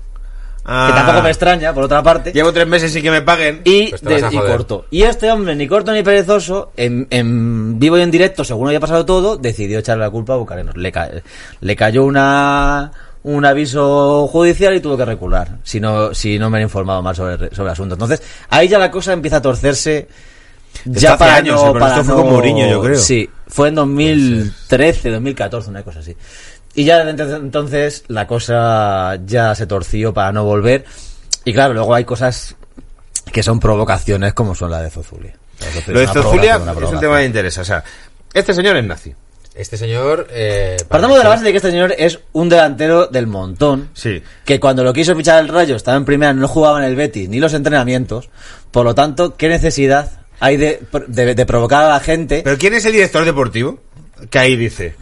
[0.63, 2.31] Ah, que tampoco me extraña, por otra parte.
[2.31, 3.61] Llevo tres meses sin que me paguen.
[3.63, 4.85] Y, Pues de- y corto.
[4.91, 8.79] Y este hombre, ni corto ni perezoso, en, en vivo y en directo, según había
[8.79, 10.77] pasado todo, decidió echarle la culpa a Bucarenos.
[10.77, 11.09] Le, ca-
[11.61, 12.91] le cayó una
[13.23, 17.15] un aviso judicial y tuvo que recular, si no, si no me han informado más
[17.17, 17.93] sobre, sobre el asunto.
[17.95, 20.07] Entonces, ahí ya la cosa empieza a torcerse.
[20.85, 22.99] Ya para años, no, eh, pero para esto fue no- con Mourinho, yo creo.
[22.99, 26.15] Sí, fue en 2013, 2014, una cosa así.
[26.73, 30.85] Y ya desde entonces la cosa ya se torció para no volver.
[31.43, 32.55] Y claro, luego hay cosas
[33.31, 35.35] que son provocaciones como son la de Zozulia.
[35.87, 37.61] Lo de Zozulia es un tema que interesa.
[37.61, 37.83] O sea,
[38.33, 39.13] este señor es nazi.
[39.53, 40.27] Este señor.
[40.31, 43.89] Eh, Partamos de la base de que este señor es un delantero del montón.
[43.93, 44.23] Sí.
[44.45, 47.27] Que cuando lo quiso fichar el Rayo estaba en primera, no jugaba en el Betis
[47.27, 48.29] ni los entrenamientos.
[48.71, 52.41] Por lo tanto, ¿qué necesidad hay de, de- de provocar a la gente?
[52.43, 53.79] ¿Pero quién es el director deportivo?
[54.29, 54.95] Que ahí dice,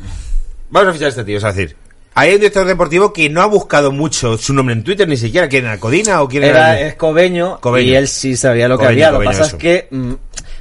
[0.69, 1.37] vamos a fichar a este tío.
[1.37, 1.75] Es decir,
[2.13, 5.49] hay un director deportivo que no ha buscado mucho su nombre en Twitter, ni siquiera
[5.49, 6.77] quién era Codina o quién era...
[6.77, 7.87] Era, es Cobeño, Cobeño.
[7.89, 9.11] y él sí sabía lo que Cobeño, había.
[9.11, 9.55] Lo que pasa eso.
[9.57, 10.13] es que, mm,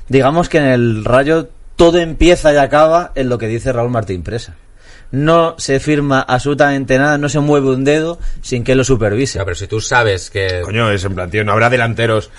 [0.08, 4.22] digamos que en el Rayo todo empieza y acaba en lo que dice Raúl Martín
[4.22, 4.54] Presa.
[5.10, 9.38] No se firma absolutamente nada, no se mueve un dedo sin que lo supervise.
[9.38, 10.60] Ya, pero si tú sabes que.
[10.62, 12.30] Coño, es en plan, tío, no habrá delanteros.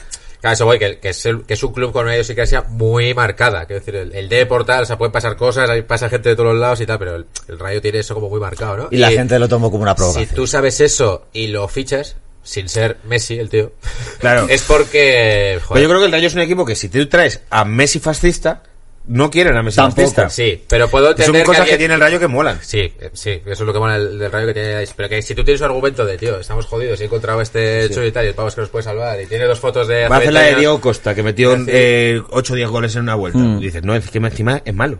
[0.42, 3.14] Claro, eso voy, que, que es, el- que es un club con una idiosincrasia muy
[3.14, 3.66] marcada.
[3.66, 6.54] Quiero decir, el, el Depor, tal, o sea, pueden pasar cosas, pasa gente de todos
[6.54, 8.88] los lados y tal, pero el, el Rayo tiene eso como muy marcado, ¿no?
[8.92, 10.36] Y la gente lo tomó como una Si provocación.
[10.36, 13.74] tú sabes eso y lo fichas, sin ser Messi, el tío,
[14.20, 14.48] Claro.
[14.50, 15.60] es porque.
[15.68, 18.00] Pero yo creo que el Rayo es un equipo que si tú traes a Messi
[18.00, 18.64] fascista,
[19.10, 20.30] no quieren a Messi Tampoco.
[20.30, 22.60] Sí, pero puedo Son entender cosas que, alguien- tiene el Rayo que molan.
[22.62, 24.86] Sí, eh, sí, eso es lo que mola el, del rayo que tiene.
[24.96, 28.04] Pero que si tú tienes un argumento de, tío, estamos jodidos, he encontrado este hecho
[28.06, 30.08] y tal, y el pavo es que nos puede salvar, y tiene dos fotos de.
[30.08, 30.60] Va a hace hacer la 20 de.
[30.62, 31.66] Diego Costa, que metió Sí.
[31.68, 33.40] eh, 8 o 10 goles en una vuelta.
[33.40, 33.60] Mm.
[33.60, 35.00] Dices, no, es que encima es malo.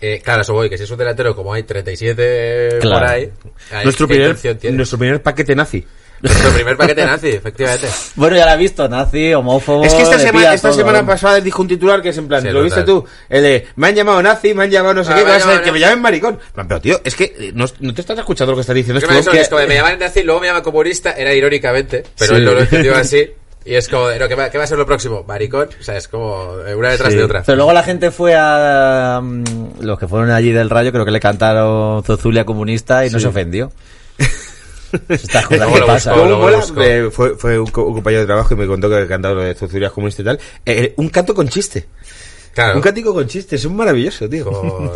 [0.00, 3.06] Eh, claro, eso voy, que si es un delantero como hay 37 por Claro.
[3.08, 3.30] ahí,
[3.70, 4.76] ahí, Nuestro ¿qué primer, tiene?
[4.76, 5.84] nuestro primer paquete nazi.
[6.22, 7.88] Nuestro primer paquete nazi, efectivamente.
[8.14, 9.84] Bueno, ya lo he visto, nazi, homófobo.
[9.84, 11.06] Es que esta, semana, esta todo, semana ¿no?
[11.06, 13.04] pasada dijo un titular que es en plan, Sí, ¿lo viste tú?
[13.28, 15.46] El de, me han llamado nazi, me han llamado no sé Ah, qué, me vas
[15.46, 16.38] a que me llamen maricón.
[16.54, 18.98] Pero tío, es que eh, no, no te estás escuchando lo que estás diciendo.
[18.98, 21.32] Es Es que me, que- es como me llaman nazi, luego me llaman comunista, era
[21.32, 22.36] irónicamente, pero Sí.
[22.36, 23.30] él no lo entendió así.
[23.64, 25.22] Y es como, no, ¿qué, va, qué va a ser lo próximo?
[25.28, 27.18] Maricón, o sea, es como una detrás Sí.
[27.18, 27.42] de otra.
[27.44, 29.20] Pero luego la gente fue a.
[29.22, 29.44] mm,
[29.82, 33.26] los que fueron allí del Rayo, creo que le cantaron Zozulia comunista y no se
[33.28, 33.70] ofendió.
[35.08, 36.14] Estas cosas que pasan.
[37.06, 39.42] eh, fue, fue un, co- un compañero de trabajo y me contó que cantado lo
[39.42, 40.40] de Zuzurías comunista y tal.
[40.66, 41.86] Eh, un canto con chiste.
[42.54, 44.44] Claro, Un cántico con chiste, es un maravilloso, tío.
[44.50, 44.90] con,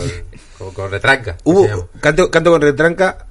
[0.59, 1.37] con, con retranca.
[1.45, 3.27] Hubo canto, canto con retranca.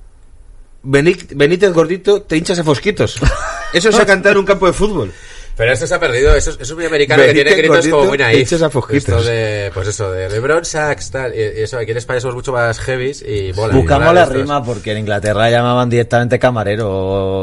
[0.85, 3.19] Benítez gordito, te hinchas a fosquitos.
[3.73, 5.11] Eso es a cantar en un campo de fútbol.
[5.55, 8.17] Pero eso se ha perdido, eso, eso es muy americano que tiene gritos como muy
[8.17, 8.51] naif.
[8.51, 11.35] Esto de, pues eso, de LeBron Sachs, tal.
[11.35, 13.75] Y, y eso, aquí en España somos mucho más heavies y mola.
[13.75, 14.35] Buscamos la estos.
[14.37, 16.89] rima porque en Inglaterra llamaban directamente camarero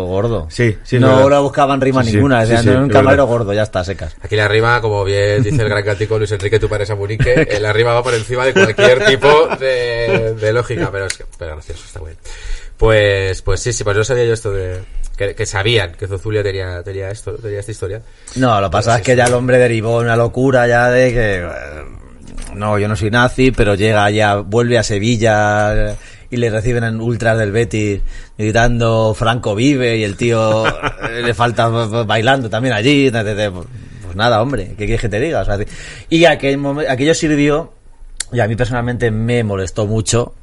[0.07, 0.49] gordo.
[0.51, 3.39] Sí, sí, No la buscaban rima Sí, ninguna, sí, decían sí, "No, un camarero verdad.
[3.39, 4.17] gordo, ya está, secas.
[4.23, 7.47] Aquí la rima, como bien dice el gran cántico Luis Enrique, tú pares a Munique,
[7.49, 11.25] eh, la rima va por encima de cualquier tipo de, de lógica, pero es que,
[11.39, 12.17] pero gracioso, está bien.
[12.77, 14.81] Pues, pues sí, sí, pues no sabía yo esto de,
[15.29, 18.01] que, que sabían que Zozulia tenía, tenía esto, tenía esta historia.
[18.37, 21.37] No, lo pasa es que ya el hombre derivó una locura ya de que...
[21.41, 25.95] eh, No, yo no soy nazi, pero llega ya, vuelve a Sevilla eh,
[26.31, 28.01] y le reciben en ultras del Betis
[28.39, 33.11] gritando Franco vive y el tío eh, le falta b- bailando también allí.
[33.11, 35.43] Pues nada, hombre, ¿qué quieres que te diga?
[35.43, 35.59] O sea,
[36.09, 37.73] y aquel momen- aquello sirvió,
[38.33, 40.35] y a mí personalmente me molestó mucho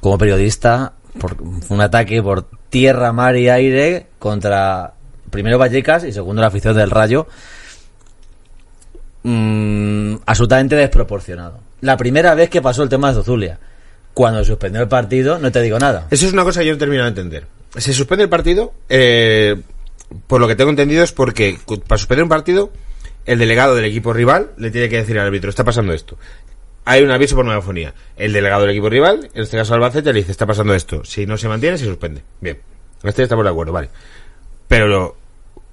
[0.00, 4.94] como periodista, por un ataque por tierra, mar y aire contra
[5.30, 7.26] primero Vallecas y segundo la afición del Rayo.
[9.24, 11.60] Mm, absolutamente desproporcionado.
[11.80, 13.58] La primera vez que pasó el tema de Zozulia.
[14.12, 16.06] Cuando suspendió el partido, no te digo nada.
[16.10, 17.46] Eso es una cosa que yo no he terminado de entender.
[17.76, 19.60] Se suspende el partido, eh,
[20.28, 21.58] por lo que tengo entendido es porque
[21.88, 22.70] para suspender un partido,
[23.26, 26.16] el delegado del equipo rival le tiene que decir al árbitro, está pasando esto.
[26.86, 27.94] Hay un aviso por megafonía.
[28.16, 31.04] El delegado del equipo rival, en este caso Albacete, le dice, está pasando esto.
[31.04, 32.22] Si no se mantiene, se suspende.
[32.40, 32.58] Bien.
[33.02, 33.88] En este estamos de acuerdo, vale.
[34.68, 35.16] Pero lo-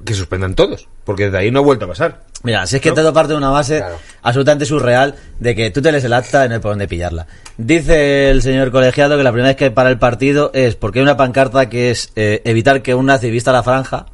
[0.03, 2.21] que suspendan todos, porque desde ahí no ha vuelto a pasar.
[2.41, 3.99] Mira, si es que todo parte de una base Claro.
[4.23, 7.27] absolutamente surreal de que tú te lees el acta y no hay por dónde pillarla.
[7.55, 11.03] Dice el señor colegiado que la primera vez que para el partido es porque hay
[11.03, 14.07] una pancarta que es eh, evitar que un nazi vista la franja.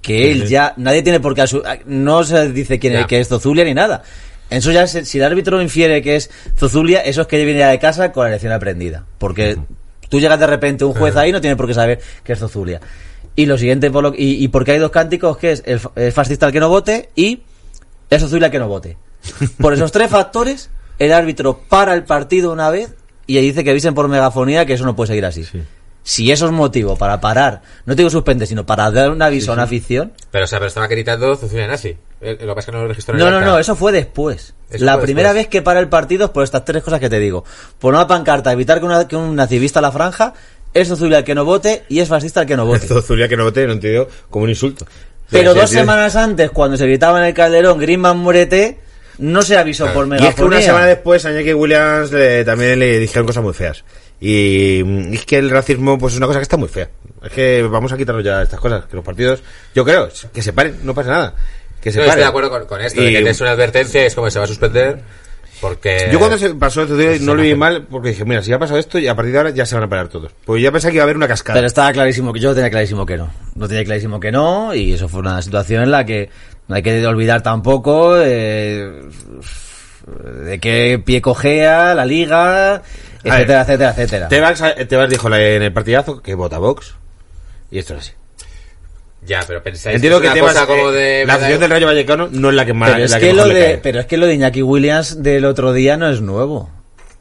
[0.00, 1.44] Que él ya, nadie tiene por qué
[1.86, 4.02] no se dice quién es, que es Zozulia ni nada.
[4.50, 7.68] Eso ya, se- si el árbitro infiere que es Zozulia, eso es que viene ya
[7.68, 9.04] de casa con la lección aprendida.
[9.18, 9.56] Porque
[10.08, 12.80] tú llegas de repente, un juez ahí no tiene por qué saber que es Zozulia.
[13.36, 16.12] Y lo siguiente, por lo, y, y porque hay dos cánticos, que es el, el
[16.12, 17.42] fascista el que no vote y
[18.10, 18.96] es Zozulia el que no vote.
[19.58, 22.94] Por esos tres factores, el árbitro para el partido una vez
[23.26, 25.44] y dice que avisen por megafonía que eso no puede seguir así.
[26.06, 29.50] Si eso es motivo para parar, no te digo suspender, sino para dar un aviso
[29.50, 31.96] a una afición, Pero, o sea, pero estaba gritando Zozulia nazi.
[32.20, 33.50] Eh, Lo que pasa es que no lo registró en no, el no, acta.
[33.50, 34.52] no, eso fue después.
[34.70, 35.44] Eso la fue primera después.
[35.46, 37.44] vez que para el partido es por estas tres cosas que te digo.
[37.78, 40.34] Por una pancarta, evitar que, una- que un nacivista la franja,
[40.74, 42.82] es Zozulia el que no vote y es fascista el que no vote.
[42.84, 44.86] Esto Zulia que no vote, no entiendo como un insulto.
[45.30, 45.76] Pero Sí, dos sí.
[45.76, 48.78] semanas antes, cuando se gritaba en el Calderón, Griezmann muérete,
[49.18, 50.28] no se avisó por Y megafonía.
[50.30, 53.84] es que una semana después a Iñaki Williams le- también le dijeron cosas muy feas.
[54.26, 56.88] Y mm, es que el racismo pues es una cosa que está muy fea.
[57.22, 58.86] Es que vamos a quitarnos ya estas cosas.
[58.86, 59.42] Que los partidos,
[59.74, 61.34] yo creo, que se paren, no pasa nada.
[61.80, 62.10] Que se No, paren.
[62.10, 64.30] estoy de acuerdo con, con esto, de Y- que es una advertencia es como que
[64.30, 65.00] se va a suspender.
[65.60, 66.08] Porque.
[66.10, 66.94] Yo cuando se pasó esto
[67.24, 69.38] no lo vi mal porque dije, mira, si ha pasado esto y a partir de
[69.38, 70.32] ahora ya se van a parar todos.
[70.46, 71.56] Pues ya pensaba que iba a haber una cascada.
[71.58, 73.30] Pero estaba clarísimo que yo tenía clarísimo que no.
[73.54, 76.30] No tenía clarísimo que no, y eso fue una situación en la que
[76.68, 78.90] no hay que olvidar tampoco eh,
[80.06, 82.82] de qué pie cojea la liga,
[83.22, 84.28] etcétera, etcétera, etcétera.
[84.28, 86.94] Tebas, Tebas dijo en el partidazo que vota Vox.
[87.70, 88.12] Y esto es así.
[89.26, 91.26] Ya, pero pensáis Entiendo que que es una Tebas, cosa como eh, de.
[91.26, 93.48] la afición del Rayo Vallecano no es la que más pero, es la que lo
[93.48, 93.78] de, cae.
[93.78, 96.70] pero es que lo de Iñaki Williams del otro día no es nuevo.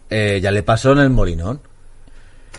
[0.10, 1.62] Eh, ya le pasó en el Molinón.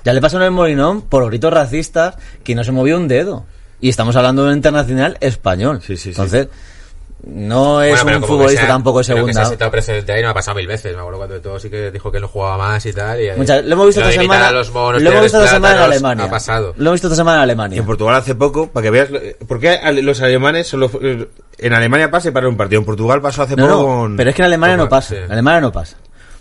[0.02, 3.44] Ya le pasó en el Molinón por gritos racistas que no se movió un dedo.
[3.80, 5.80] Y estamos hablando de un internacional español.
[5.82, 6.08] Sí, sí, sí.
[6.10, 6.48] Entonces,
[7.26, 9.42] no es Bueno, un futbolista se ha- tampoco de pero que se segunda.
[9.42, 10.94] ha sentado precedente ahí, no ha pasado mil veces.
[10.94, 13.20] Me acuerdo cuando todo sí que dijo que no jugaba más y tal.
[13.20, 14.48] Y, Muchas- lo hemos visto esta semana.
[14.48, 16.24] a los monos, lo hemos visto esta semana en Alemania.
[16.26, 16.74] Ha pasado.
[16.76, 17.78] Lo hemos visto esta semana en Alemania.
[17.78, 19.08] En Portugal hace poco, para que veas,
[19.46, 20.90] ¿por qué los alemanes solo,
[21.58, 22.80] en Alemania pasa y para un partido?
[22.80, 24.16] En Portugal pasó hace No, poco no, con...
[24.16, 25.08] pero es que en Alemania no pasa.
[25.10, 25.16] sí.
[25.16, 25.96] En Alemania no pasa.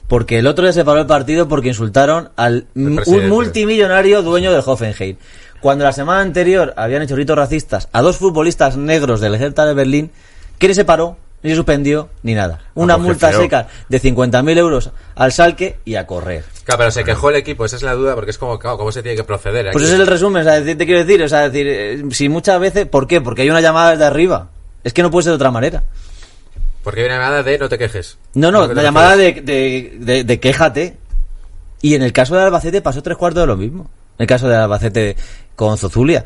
[0.07, 4.61] Porque el otro día se paró el partido porque insultaron al un multimillonario dueño del
[4.65, 5.15] Hoffenheim.
[5.61, 9.73] Cuando la semana anterior habían hecho ritos racistas a dos futbolistas negros del Hertha de
[9.73, 10.11] Berlín,
[10.57, 12.61] que ni se paró, ni se suspendió, ni nada.
[12.75, 13.41] Una pues qué multa feo.
[13.41, 16.43] seca de 50.000 euros al salque y a correr.
[16.63, 18.91] Claro, pero se quejó el equipo, esa es la duda, porque es como, claro, ¿cómo
[18.91, 19.65] se tiene que proceder?
[19.71, 19.85] Pues aquí?
[19.85, 22.59] ese es el resumen, o sea, te quiero decir, o sea, decir, eh, si muchas
[22.59, 23.19] veces, ¿por qué?
[23.21, 24.49] Porque hay una llamada desde arriba.
[24.83, 25.83] Es que no puede ser de otra manera.
[26.83, 28.17] Porque hay una llamada de no te quejes.
[28.33, 30.97] No, no, ¿A lo que la llamada de, de, de- de quéjate.
[31.81, 33.83] Y en el caso de Albacete pasó tres cuartos de lo mismo.
[34.17, 35.15] En el caso de Albacete
[35.55, 36.23] con Zozulia.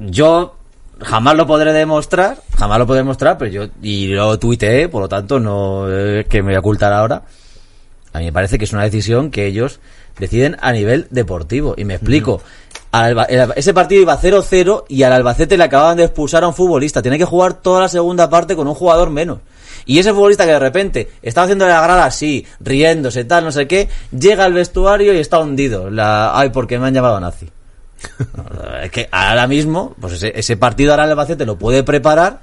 [0.00, 0.56] Yo
[1.00, 5.08] jamás lo podré demostrar, jamás lo podré demostrar, pero yo, y lo tuiteé, por lo
[5.08, 7.22] tanto no es que me voy a ocultar ahora.
[8.12, 9.80] A mí me parece que es una decisión que ellos
[10.18, 11.74] deciden a nivel deportivo.
[11.76, 12.40] Y me explico.
[12.92, 16.46] Al Alba- el- ese partido iba 0-0 y al Albacete le acababan de expulsar a
[16.48, 17.02] un futbolista.
[17.02, 19.40] Tiene que jugar toda la segunda parte con un jugador menos.
[19.84, 23.66] Y ese futbolista que de repente estaba haciendo la grada así, riéndose, tal, no sé
[23.66, 25.90] qué, llega al vestuario y está hundido.
[25.90, 27.50] La, ay, porque me han llamado nazi.
[28.82, 32.40] Es que ahora mismo, pues ese, ese partido ahora el Albacete lo puede preparar.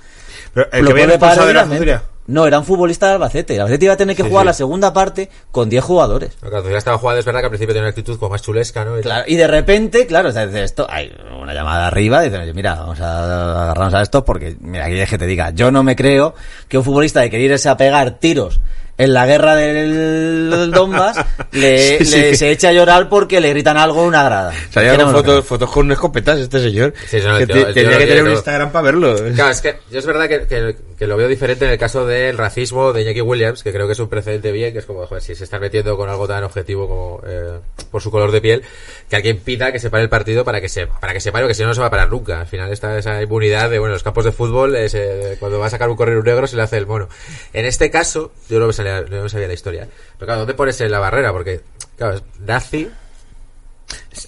[0.54, 1.68] Pero el lo que puede había preparar.
[1.78, 2.04] Zuria.
[2.28, 3.56] No, era un futbolista del Albacete.
[3.56, 4.48] El Albacete iba a tener que Sí, jugar sí.
[4.48, 6.38] la segunda parte con 10 jugadores.
[6.76, 8.98] Estaba jugando, es verdad que al principio tenía una actitud como más chulesca, ¿no?
[8.98, 12.38] Y Claro, y de repente, claro, o sea, dice esto, hay una llamada arriba, dice,
[12.38, 15.72] oye, mira, vamos a agarrarnos a esto porque, mira, aquí es que te diga, yo
[15.72, 16.34] no me creo
[16.68, 18.62] que un futbolista de querer irse a pegar tiros
[18.98, 21.18] en la guerra del Donbass
[21.52, 22.22] le, Sí, sí.
[22.22, 24.54] le- se echa a llorar porque le gritan algo en una grada.
[24.70, 26.94] Salía Que no lo fotos, fotos con escopetas este señor.
[27.08, 28.32] Sí, no, que tío- te- el tío tendría lo que tener un.
[28.32, 29.16] Instagram para verlo.
[29.36, 32.06] Claro, es que yo es verdad que, que- que lo veo diferente en el caso
[32.06, 35.08] del racismo de Iñaki Williams, que creo que es un precedente bien, que es como,
[35.08, 37.58] joder, si se está metiendo con algo tan objetivo como eh,
[37.90, 38.62] por su color de piel,
[39.10, 41.48] que alguien pida que se pare el partido para que se para que se pare,
[41.48, 42.42] que si no, no se va a parar nunca.
[42.42, 45.66] Al final está esa inmunidad de, bueno, los campos de fútbol, es, eh, cuando va
[45.66, 47.10] a sacar un correo negro se le hace el mono.
[47.52, 49.88] En este caso, yo no me sabía, no me sabía la historia.
[50.18, 51.32] Pero claro, ¿dónde pones en la barrera?
[51.32, 51.62] Porque,
[51.98, 52.90] claro, es nazi...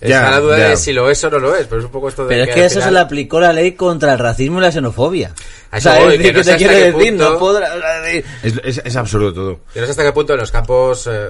[0.02, 0.70] Ya, está la duda ya.
[0.70, 2.44] de si lo es o no lo es, pero es un poco esto de Pero
[2.44, 5.34] es que eso se final- le aplicó la ley contra el racismo y la xenofobia.
[5.72, 6.94] A O eso sea, voy, es que no ¿qué sé te quiere decir?
[7.12, 7.74] punto- No podrá...
[7.74, 8.26] o sea, Es,
[8.62, 9.60] es, es absurdo todo.
[9.74, 11.30] Yo no sé hasta qué punto en los campos, eh,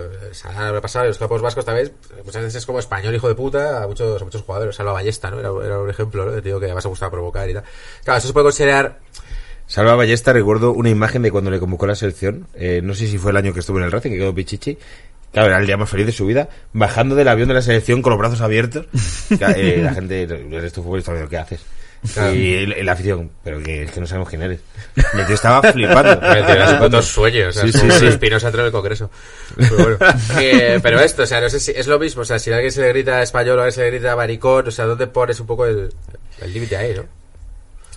[0.81, 1.91] pasado, en los campos vascos vez,
[2.25, 4.75] muchas veces es como español hijo de puta a muchos, a muchos jugadores.
[4.75, 5.39] Salva Ballesta, ¿no?
[5.39, 6.31] Era, era un ejemplo, ¿no?
[6.31, 7.63] De tío que además se gustaba provocar y tal.
[8.03, 8.97] Claro, eso se puede considerar,
[9.73, 12.45] Salva Ballesta, recuerdo una imagen de cuando le convocó la selección.
[12.53, 14.77] eh, no sé si fue el año que estuvo en el Racing, que quedó Pichichi.
[15.31, 18.03] Claro, era el día más feliz de su vida, bajando del avión de la selección
[18.03, 18.85] con los brazos abiertos.
[19.55, 21.61] Eh, la gente, eres tu futbolista, ¿qué haces?
[22.13, 22.35] Claro.
[22.35, 24.59] Y la afición, pero que es que no sabemos quién eres.
[24.93, 26.19] Tío estaba flipando.
[26.79, 28.05] putos sueños, o sea, Sí, sí, sí.
[28.05, 29.09] Espinosa entró en el Congreso.
[29.57, 29.97] Pero, bueno.
[30.37, 32.55] Que- pero esto, o sea, no sé si es lo mismo, o sea, si a
[32.57, 35.07] alguien se le grita español o a alguien se le grita maricón, o sea, ¿dónde
[35.07, 35.89] pones un poco el
[36.45, 37.22] límite ahí, no?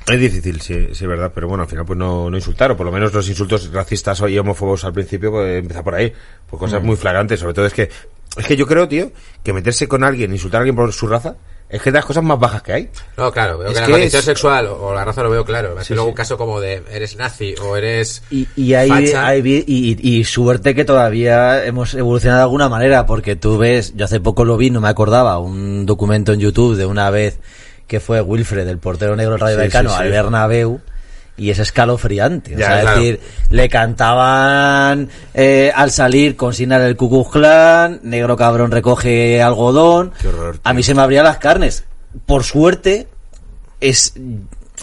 [0.09, 2.77] Es difícil, sí, sí, es verdad, pero bueno, al final pues no, no insultar, o
[2.77, 6.13] por lo menos los insultos racistas y homófobos al principio, pues empezar por ahí,
[6.49, 7.91] por cosas muy flagrantes, sobre todo es que,
[8.37, 9.11] es que yo creo, tío,
[9.43, 11.35] que meterse con alguien, insultar a alguien por su raza,
[11.69, 12.91] es que es de las cosas más bajas que hay.
[13.17, 15.45] No, claro, veo Es que la que condición es- sexual o la raza lo veo
[15.45, 15.77] claro.
[15.81, 16.11] Es Sí, luego sí.
[16.11, 19.27] un caso como de eres nazi o eres Y, y hay, facha.
[19.27, 23.59] hay vi- y, y- y suerte que todavía hemos evolucionado de alguna manera, porque tú
[23.59, 27.11] ves, yo hace poco lo vi, no me acordaba, un documento en YouTube de una
[27.11, 27.41] vez
[27.87, 30.03] que fue Wilfred, el portero negro del Rayo Sí, Vallecano, sí, sí.
[30.03, 30.81] al Bernabéu,
[31.39, 32.55] y es escalofriante.
[32.55, 32.89] O sea, claro.
[32.89, 33.21] es decir,
[33.51, 40.13] le cantaban eh, al salir consignar el Ku Klan, negro cabrón recoge algodón.
[40.21, 41.85] Qué horror, A mí se me abrían las carnes.
[42.25, 43.09] Por suerte,
[43.81, 44.15] es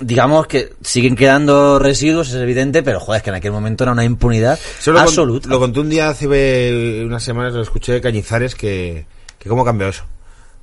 [0.01, 3.91] digamos que siguen quedando residuos, es evidente, pero joder, es que en aquel momento era
[3.91, 5.47] una impunidad con- absoluta.
[5.49, 9.05] lo conté un día hace unas semanas, lo escuché de Cañizares, que,
[9.37, 10.03] que cómo cambió eso.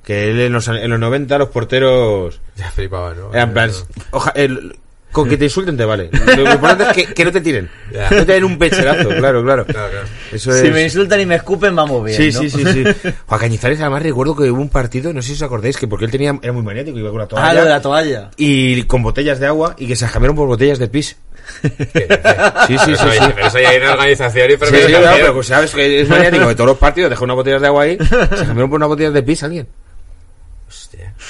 [0.03, 3.31] Que él en los, en los 90 los porteros Ya flipaba, ¿no?
[3.33, 3.71] eran en plan,
[4.11, 4.75] oja- el-
[5.11, 6.09] con que te insulten te vale.
[6.37, 7.69] Lo importante es que, que no te tiren.
[7.93, 8.09] Ya.
[8.09, 9.65] No te den un pecherazo, claro, claro.
[9.65, 10.07] Claro, claro.
[10.31, 10.73] Eso Si es...
[10.73, 12.17] me insultan y me escupen, vamos bien.
[12.17, 12.39] Sí, ¿no?
[12.39, 12.83] sí, sí, sí.
[13.25, 16.05] Juan Cañizares, además recuerdo que hubo un partido, no sé si os acordáis, que porque
[16.05, 17.45] él tenía, era muy maniático, iba con la toalla.
[17.49, 18.31] Ah, lo de la toalla.
[18.37, 21.17] Y con botellas de agua y que se cambiaron por botellas de pis.
[21.61, 21.69] Sí,
[22.85, 23.05] sí, sí.
[23.35, 26.07] pero eso ya hay una organización y Sí, sí, claro, pero pues sabes que es
[26.07, 28.87] maniático de todos los partidos, deja unas botellas de agua ahí, se cambiaron por unas
[28.89, 29.67] botellas de pis alguien.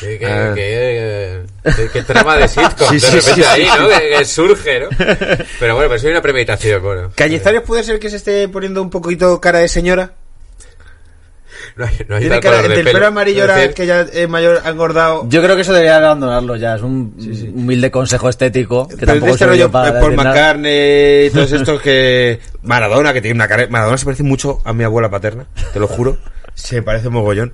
[0.02, 0.52] Qué, Ah.
[0.56, 1.44] qué,
[1.76, 3.88] qué- qué trama de sitcom Sí, de sí, repente sí, ahí, sí, ¿no?
[3.88, 4.88] Que, que surge, ¿no?
[4.98, 7.12] Pero bueno, pero eso hay una premeditación, bueno.
[7.16, 10.14] Cañizares puede ser que se esté poniendo un poquito cara de señora.
[11.76, 12.98] No hay, no hay Tiene cara, de entre el pelo.
[12.98, 15.26] pelo amarillo ahora que ya es mayor ha engordado.
[15.30, 16.76] Yo creo que eso debería abandonarlo ya.
[16.76, 17.14] Es un
[17.56, 20.12] humilde consejo estético que Pero tampoco este rollo, para eh.
[20.12, 22.40] McCartney y todos estos que...
[22.64, 23.68] Maradona, que tiene una cara...
[23.70, 26.18] Maradona se parece mucho a mi abuela paterna, te lo juro.
[26.56, 27.54] Se parece mogollón.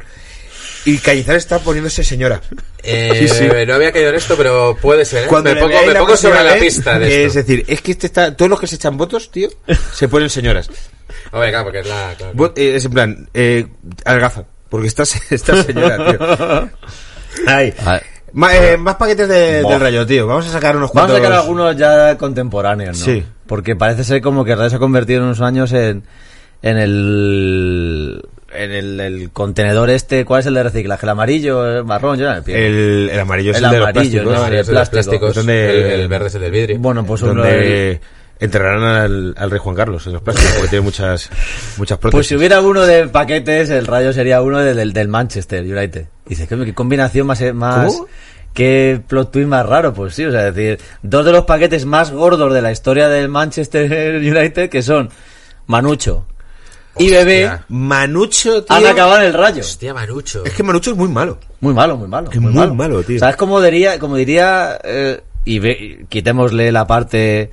[0.87, 2.39] Y Cañizares está poniéndose señora.
[2.81, 3.47] eh, Sí, sí.
[3.67, 5.27] No había caído en esto, pero puede ser, ¿eh?
[5.27, 7.39] Cuando me pongo, veáis me la pongo sobre la vez, pista de Es esto.
[7.39, 8.35] decir, es que este está...
[8.35, 9.49] Todos los que se echan votos, tío,
[9.93, 10.69] se ponen señoras.
[11.31, 12.13] Hombre, claro, porque es la...
[12.17, 13.67] claro, eh, es en plan, eh,
[14.05, 14.45] algaza.
[14.69, 16.69] Porque está, está señora, tío.
[17.47, 17.63] Ah,
[18.53, 20.25] eh, más paquetes de- del rayo, tío.
[20.25, 21.17] Vamos a sacar unos Vamos a cuantos...
[21.17, 23.05] sacar algunos ya contemporáneos, ¿no?
[23.05, 23.23] Sí.
[23.45, 26.03] Porque parece ser como que Radio se ha convertido en unos años en,
[26.61, 28.21] en el
[28.53, 31.05] en el, el contenedor este, ¿cuál es el de reciclaje?
[31.05, 32.17] ¿El amarillo, el marrón?
[32.17, 32.53] Yo no me.
[32.67, 34.33] El, el amarillo es El el, de los amarillo, plásticos.
[34.33, 34.39] ¿no?
[34.39, 35.19] Amarillo es de los plástico.
[35.19, 36.79] plásticos, Donde- el, el verde es el del vidrio.
[36.79, 37.99] Bueno, pues uno donde
[38.39, 41.29] enterrarán al, al rey Juan Carlos en los plásticos porque tiene muchas
[41.77, 42.17] muchas prótesis.
[42.17, 46.05] Pues si hubiera uno de paquetes, el rayo sería uno de- del, del Manchester United.
[46.25, 48.07] Dices, ¿qué, qué combinación más, más ¿Cómo?
[48.53, 51.85] qué plot twist más raro, pues sí, o sea, es decir, dos de los paquetes
[51.85, 55.09] más gordos de la historia del Manchester United, que son
[55.67, 56.25] Manucho
[56.99, 57.65] y Bebé, Hostia.
[57.69, 58.75] Manucho, tío.
[58.75, 59.61] han acabado en el rayo.
[59.61, 60.43] Hostia, Marucho.
[60.45, 61.37] Es que Manucho es muy malo.
[61.61, 62.29] Muy malo, muy malo.
[62.31, 63.19] Es muy malo, tío.
[63.19, 67.49] ¿Sabes cómo diría, como diría, eh, y ve- quitémosle la parte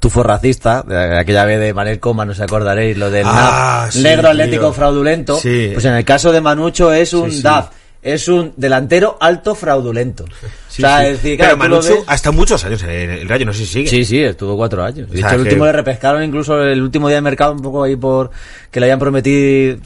[0.00, 3.94] tufo racista, de aquella vez de Manel Coma, no os acordaréis, lo del Ah, NAF,
[3.94, 4.30] sí, negro tío.
[4.30, 5.70] atlético fraudulento, Sí.
[5.72, 7.42] pues en el caso de Manucho es un Sí, sí.
[7.42, 7.68] DAF,
[8.02, 10.24] es un delantero alto fraudulento.
[10.68, 11.04] Sí, o sea, sí.
[11.06, 13.66] es decir, claro, Pero Manucho ves- hasta muchos años en el Rayo, no sé si
[13.66, 13.88] sigue.
[13.88, 15.08] Sí, sí, estuvo cuatro años.
[15.08, 17.52] De O sea, hecho, el que- último le repescaron incluso el último día de mercado,
[17.52, 18.30] un poco ahí por
[18.70, 19.76] que le habían prometido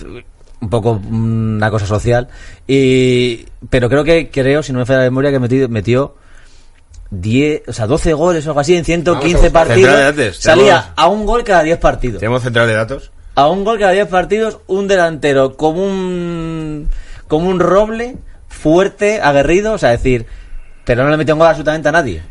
[0.60, 2.28] un poco mm, una cosa social.
[2.66, 6.14] Y pero creo que, creo, si no me falla la memoria, que metió, metió
[7.10, 9.66] 10, o sea, 12 goles o algo así en 115 Vamos a buscar.
[9.66, 9.90] partidos.
[9.90, 12.18] Central de antes, Salía tenemos- a un gol cada 10 partidos.
[12.20, 13.10] Tenemos central de datos.
[13.34, 16.88] A un gol cada 10 partidos, un delantero como un
[17.29, 18.16] como un roble,
[18.49, 20.27] fuerte, aguerrido, o sea, decir,
[20.85, 22.22] pero no le metió un gol absolutamente a nadie.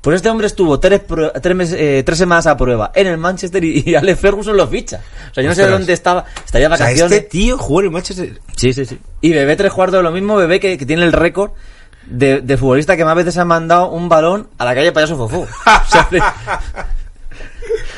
[0.00, 1.00] Pues este hombre estuvo tres,
[1.40, 4.68] tres, meses- eh, tres semanas a prueba en el Manchester y, y Alex Ferguson lo
[4.68, 5.00] ficha.
[5.30, 6.26] O sea, yo no sé dónde estaba.
[6.44, 7.12] Estaría O sea, vacaciones.
[7.16, 8.38] este tío jugó en el Manchester.
[8.54, 8.98] Sí, sí, sí.
[9.22, 11.52] Y Bebé tres cuartos de lo mismo, Bebé que, que tiene el récord
[12.04, 15.38] de, de futbolista que más veces ha mandado un balón a la calle Payaso Fofó.
[15.40, 16.06] O sea,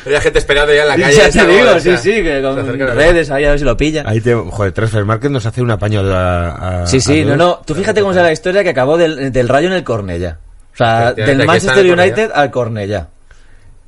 [0.06, 1.16] Había gente esperando ya en la calle.
[1.16, 4.06] ya te digo, hora, sí, sí, que con redes ahí a ver si lo pillan.
[4.06, 7.36] Ahí te, joder, Transfer Market nos hace un apaño a, a- Sí, sí, a no,
[7.36, 7.60] no.
[7.66, 10.38] Tú fíjate cómo será la historia que acabó del, del Rayo en el Cornella.
[10.72, 13.08] O sea, del Manchester United al Cornella.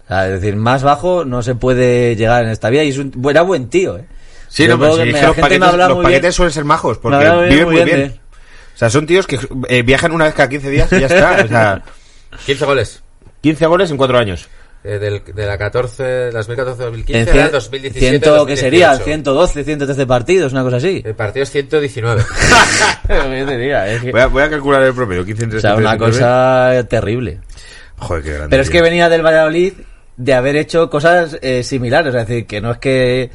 [0.04, 2.98] O sea, es decir, más bajo no se puede llegar en esta vida y es
[2.98, 4.04] un, era buen tío, ¿eh?
[4.48, 5.36] Sí, Yo no, pero es que los
[6.02, 8.20] paquetes, los suelen ser majos porque muy viven muy bien él.
[8.74, 9.38] O sea, son tíos que
[9.68, 11.42] eh, viajan una vez cada 15 días y ya está.
[11.44, 11.82] O sea,
[12.46, 13.02] 15 goles.
[13.42, 14.48] 15 goles en 4 años.
[14.84, 19.04] Eh, del, de la 14, 2014-2015 En era cien- 2017 ciento, que sería 2018.
[19.04, 21.02] 112, 113 partidos, una cosa así.
[21.04, 22.22] El partido es 119.
[23.08, 25.24] Yo te diría, es que- Voy a, voy a calcular el promedio.
[25.24, 26.12] 15 entre o sea, 13, una 19.
[26.12, 27.40] cosa terrible.
[27.98, 28.48] Joder, qué grande.
[28.50, 29.72] Pero es que venía del Valladolid
[30.16, 33.30] de haber hecho cosas eh, similares, es decir, que no es que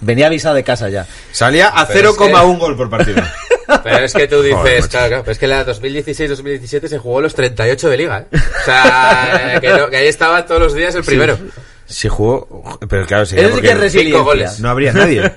[0.00, 1.06] venía avisado de casa ya.
[1.30, 3.22] Salía a Pero es 0,1 gol por partido.
[3.82, 4.88] Pero es que tú Joder, dices, macho.
[4.90, 8.26] claro, claro, pero es que la 2016-2017 se jugó los 38 de liga, ¿eh?
[8.36, 11.38] O sea, que, no- que ahí estaba todos los días el primero.
[11.86, 12.78] Se jugó.
[12.88, 14.18] Pero claro, sería sí que es resiliencia.
[14.18, 14.60] cinco goles.
[14.60, 15.30] no habría nadie.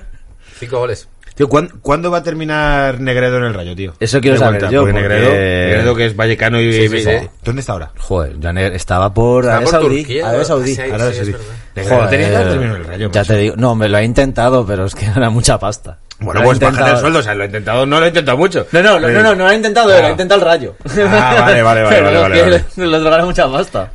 [0.58, 1.08] Cinco goles.
[1.34, 3.92] Tío, ¿cuán- ¿cuándo va a terminar Negredo en el Rayo, tío?
[4.00, 6.72] Eso quiero saber cuenta, yo, Porque porque- Negredo, Negredo, que es vallecano y...
[6.72, 7.10] Sí, sí, sí.
[7.44, 7.90] ¿Dónde está ahora?
[7.98, 9.98] Joder, ya ne- estaba por Arabia Saudí.
[9.98, 10.44] Turquía, Arabia.
[10.46, 10.74] Saudí.
[10.74, 11.32] Sí, Arabia sí, Saudí.
[11.74, 13.10] que terminado en el Rayo.
[13.12, 15.98] ya te digo, no, me lo ha intentado, pero es que era mucha pasta.
[16.18, 17.18] Bueno, pues bajar el sueldo.
[17.18, 18.66] O sea, lo he intentado, no lo he intentado mucho.
[18.72, 20.06] No, no, no, no, no, no lo ha intentado, lo Ah.
[20.06, 20.74] ha intentado el rayo.
[20.84, 23.90] Ah, vale, vale, vale, vale, le otorgaron mucha pasta.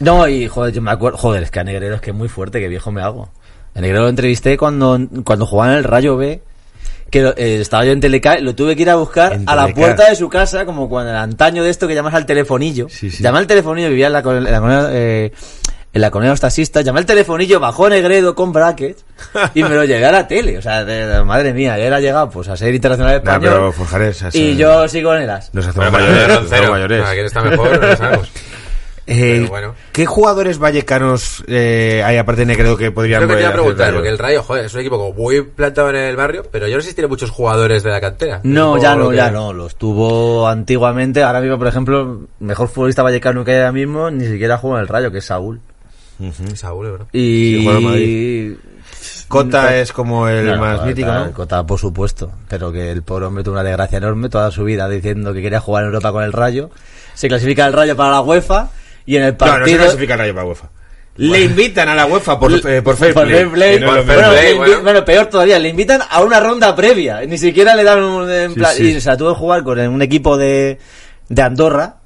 [0.00, 2.28] No, y joder, yo me acuerdo, joder, es que a Negredo es que es muy
[2.28, 3.28] fuerte, que viejo me hago.
[3.74, 6.40] A Negredo lo entrevisté cuando, cuando jugaba en el Rayo B,
[7.10, 9.68] que eh, estaba yo en Teleca, lo tuve que ir a buscar En a la
[9.68, 12.86] puerta de su casa, como cuando el antaño de esto que llamas al telefonillo.
[12.88, 13.22] Sí, sí.
[13.22, 15.32] Llamé al telefonillo, vivía en la, en la colonia, eh,
[15.92, 19.04] en la colonia de los taxistas, llamé al telefonillo, bajó Negredo con brackets
[19.54, 20.58] y me lo llevé a la tele.
[20.58, 23.52] O sea, de- de- madre mía, ya era llegado pues a ser internacional Nah, español.
[23.54, 24.22] pero Forjares...
[24.22, 25.52] es, y yo sigo en el as.
[25.52, 26.16] Nos hacemos mayores.
[26.26, 27.04] pero nos hacemos mayores.
[27.06, 27.80] Ah, ¿Quién está mejor?
[27.80, 28.30] No lo sabemos.
[29.06, 29.74] Eh, Pero bueno.
[29.90, 33.52] ¿Qué jugadores vallecanos eh, hay aparte de Negredo que podrían Creo que te iba a
[33.54, 36.68] preguntar, porque el Rayo, joder, es un equipo como muy plantado en el barrio, pero
[36.68, 38.38] yo no sé si tiene muchos jugadores de la cantera.
[38.44, 39.52] No, ya no, ya no.
[39.52, 41.24] Los tuvo antiguamente.
[41.24, 44.82] Ahora mismo, por ejemplo, mejor futbolista vallecano que hay ahora mismo, ni siquiera juega en
[44.82, 45.60] el Rayo, que es Saúl.
[46.54, 47.06] Saúl, ¿verdad?
[47.12, 47.64] Y...
[47.94, 48.58] Sí.
[49.28, 51.32] Cota es como el No, más mítico, ¿no?
[51.32, 52.32] Cota, por supuesto.
[52.48, 55.60] Pero que el pobre hombre tuvo una desgracia enorme toda su vida diciendo que quería
[55.60, 56.70] jugar en Europa con el Rayo.
[57.14, 58.70] Se clasifica el Rayo para la UEFA
[59.06, 59.78] y en el No, no se partido...
[59.84, 60.68] clasifica el Rayo para UEFA.
[61.16, 63.36] Le invitan a la UEFA por, eh, por fair Por play.
[63.36, 63.80] fair play.
[63.80, 64.82] no bueno, play, bueno.
[64.82, 67.20] bueno, peor todavía, le invitan a una ronda previa.
[67.26, 68.30] Ni siquiera le dan un.
[68.30, 68.86] en Sí, plan- sí.
[68.96, 70.78] Y se la tuvo que jugar con un equipo de,
[71.28, 71.96] de Andorra,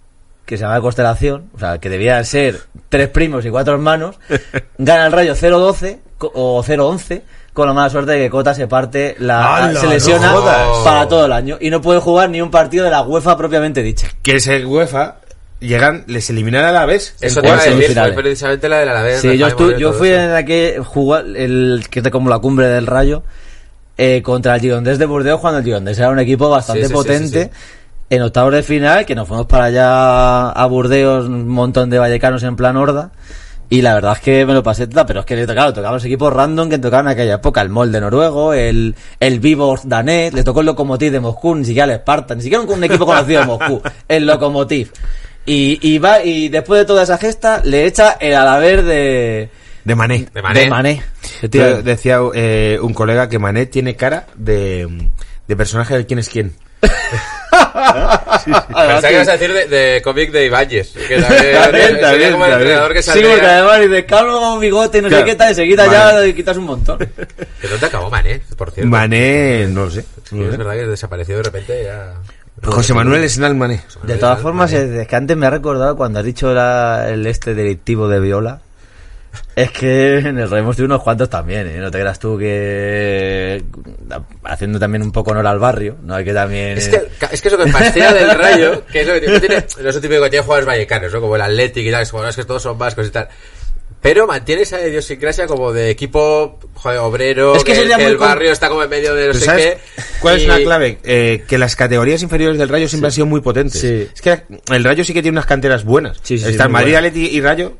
[0.47, 4.17] que se llama Constelación, o sea, que debían ser tres primos y cuatro hermanos.
[4.79, 7.23] Gana el Rayo 0-12 co- o 0-11,
[7.53, 10.45] con la mala suerte de que Cota se parte, la, ¡Hala, se lesiona no
[10.85, 11.57] para todo el año.
[11.61, 14.09] Y no puede jugar ni un partido de la UEFA propiamente dicha.
[14.23, 15.17] Que ese UEFA
[15.61, 17.15] llegan, les eliminan a la vez.
[17.21, 19.19] Eso te iba a precisamente la.
[19.19, 20.21] Sí, de yo, estu- Moreno y yo fui eso.
[20.21, 23.23] en la que jugó el que es como la cumbre del Rayo
[23.97, 26.93] eh, contra el Girondés de Burdeos cuando el Girondés era un equipo bastante Sí, sí,
[26.93, 27.51] sí, potente sí,
[28.11, 32.43] en octavos de final que nos fuimos para allá a Burdeos un montón de vallecanos
[32.43, 33.11] en plan horda
[33.71, 36.05] y la verdad es que me lo pasé pero es que le tocaba, tocaba los
[36.05, 40.45] equipos random que tocaban en aquella época, el Molde noruego, el, el Vivos danés, le
[40.45, 43.41] tocó el Lokomotiv de Moscú, ni siquiera el Sparta, ni siquiera un, un equipo conocido
[43.41, 44.93] de Moscú, el Lokomotiv.
[45.47, 49.51] Y, y va, y después de toda esa gesta, le echa el Alaver de,
[49.85, 50.29] De Mané.
[50.33, 50.61] De Mané.
[50.61, 51.03] de Mané.
[51.51, 55.11] Yo decía eh, un colega que Mané tiene cara de,
[55.47, 56.55] de personaje de quién es quién.
[58.45, 60.93] Pensaba que ibas a decir de, de cómic de Ibáñez.
[60.93, 62.71] Que también, También, también, como el también.
[62.71, 65.25] entrenador que Sí, porque además dice, calvo con bigote, no sé Claro.
[65.27, 65.97] qué tal, y se quita Vale.
[66.21, 66.99] ya y quitas un montón.
[66.99, 68.91] ¿Que dónde acabó Mané, por cierto?
[68.91, 70.03] Mané, no lo sé.
[70.03, 70.57] Sí, no lo es sé.
[70.59, 72.15] verdad que desapareció de repente ya...
[72.63, 73.83] José Manuel Esnal Mané.
[74.05, 77.55] De todas formas, es que antes me ha recordado cuando has dicho la- el este
[77.55, 78.61] delictivo de Viola.
[79.57, 81.79] Es que en el Rayo hemos tenido unos cuantos también, ¿eh?
[81.79, 83.63] No te creas tú que...
[84.45, 86.15] Haciendo también un poco honor al barrio, ¿no?
[86.15, 86.77] Hay que también...
[86.79, 89.67] Es que, es que eso que fastidia del rayo, que es lo que tiene, tiene
[89.83, 91.21] no es lo típico que tiene jugadores vallecanos, ¿no?
[91.21, 93.29] Como el Athletic y tal, jugadores que todos son vascos y tal.
[94.01, 98.19] Pero mantiene esa idiosincrasia como de equipo joder, obrero, Es que que, sería que el
[98.19, 99.79] com- barrio está como en medio de no sé ¿Sabes qué.
[100.21, 100.99] cuál es y- una clave?
[101.05, 103.81] Eh, que las categorías inferiores del Rayo siempre han sido muy potentes.
[103.81, 104.07] Sí.
[104.15, 104.43] Es que
[104.75, 106.19] el Rayo sí que tiene unas canteras buenas.
[106.23, 106.97] Sí, sí, sí, Está el Madrid.
[106.97, 107.79] Atleti y Rayo.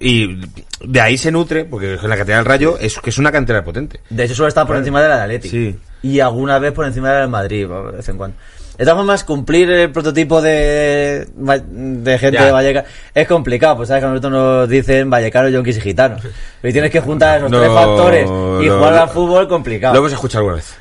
[0.00, 0.40] Y,
[0.80, 4.00] de ahí se nutre, porque la cantera del Rayo es que es una cantera potente.
[4.10, 5.52] De hecho, suele estar por encima de la de Atlético.
[5.52, 5.76] Sí.
[6.02, 8.36] Y alguna vez por encima de la del Madrid, de vez en cuando.
[8.76, 12.46] De todas formas, cumplir el prototipo de, de gente Ya.
[12.46, 16.22] de Vallecas es complicado, pues sabes que a nosotros nos dicen vallecanos, yonkis y gitanos.
[16.62, 18.28] Y tienes que juntar esos No, tres factores y
[18.66, 19.02] no, jugar no.
[19.02, 19.94] al fútbol complicado.
[19.94, 20.76] Lo hemos escuchado alguna vez.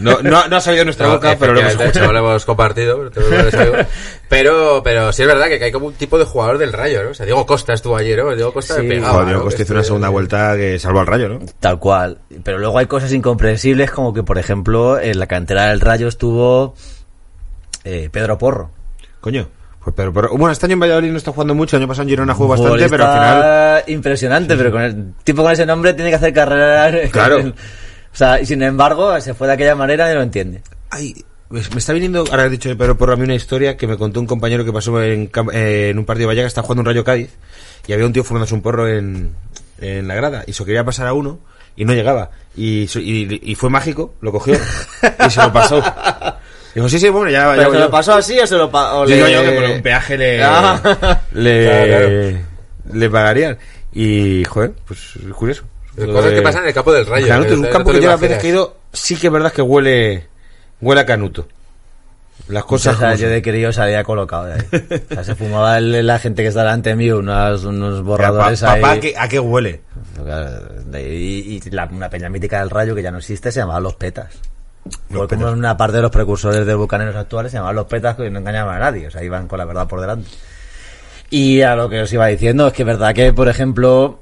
[0.00, 2.12] No, no, no ha salido de nuestra No, boca, pero lo hemos escuchado.
[2.12, 3.86] lo hemos compartido, pero,
[4.28, 7.10] pero, pero sí es verdad que hay como un tipo de jugador del Rayo, ¿no?
[7.10, 8.34] O sea, Diego Costa estuvo ayer, ¿no?
[8.34, 8.82] Diego Costa Sí.
[8.82, 11.40] me pegaba, pues que hizo Este- una segunda vuelta que salvó al Rayo, ¿no?
[11.60, 12.18] Tal cual.
[12.42, 16.74] Pero luego hay cosas incomprensibles como que, por ejemplo, en la cantera del Rayo estuvo
[17.84, 18.70] eh, Pedro Porro.
[19.20, 19.48] Coño.
[19.82, 21.76] Pues, pero, pero- bueno, este año en Valladolid no está jugando mucho.
[21.76, 23.84] El año pasado en Girona jugó bastante, pero al final.
[23.88, 27.08] Impresionante, pero con el tipo con ese nombre tiene que hacer carrera.
[27.12, 27.38] Claro.
[27.40, 30.62] o sea, y sin embargo, se fue de aquella manera y no lo entiende.
[30.90, 31.14] Ay,
[31.50, 33.96] me está viniendo, ahora he dicho de Pedro Porro, a mí una historia que me
[33.98, 36.86] contó un compañero que pasó en, eh, en un partido de Vallecas, estaba jugando un
[36.86, 37.30] Rayo Cádiz,
[37.86, 39.32] y había un tío fumándose un porro en,
[39.80, 41.38] en la grada, y se quería pasar a uno,
[41.76, 42.30] y no llegaba.
[42.56, 45.82] Y, y, y fue mágico, lo cogió, y se lo pasó.
[46.74, 47.84] Dijo, sí, sí, bueno, ya, ya ¿Pero voy se yo.
[47.84, 49.06] lo pasó así o se lo pasó?
[49.06, 51.20] Digo yo que por un peaje le, Ah.
[51.32, 53.58] le, Claro, le pagarían.
[53.92, 55.62] Y, joder, pues curioso.
[55.96, 57.28] Cosas que pasan en el campo del Rayo.
[57.28, 59.52] Canuto es un campo que yo las veces que he ido, sí que es verdad
[59.52, 60.26] que huele,
[60.80, 61.46] huele a canuto.
[62.48, 64.60] Las cosas o sea, yo de querido salía colocado de ahí.
[65.10, 68.74] O sea, se fumaba el- la gente que está delante mío unos, unos borradores Pa-
[68.74, 68.98] papá, ahí.
[68.98, 69.80] ¿a qué, ¿a qué huele?
[70.94, 70.98] Y,
[71.56, 74.28] y la- una peña mítica del Rayo que ya no existe se llamaba Los Petas.
[75.08, 75.52] Como Petas.
[75.52, 78.76] una parte de los precursores de bucaneros actuales se llamaban Los Petas que no engañaban
[78.76, 79.06] a nadie.
[79.06, 80.28] O sea, iban con la verdad por delante.
[81.30, 84.20] Y a lo que os iba diciendo es que es verdad que, por ejemplo,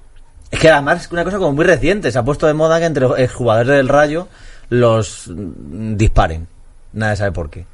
[0.51, 2.13] es que además es una cosa como muy reciente.
[2.13, 4.29] Se ha puesto de moda que entre los jugadores del Rayo
[4.69, 6.47] los mm, disparen.
[6.93, 7.67] Nadie sabe por qué.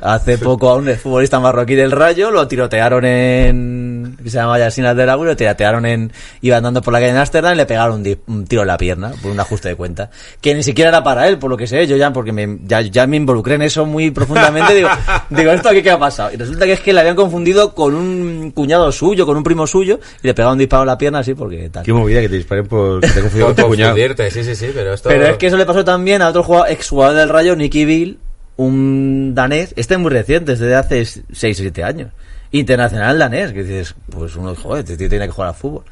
[0.00, 4.16] Hace poco a un futbolista marroquí del Rayo lo tirotearon en...
[4.22, 6.12] que se llama Yasinas del y lo tirotearon en...
[6.40, 8.68] iba andando por la calle en Ámsterdam y le pegaron un, di- un tiro en
[8.68, 10.10] la pierna por un ajuste de cuenta.
[10.40, 12.80] Que ni siquiera era para él, por lo que sé, yo ya, porque me, ya,
[12.80, 14.88] ya me involucré en eso muy profundamente, digo,
[15.30, 16.30] digo, ¿esto aquí qué ha pasado?
[16.32, 19.66] Y resulta que es que le habían confundido con un cuñado suyo, con un primo
[19.66, 21.84] suyo, y le pegaron un disparo en la pierna así porque tal.
[21.84, 23.96] Qué movida que te disparen por te confundido con tu cuñado.
[24.30, 25.08] sí, sí, sí, pero esto...
[25.10, 28.18] Pero es que eso le pasó también a otro jugador, exjugador del Rayo, Nicky Bill,
[28.66, 31.24] un danés, este es muy reciente, es de hace 6
[31.58, 32.10] o 7 años.
[32.52, 35.84] Internacional danés, que dices, pues uno, joder, este tío tiene que jugar al fútbol.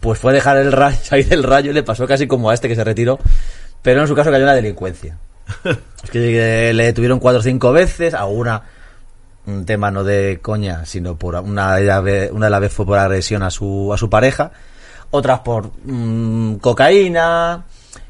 [0.00, 2.68] Pues fue dejar el rayo, salir del rayo y le pasó casi como a este
[2.68, 3.18] que se retiró,
[3.82, 5.18] pero en su caso cayó en la delincuencia.
[6.04, 8.62] es que le detuvieron cuatro o cinco veces, alguna
[9.46, 12.76] un tema no de coña, sino por una de las ve- una de las veces
[12.76, 14.52] fue por agresión a su a su pareja,
[15.10, 17.64] otras por mm, cocaína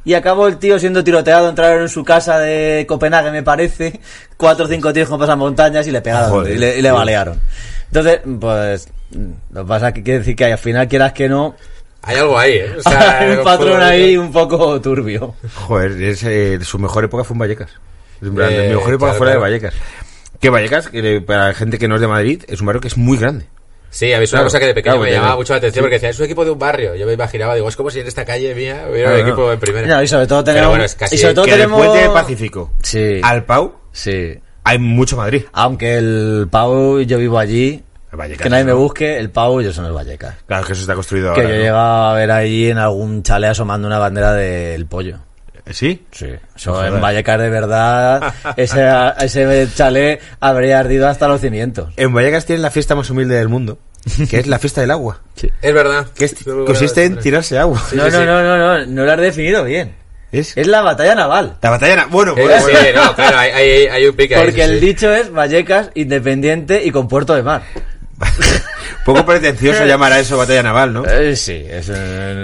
[0.05, 4.01] y acabó el tío siendo tiroteado, entraron en su casa de Copenhague, me parece,
[4.37, 6.95] cuatro o cinco tíos con pasamontañas y le pegaron Joder, y le, y le tío.
[6.95, 7.41] balearon.
[7.87, 8.89] Entonces, pues
[9.53, 11.55] lo que pasa es que quiere decir que al final quieras que no,
[12.03, 12.75] Hay algo ahí, ¿eh?
[12.79, 15.35] O sea, hay un patrón ahí un poco turbio.
[15.55, 17.71] Joder, es, eh, su mejor época fue en Vallecas.
[18.23, 19.45] En plan, Eh, mi mejor época claro, fuera claro.
[19.45, 19.75] de Vallecas.
[20.41, 22.89] Que Vallecas, que para la gente que no es de Madrid, es un barrio que
[22.89, 23.47] es muy grande.
[23.91, 25.59] Sí, a mí es una Claro, cosa que de pequeño claro, me llamaba mucho la
[25.59, 25.85] atención sí.
[25.85, 26.95] porque decía, es un equipo de un barrio.
[26.95, 29.47] Yo me imaginaba, digo, es como si en esta calle mía hubiera Claro, un equipo
[29.47, 29.53] no.
[29.53, 29.87] en primera.
[29.87, 32.09] No, y sobre todo Pero tenemos bueno, es casi- y sobre todo que tenemos puente
[32.11, 33.21] Pacífico Sí.
[33.23, 34.39] al Pau Sí.
[34.65, 35.45] hay mucho Madrid.
[35.53, 37.83] Aunque el Pau, yo vivo allí.
[38.11, 40.35] Vallecas, que nadie me busque, el Pau, yo soy en el Vallecas.
[40.47, 41.53] Claro, que eso está construido Que ahora.
[41.53, 41.63] yo ¿no?
[41.63, 45.19] llegaba a ver ahí en algún chale asomando una bandera del pollo.
[45.73, 46.05] ¿Sí?
[46.11, 46.27] Sí.
[46.57, 46.93] Eso Joder.
[46.95, 48.87] en Vallecas de verdad, ese,
[49.21, 51.93] ese chale habría ardido hasta los cimientos.
[51.97, 53.79] En Vallecas tienen la fiesta más humilde del mundo,
[54.31, 55.21] que es la fiesta del agua.
[55.63, 56.07] Es verdad.
[56.15, 57.83] Que es- consiste en tirarse agua.
[57.91, 58.27] Sí, no, sí, no, sí.
[58.27, 59.95] no, no, no, no lo has definido bien.
[60.31, 61.57] Es Es la batalla naval.
[61.63, 61.97] la batalla.
[61.97, 63.05] na- Bueno, Eh, bueno, sí, bueno.
[63.05, 64.87] no, claro, hay, hay, hay un pique ahí, Porque sí, el sí.
[64.87, 67.63] dicho es Vallecas, independiente y con puerto de mar.
[69.05, 71.05] Poco pretencioso llamar a eso batalla naval, ¿no?
[71.07, 71.91] Eh, sí, es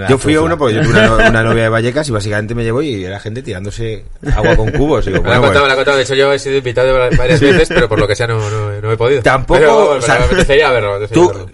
[0.09, 2.55] Yo fui a uno porque yo tuve una, no- una novia de Vallecas y básicamente
[2.55, 4.05] me llevó y era gente tirándose
[4.35, 5.05] agua con cubos.
[5.07, 5.67] Y digo, Me la bueno, contado, bueno.
[5.67, 5.97] la ha contado.
[5.97, 8.71] De hecho, yo he sido invitado varias veces, pero por lo que sea no, no,
[8.81, 9.21] no he podido.
[9.21, 10.91] Tampoco, Pero, o sea, me apetecería verlo.
[10.91, 11.51] me apetecería Tú, verlo.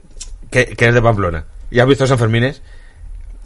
[0.49, 2.61] que, que eres de Pamplona, y has visto San Fermines,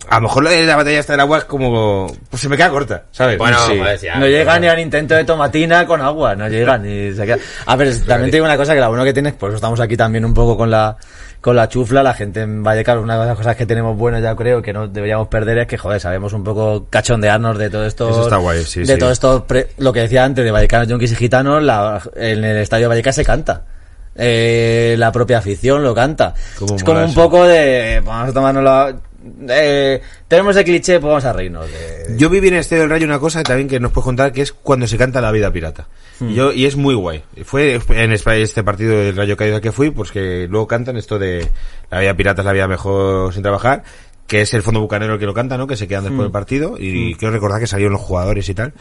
[0.10, 2.08] a lo mejor la, la batalla esta del agua es como...
[2.30, 3.38] Pues se me queda corta, ¿sabes?
[3.38, 3.78] Bueno, Sí.
[3.78, 7.14] joder, ya, no llega pero- ni al intento de tomatina con agua, no llega ni
[7.14, 7.38] se queda.
[7.66, 9.80] A ver, también te digo una cosa que la bueno que tienes, por eso estamos
[9.80, 10.98] aquí también un poco con la
[11.42, 14.36] con la chufla, la gente en Vallecas, una de las cosas que tenemos buenas ya
[14.36, 18.10] creo que no deberíamos perder es que joder, sabemos un poco cachondearnos de todo esto
[18.10, 18.98] Eso está guay, sí, de sí.
[18.98, 22.58] todo esto pre- lo que decía antes de Vallecanos, Yonkis y Gitanos, la- en el
[22.58, 23.62] estadio de Vallecas se canta.
[24.16, 26.34] Eh, la propia afición lo canta.
[26.76, 27.14] Es como un eso.
[27.14, 29.02] poco de vamos a tomárnoslo
[29.50, 33.06] eh, tenemos el cliché, pues vamos a reírnos de, Yo viví en Estadio del Rayo
[33.06, 35.88] una cosa también que nos puedes contar que es cuando se canta la vida pirata.
[36.20, 36.30] Hmm.
[36.30, 37.24] Y Yo, y es muy guay.
[37.44, 41.48] Fue en este partido del Rayo Caído que fui, pues que luego cantan esto de
[41.90, 43.84] la vida pirata es la vida mejor sin trabajar,
[44.28, 45.68] que es el fondo bucanero el que lo canta, ¿no?
[45.68, 46.24] Que se quedan después Hmm.
[46.24, 48.74] del partido y quiero recordar que salieron los jugadores y tal.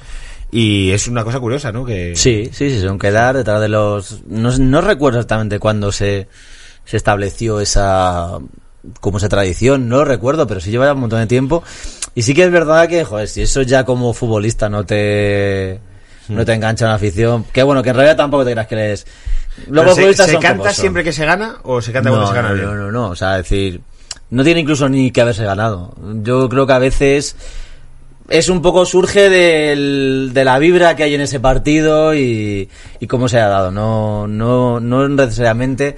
[0.51, 1.85] Y es una cosa curiosa, ¿no?
[1.85, 4.23] Que Sí, sí, sí, son quedar detrás de los...
[4.27, 6.29] No, no recuerdo exactamente cuándo se,
[6.85, 8.39] se estableció esa
[9.01, 11.63] como esa tradición, no lo recuerdo, pero sí lleva ya un montón de tiempo.
[12.15, 15.81] Y sí que es verdad que, joder, si eso ya como futbolista no te
[16.29, 18.75] no te engancha una afición, que bueno, que en realidad tampoco te creas que.
[18.77, 22.37] Pero Los se, se canta siempre que se gana o se canta no, cuando se
[22.37, 22.67] gana no, bien?
[22.67, 23.81] no, no, no, o sea, es decir,
[24.31, 25.95] no tiene incluso ni que haberse ganado.
[26.23, 27.37] Yo creo que a veces
[28.29, 32.69] es un poco surge del- de la vibra que hay en ese partido y,
[33.01, 33.71] y cómo se ha dado.
[33.71, 35.97] No, no, no necesariamente,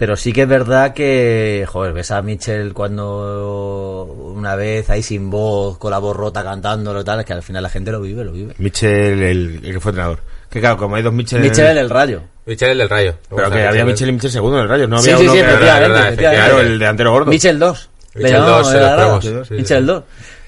[0.00, 5.28] pero sí que es verdad que, joder, ves a Mitchell cuando una vez ahí sin
[5.28, 8.00] voz, con la voz rota cantándolo y tal, es que al final la gente lo
[8.00, 8.54] vive, lo vive.
[8.56, 10.20] Mitchell, el, el que fue entrenador.
[10.48, 11.38] Que claro, como hay dos Mitchell...
[11.38, 12.22] en el- Mitchell el rayo.
[12.46, 13.14] Michel el del Rayo.
[13.28, 13.84] Pero que había.
[13.84, 15.88] Mitchell y Mitchell segundo en el Rayo, no Sí, había sí, uno sí, que- efectivamente,
[15.90, 16.46] verdad, efectivamente.
[16.46, 17.30] Claro, el delantero gordo.
[17.30, 17.90] Mitchell 2.
[18.14, 19.86] Le Mitchell llamamos, 2, se era los sí, sí, Mitchell sí.
[19.86, 20.02] 2.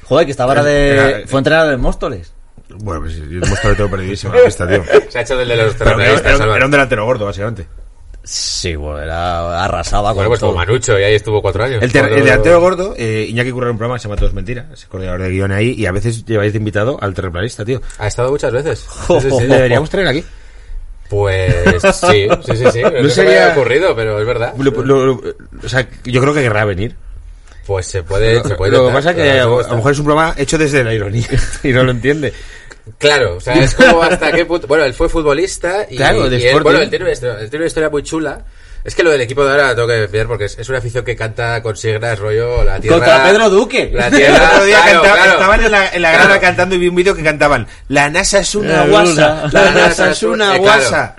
[0.05, 0.91] Joder, que estaba ahora de...
[0.91, 2.33] Era- Fue entrenador de Móstoles.
[2.71, 4.83] Bueno, pues yo muestro de todo perdidísimo la pista, tío.
[5.11, 7.27] Se ha hecho del de los Pero que era, terroristas, era- era un delantero gordo,
[7.27, 7.67] básicamente.
[8.25, 10.59] Sí, bueno, era arrasaba Bueno, con pues como todo.
[10.61, 11.83] Manucho, y ahí estuvo cuatro años.
[11.83, 14.35] El, Cuando- el delantero gordo, eh, Iñaki curra un programa que se llama Todo es
[14.35, 17.83] Mentira, es coordinador de guion ahí, y a veces lleváis de invitado al terraplanista, tío.
[17.99, 18.79] Ha estado muchas veces.
[19.09, 19.47] Sí, sí, sí.
[19.47, 20.25] Le deberíamos traer aquí.
[21.09, 22.83] Pues sí, sí, sí, sí.
[22.83, 24.55] No, se me sería- había ocurrido, pero es verdad.
[24.57, 25.23] Lo- lo- lo-
[25.65, 26.95] o sea, yo creo que querrá venir.
[27.67, 29.99] Pues se puede, se puede lo que pasa es que a, no lo mejor es
[30.01, 31.27] un programa hecho desde la ironía
[31.63, 32.33] y no lo entiende.
[32.99, 34.67] Claro, o sea, es como hasta qué punto...
[34.67, 37.49] Bueno, él fue futbolista y, Claro, de y él, bueno, él tiene, una historia, él
[37.51, 38.41] tiene una historia muy chula.
[38.85, 40.79] Es que lo del equipo de ahora lo tengo que ver porque es, es una
[40.79, 42.97] afición que canta consignas, rollo, la tierra...
[42.97, 43.91] Contra Pedro Duque.
[43.95, 44.51] La El tierra...
[44.53, 45.33] otro día claro, cantaba- claro.
[45.35, 46.25] estaban en la, en la Claro.
[46.25, 50.11] grada cantando y vi un vídeo que cantaban La NASA es una guasa, la NASA
[50.11, 50.63] es una Eh, claro.
[50.63, 51.17] guasa.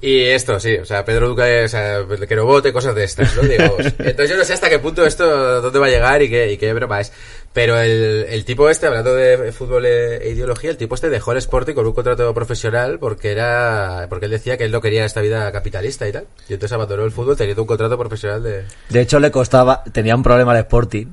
[0.00, 3.34] Y esto, sí, o sea, Pedro Duque, o sea, que no vote, cosas de estas,
[3.34, 3.42] ¿no?
[3.42, 6.52] Digo, entonces yo no sé hasta qué punto esto, dónde va a llegar y qué,
[6.52, 7.12] y qué broma es.
[7.52, 11.38] Pero el, el tipo este, hablando de fútbol e ideología, el tipo este dejó el
[11.38, 15.22] Sporting con un contrato profesional porque era, porque él decía que él no quería esta
[15.22, 16.26] vida capitalista y tal.
[16.48, 18.64] Y entonces abandonó el fútbol teniendo un contrato profesional de...
[18.90, 21.06] De hecho, le costaba, tenía un problema al Sporting,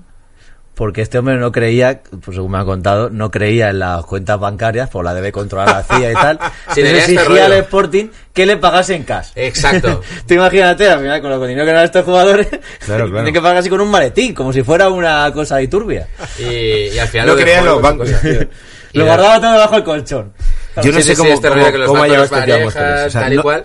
[0.76, 4.40] porque este hombre no creía, pues según me han contado, no creía en las cuentas
[4.40, 6.40] bancarias, por la debe controlar la CIA y tal.
[6.74, 7.54] Sí, tenía este exigía al.
[7.54, 9.28] Sporting que le pagase en cash.
[9.36, 10.02] Exacto.
[10.28, 12.48] Tú imagínate, al final, con lo dinero que eran estos jugadores,
[12.86, 13.12] Claro, claro.
[13.12, 16.08] tienen que pagar así con un maletín, como si fuera una cosa ahí turbia.
[16.40, 16.44] Y,
[16.96, 18.10] y al final No lo creían los bancos.
[18.10, 18.48] cosas,
[18.94, 20.34] Lo guardaba todo debajo del colchón.
[20.82, 22.24] Yo no Sí, sé sí, sí, cómo, este cómo, rollo que los cómo ha llegado
[22.26, 23.06] este tío a parejas.
[23.06, 23.64] O sea, tal y no- cual.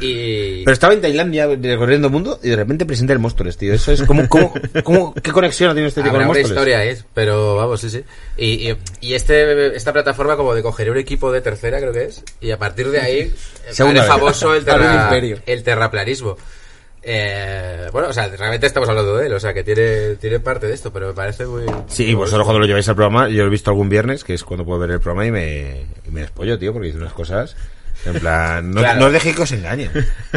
[0.00, 0.62] Pero, y...
[0.64, 3.72] pero estaba en Tailandia recorriendo el mundo y de repente presenta el Móstoles, tío.
[3.72, 7.56] Eso es como, como, como- ¿qué conexión tenido este tío con el historia ahí, pero
[7.56, 8.02] vamos, sí, sí.
[8.36, 12.04] Y, y, y este, esta plataforma como de coger un equipo de tercera, creo que
[12.04, 13.34] es, y a partir de ahí
[13.78, 14.06] haré vez.
[14.08, 15.10] famoso el, terra-
[15.46, 16.36] el terraplanismo.
[17.06, 20.66] Eh, bueno, o sea, realmente estamos hablando de él, o sea, que tiene, tiene parte
[20.66, 21.64] de esto, pero me parece muy...
[21.86, 24.32] Sí, y vosotros cuando lo lleváis al programa, yo lo he visto algún viernes, que
[24.32, 27.12] es cuando puedo ver el programa y me, y me despollo, tío, porque dice unas
[27.12, 27.56] cosas.
[28.06, 29.00] En plan, no, Claro.
[29.00, 29.90] no os dejéis que os engañen.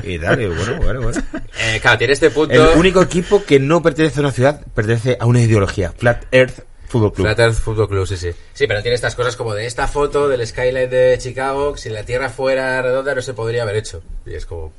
[0.04, 1.22] Y tal, y bueno, bueno, bueno.
[1.60, 2.54] Eh, claro, tiene este punto...
[2.54, 5.94] El único equipo que no pertenece a una ciudad, pertenece a una ideología.
[5.98, 7.28] Flat Earth Football Club.
[7.28, 8.32] Flat Earth Football Club, sí, sí.
[8.54, 12.04] Sí, pero tiene estas cosas como de esta foto del skyline de Chicago, si la
[12.04, 14.02] Tierra fuera redonda no se podría haber hecho.
[14.26, 14.72] Y es como...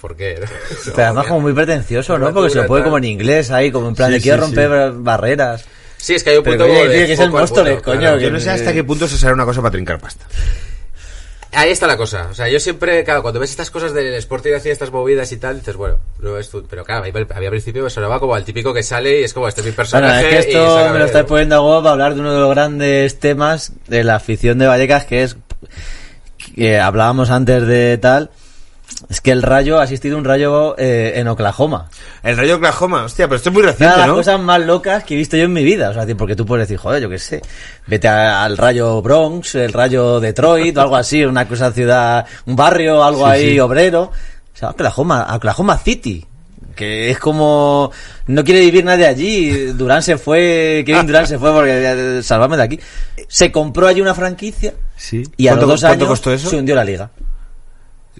[0.00, 0.40] ¿Por qué?
[0.96, 2.32] Pero además como muy pretencioso, ¿no?
[2.34, 4.42] Porque se lo pone como en inglés ahí, como en plan Sí, de quiero sí,
[4.56, 5.64] romper barreras.
[5.96, 7.72] Sí, es que hay un Pero punto oye, como de tío, que es el Móstoles,
[7.74, 8.18] punto, coño, claro.
[8.18, 10.24] que- Yo no sé hasta qué punto se será una cosa para trincar pasta.
[11.54, 12.28] Ahí está la cosa.
[12.30, 15.36] O sea, yo siempre, claro, cuando ves estas cosas del Sporting haciendo estas movidas y
[15.36, 16.64] tal, dices, bueno, no es tu...
[16.66, 19.48] Pero claro, había al principio me sonaba como al típico que sale y es como,
[19.48, 20.38] este es mi Bueno, personaje.
[20.38, 22.50] es que esto me lo estáis poniendo a huevo para hablar de uno de los
[22.50, 25.36] grandes temas de la afición de Vallecas, que es
[26.54, 28.30] que hablábamos antes de tal,
[29.08, 31.88] es que el Rayo ha asistido a un Rayo eh, en Oklahoma.
[32.22, 34.14] El Rayo Oklahoma, hostia, pero esto es muy Una reciente, de las ¿no?
[34.16, 35.90] cosas más locas que he visto yo en mi vida.
[35.90, 37.42] O sea, porque tú puedes decir, joder, yo qué sé,
[37.86, 42.56] vete a- al Rayo Bronx, el Rayo Detroit, o algo así, una cosa ciudad, un
[42.56, 43.60] barrio, algo Sí, ahí sí.
[43.60, 44.02] obrero.
[44.54, 46.26] O sea, Oklahoma, Oklahoma City.
[46.76, 47.90] Que es como...
[48.28, 49.50] No quiere vivir nadie allí.
[49.74, 52.80] Durán se fue, Kevin Durán se fue porque eh, salvame de aquí.
[53.28, 55.22] Se compró allí una franquicia Sí.
[55.36, 56.48] y a los ¿Cuánto- dos cuánto años costó eso?
[56.48, 57.10] se hundió la liga.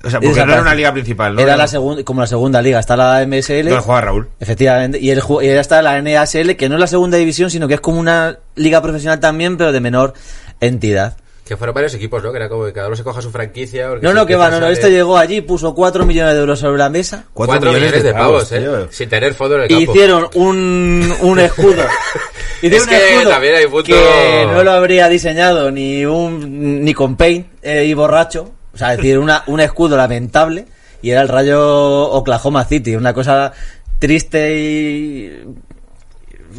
[0.05, 1.41] O sea, porque no era una liga principal, ¿no?
[1.41, 2.81] Era la segunda, como la segunda liga.
[2.81, 3.69] Está la MSL.
[3.69, 4.29] Donde juega Raúl.
[4.41, 7.81] Efectivamente, y, ahora está la NASL, que no es la segunda división, sino que es
[7.81, 10.15] como una liga profesional también, pero de menor
[10.61, 11.17] entidad.
[11.47, 12.31] Que fueron varios equipos, ¿no?
[12.31, 13.89] Que era como que cada uno se coja su franquicia.
[14.01, 16.79] No, no, que va, no, no, este llegó allí, puso 4 millones de euros sobre
[16.79, 18.61] la mesa, Cuatro, millones, de pavos, ¿eh?
[18.61, 18.89] tío.
[18.91, 19.93] Sin tener fondo en el y campo.
[19.93, 21.83] hicieron un, un escudo.
[22.63, 27.17] Hicieron Es que también hay punto- que no lo habría diseñado ni un ni con
[27.17, 30.67] paint eh, y borracho, o sea, es decir, una, un escudo lamentable,
[31.03, 33.53] y era el Rayo Oklahoma City, una cosa
[33.99, 35.45] triste y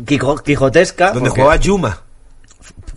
[0.05, 1.11] quijo- quijotesca.
[1.11, 2.01] Donde porque- jugaba Yuma.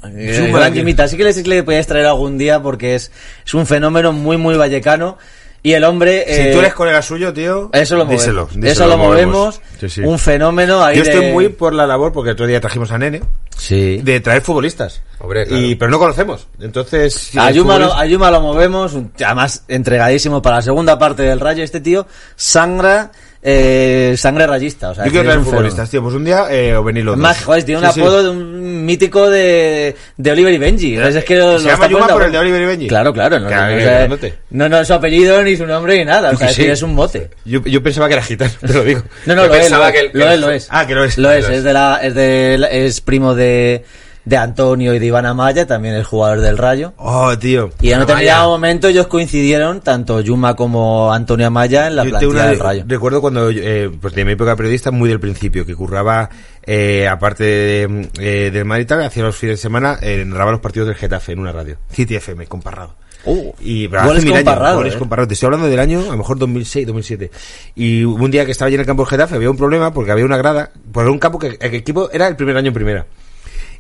[0.04, 0.32] Eh,
[0.70, 3.10] que- Jimita, sí que le, le podíais traer algún día porque es,
[3.44, 5.18] es un fenómeno muy, muy vallecano.
[5.66, 6.24] Y el hombre.
[6.28, 8.22] Si eh, tú eres colega suyo, tío, Eso lo movemos.
[8.22, 9.60] díselo, díselo, eso lo movemos.
[9.80, 10.00] Sí, sí.
[10.02, 12.92] Un fenómeno ahí Yo estoy de- muy por la labor, porque el otro día trajimos
[12.92, 13.22] a Nene,
[13.56, 13.96] Sí.
[14.00, 15.02] de traer futbolistas.
[15.18, 15.60] Hombre, claro.
[15.62, 16.46] y, pero no conocemos.
[16.60, 20.56] Entonces, si A el Yuma, lo, futbolista- a Yuma lo movemos, un- además entregadísimo para
[20.56, 21.64] la segunda parte del rayo.
[21.64, 22.06] Este tío
[22.36, 23.10] sangra,
[23.48, 24.90] eh, sangre rayista.
[24.90, 26.02] O sea, Yo quiero que traer futbolistas, tío.
[26.02, 28.00] Pues un día, eh, o venir los más, joder, tiene un Sí, sí.
[28.00, 30.96] apodo de un mítico de, de Oliver y Benji.
[30.96, 32.88] Es que lo- ¿Se lo llama Yuma por el de Oliver y Benji?
[32.88, 33.38] Claro, claro.
[33.38, 34.34] No, Claro, no, que o sea, grandote.
[34.50, 36.30] no, no es su apellido ni su nombre ni nada.
[36.30, 36.64] O sea, que es, sí.
[36.66, 37.30] es un mote.
[37.44, 39.02] Yo, yo pensaba que era gitano, te lo digo.
[39.26, 40.66] No, no, Yo lo es, lo, que es, el- que lo es, lo es.
[40.70, 41.16] Ah, que lo es.
[41.18, 41.50] Lo es, es.
[41.58, 43.84] es, de la, es, de, es primo de,
[44.26, 46.92] de Antonio y de Iván Amaya, también el jugador del Rayo.
[46.98, 47.70] Oh, tío.
[47.80, 52.32] Y en determinado momento ellos coincidieron, tanto Yuma como Antonio Amaya, en la Yo plantilla
[52.32, 52.84] una- del Rayo.
[52.88, 56.28] Recuerdo cuando, eh, pues de mi época periodista, muy del principio, que curraba,
[56.64, 60.88] eh, aparte de, eh, del Madrid hacía los fines de semana, eh, narraba los partidos
[60.88, 61.78] del Getafe en una radio.
[61.90, 62.96] City FM, con Parrado.
[63.24, 65.26] Uh, Y goles goles eh.
[65.26, 67.30] Te estoy hablando del año, a lo mejor 2006, 2007.
[67.74, 69.92] Y hubo un día que estaba allí en el campo del Getafe, había un problema
[69.92, 72.74] porque había una grada, por un campo que el equipo era el primer año en
[72.74, 73.06] primera.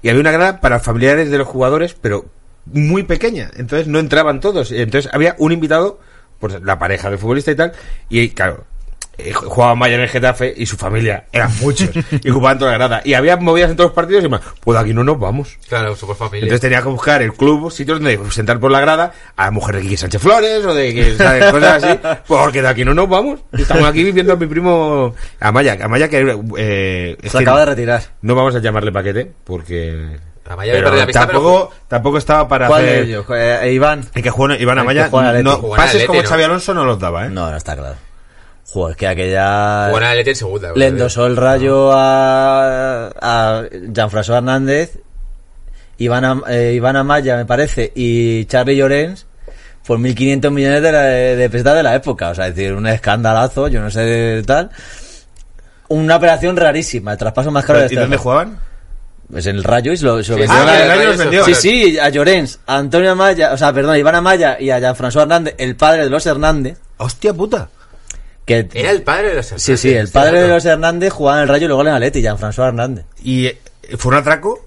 [0.02, 2.26] Y había una grada para familiares de los jugadores, pero
[2.66, 3.50] muy pequeña.
[3.56, 4.72] Entonces no entraban todos.
[4.72, 6.00] Entonces había un invitado,
[6.38, 7.72] pues la pareja del futbolista y tal.
[8.08, 8.64] Y claro,
[9.18, 11.90] eh, jugaba Maya en el Getafe y su familia eran muchos.
[12.22, 13.02] y ocupaban toda la grada.
[13.04, 15.56] Y había movidas en todos los partidos y más, pues de aquí no nos vamos.
[15.68, 16.44] Claro, super familia.
[16.44, 19.76] Entonces tenía que buscar el club, sitios donde sentar por la grada a la mujer
[19.76, 21.44] de Quique Sánchez Flores o de que, ¿sabes?
[21.52, 23.40] cosas así, porque de aquí no nos vamos.
[23.52, 28.02] Estamos aquí viviendo a mi primo Amaya, Amaya que eh, Se que acaba de retirar.
[28.22, 32.48] no vamos a llamarle paquete porque Amaya me pero perdí la pista, tampoco tampoco estaba
[32.48, 33.26] para ¿Cuál de hacer ellos?
[33.30, 34.04] Eh, Iván.
[34.14, 35.56] el que Iván que Amaya juega en no.
[35.56, 36.28] Juega pases como ¿no?
[36.28, 37.30] Xavi Alonso no los daba, ¿eh?
[37.30, 37.96] No, no está claro.
[38.76, 39.88] Joder, es que aquella...
[39.90, 40.72] Buena Leti en segunda.
[40.74, 44.98] Le endosó el rayo a, a Jean-François Hernández,
[45.96, 49.24] Iván, eh, Iván Amaya, me parece, y Charlie Llorens
[49.86, 52.28] por 1.500 millones de, la- de pesetas de la época.
[52.28, 54.68] O sea, es decir, un escandalazo, yo no sé de tal.
[55.88, 58.58] Una operación rarísima, el traspaso más caro de ¿Y este dónde jugaban?
[59.30, 61.04] Pues en el Rayo y se lo, se lo Sí, vendieron Ah, a- el Rayo
[61.08, 61.44] los vendió.
[61.46, 64.78] Sí, sí, a Llorens, a Antonio Amaya, o sea, perdón, a Iván Amaya y a
[64.80, 67.70] Jean-François Hernández, el padre de los Hernández, Hostia puta.
[68.46, 68.66] Que...
[68.72, 71.48] Era el padre de los Sí, sí, el padre de los Hernández jugaba en el
[71.48, 73.04] Rayo y luego en el Atleti, Jean-François Hernández.
[73.22, 73.58] Y eh,
[73.98, 74.66] fue un atraco.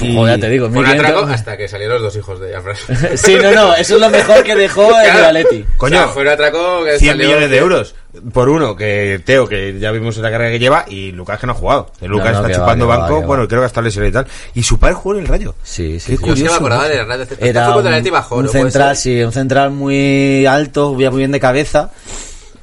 [0.00, 1.10] y- Joder, te digo, Fue un 1500.
[1.10, 3.16] atraco hasta que salieron los dos hijos de Jean-François.
[3.16, 5.26] Sí, no, no, eso es lo mejor que dejó el Claro.
[5.26, 5.64] Atleti.
[5.76, 7.94] Coño, O sea, fue un atraco que 100 salió- millones de euros
[8.32, 11.52] por uno, que Teo, que ya vimos la carrera que lleva, y Lucas que no
[11.52, 11.90] ha jugado.
[11.98, 13.48] Que Lucas No, no, está que va, chupando va, banco, que bueno, va.
[13.48, 14.26] creo que hasta lesionado y tal.
[14.54, 15.54] Y su padre jugó en el Rayo.
[15.64, 16.22] Sí, sí, Qué sí.
[16.22, 16.54] Yo sí me curioso.
[16.56, 17.28] acordaba de Hernández.
[17.40, 21.90] Era el un, bajó, un central, sí, un central muy alto, muy bien de cabeza.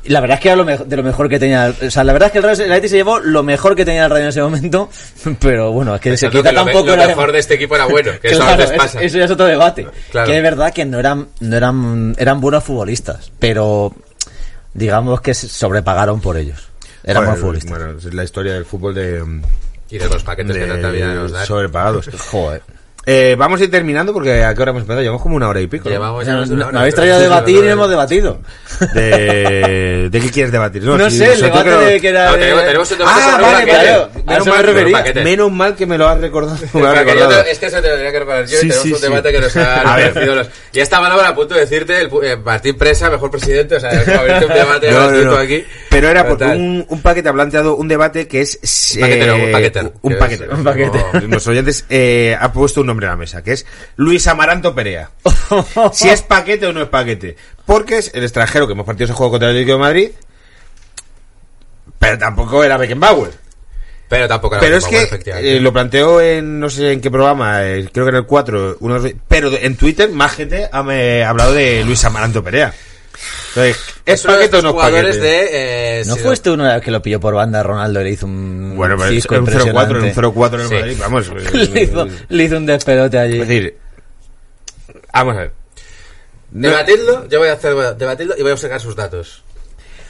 [0.04, 1.68] Y la verdad es que era lo mejor, de lo mejor que tenía.
[1.68, 4.06] el- O sea, la verdad es que el, Atleti se llevó lo mejor que tenía
[4.06, 4.90] el Rayo en ese momento.
[5.40, 7.76] Pero bueno, es que se quita que lo, tampoco lo era- mejor de este equipo
[7.76, 9.02] era bueno, que eso a Claro, veces es- pasa.
[9.02, 9.88] eso ya es otro debate.
[10.12, 10.28] Claro.
[10.28, 13.94] Que es verdad que no eran, no eran, eran buenos futbolistas, pero
[14.74, 16.68] digamos que se sobrepagaron por ellos.
[17.04, 17.70] Eran buenos futbolistas.
[17.78, 19.24] Bueno, es la historia del fútbol de,
[19.90, 21.46] Y de los paquetes que tanta vida nos de dan.
[21.48, 22.10] sobrepagados.
[22.32, 22.62] Joder.
[23.06, 25.02] Eh, vamos a ir terminando porque a qué hora hemos empezado.
[25.02, 25.90] Llevamos como una hora y pico.
[25.90, 25.96] ¿no?
[25.96, 28.40] Llevamos ya No, no- hora, habéis traído a debatir y no hemos debatido.
[28.94, 30.84] De, ¿De qué quieres debatir?
[30.84, 32.26] No, si- sé, el debate que no- de que era.
[32.28, 33.82] No, de- tenemos, tenemos un debate Ah, sobre vale, un paquete.
[33.84, 34.10] claro.
[34.14, 34.98] A Menos mal, refería.
[34.98, 35.24] paquete.
[35.24, 36.58] menos mal que me lo has recordado.
[36.74, 37.44] Me lo has Porque yo recordado.
[37.44, 38.58] te- es que eso te lo tenía que recordar yo.
[38.58, 39.02] Sí, tenemos sí, un sí.
[39.04, 39.56] debate que nos
[40.12, 40.48] ofrecido los.
[40.74, 44.20] Estaba a punto de decirte, el, eh, Martín Presa, mejor presidente, o sea, es como
[44.20, 45.38] abrirte un debate No, has no, visto no.
[45.38, 45.66] aquí.
[45.90, 48.96] Pero era porque un, un paquete ha planteado un debate que es...
[48.98, 49.94] eh, un paquetero.
[50.02, 50.52] Un Que paquetero.
[50.54, 51.00] es- Un paquete.
[51.28, 53.66] Los oyentes eh, ha puesto un nombre a la mesa, que es
[53.96, 55.10] Luis Amaranto Perea.
[55.94, 57.36] si es paquete o no es paquete.
[57.66, 60.12] Porque es el extranjero que hemos partido ese juego contra el Atlético de Madrid,
[62.00, 63.32] pero tampoco era Beckenbauer.
[64.10, 67.64] Pero tampoco era Pero es que eh, lo planteó en no sé en qué programa,
[67.66, 71.30] eh, creo que en el 4, uno pero en Twitter más gente ha me- ha
[71.30, 72.74] hablado de Luis Amaranto Perea.
[73.50, 75.28] Entonces, ¿es uno de paquete o no es jugadores paquete?
[75.28, 76.00] de...
[76.00, 78.26] eh, ¿No si fue este uno que lo pilló por banda Ronaldo y le hizo
[78.26, 80.16] un Bueno, pero es un 0-4 en un impresionante?
[80.16, 80.74] 0-4 en el Sí.
[80.76, 81.28] Madrid, vamos.
[81.74, 83.42] le, hizo, le hizo un despelote allí.
[83.42, 83.78] Es decir,
[85.14, 85.54] vamos a ver.
[86.52, 89.44] Debatidlo, yo voy a hacer debatidlo y voy a sacar sus datos.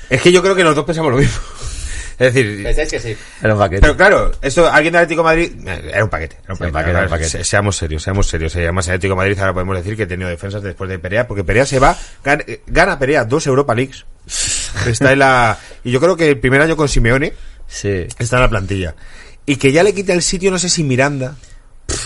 [0.09, 1.37] es que yo creo que los dos pensamos lo mismo.
[2.21, 3.17] Es decir, ¿Pensáis que sí?
[3.41, 3.81] Era un paquete.
[3.81, 6.37] pero claro, esto, alguien de Atlético de Madrid, eh, era un paquete.
[6.43, 7.29] Era un paquete, paquete, claro, un paquete.
[7.29, 8.55] se- Seamos serios, seamos serios.
[8.55, 11.27] Y además, Atlético de Madrid ahora podemos decir que ha tenido defensas después de Perea,
[11.27, 14.05] porque Perea se va, gana, eh, gana Perea dos Europa Leagues.
[14.85, 17.33] Está en la, y yo creo que el primer año con Simeone
[17.67, 18.95] Sí, está en la plantilla.
[19.45, 21.35] Y que ya le quita el sitio, no sé si Miranda.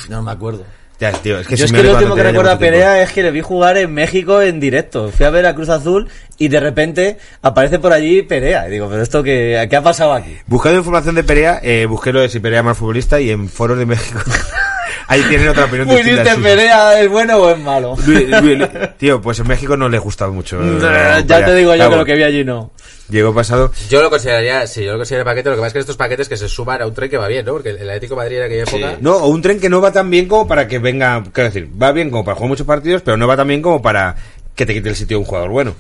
[0.10, 0.64] no me acuerdo.
[1.00, 3.22] Ya, tío, es que Yo es que lo último que recuerdo a Perea es que
[3.22, 5.10] le vi jugar en México en directo.
[5.12, 6.08] Fui a ver a Cruz Azul
[6.38, 8.68] y de repente aparece por allí Perea.
[8.68, 10.38] Y digo, ¿pero esto qué, qué ha pasado aquí?
[10.48, 13.50] Buscando información de Perea, eh, busqué lo de si Perea es mal futbolista y en
[13.50, 14.20] foros de México.
[15.08, 16.36] Ahí tienen otra opinión Muy distinta.
[16.42, 17.96] Perea, ¿es bueno o es malo?
[18.08, 18.68] Luis- Luis-
[18.98, 20.60] tío, pues en México no le gustaba mucho.
[20.64, 22.72] eh, ya te digo yo Claro, que lo que vi allí no.
[23.10, 23.72] Llegó pasado.
[23.90, 25.49] Yo lo consideraría, sí, yo lo considero paquete.
[25.49, 27.27] Lo que pasa es que estos paquetes que se suman a un tren que va
[27.27, 27.53] bien, ¿no?
[27.53, 28.98] Porque el Atlético de Madrid en aquella época...
[29.02, 31.23] No, o un tren que no va tan bien como para que venga.
[31.32, 33.82] Quiero decir, va bien como para jugar muchos partidos, pero no va tan bien como
[33.82, 34.15] para
[34.56, 35.76] que te quite el sitio un jugador bueno.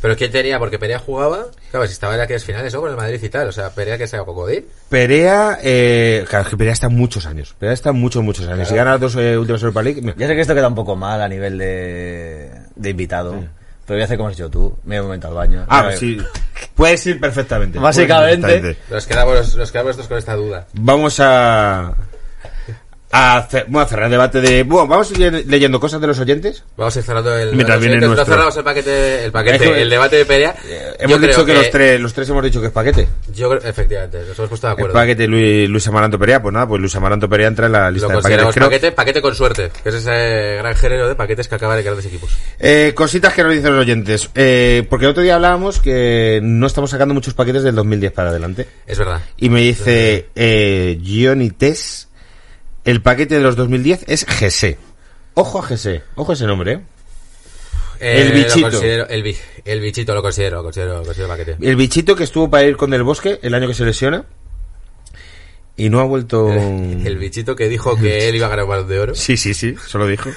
[0.00, 0.58] Pero ¿quién tenía?
[0.58, 1.46] Porque Perea jugaba...
[1.70, 2.80] Claro, si estaba en aquellas finales, ¿no?
[2.80, 3.48] Con el Madrid y tal.
[3.48, 4.64] O sea, Perea que sea cocodín.
[4.88, 7.54] Perea, eh, claro, es que Perea está muchos años.
[7.58, 8.68] Perea está muchos, muchos años.
[8.68, 10.96] Si gana dos eh, últimas Europa League, mira, Ya sé que esto queda un poco
[10.96, 13.44] mal a nivel de, de invitado.
[13.86, 14.76] Pero voy a hacer como has hecho tú.
[14.84, 15.64] Me he momento al baño.
[15.68, 16.18] Ah, Mira, pues sí.
[16.74, 17.78] Puedes ir perfectamente.
[17.78, 18.40] Básicamente.
[18.40, 18.94] Puedes ir perfectamente.
[18.94, 20.66] Nos quedamos, nos quedamos estos con esta duda.
[20.74, 21.94] Vamos a.
[23.16, 24.62] A, hacer- bueno, a cerrar el debate de.
[24.62, 26.62] Bueno, vamos a ir leyendo cosas de los oyentes.
[26.76, 27.52] Vamos a ir cerrando el...
[27.54, 28.06] Mientras los viene.
[28.06, 30.54] No cerramos el paquete, el paquete, el debate de Perea.
[30.98, 33.08] Hemos Yo dicho que, los tres, los tres hemos dicho que es paquete.
[33.34, 34.94] Yo creo, efectivamente, nos hemos puesto de El acuerdo.
[34.94, 38.08] paquete Luis, Luis Amaranto Perea, pues nada, pues Luis Amaranto Perea entra en la lista
[38.08, 38.44] Lo de paquetes.
[38.44, 41.76] consideramos Creo- paquete, paquete con suerte, que es ese gran género de paquetes que acaba
[41.76, 42.36] de grandes equipos.
[42.58, 44.30] Eh, cositas que nos dicen los oyentes.
[44.34, 48.30] Eh, porque el otro día hablábamos que no estamos sacando muchos paquetes del 2010 para
[48.30, 48.66] adelante.
[48.86, 49.20] Es verdad.
[49.38, 52.08] Y me dice eh, Gioni Tess,
[52.86, 54.78] el paquete de los 2010 es GC.
[55.34, 56.80] Ojo a GC, ojo a ese nombre, ¿eh?
[57.98, 58.82] El lo bichito.
[58.82, 61.56] el, bi- el bichito lo considero, considero, considero paquete.
[61.60, 64.24] El bichito que estuvo para ir con Del Bosque el año que se lesiona.
[65.78, 66.50] Y no ha vuelto...
[66.50, 69.14] El bichito que dijo que él iba a ganar un balón de oro.
[69.14, 70.30] Sí, sí, sí, eso lo dijo.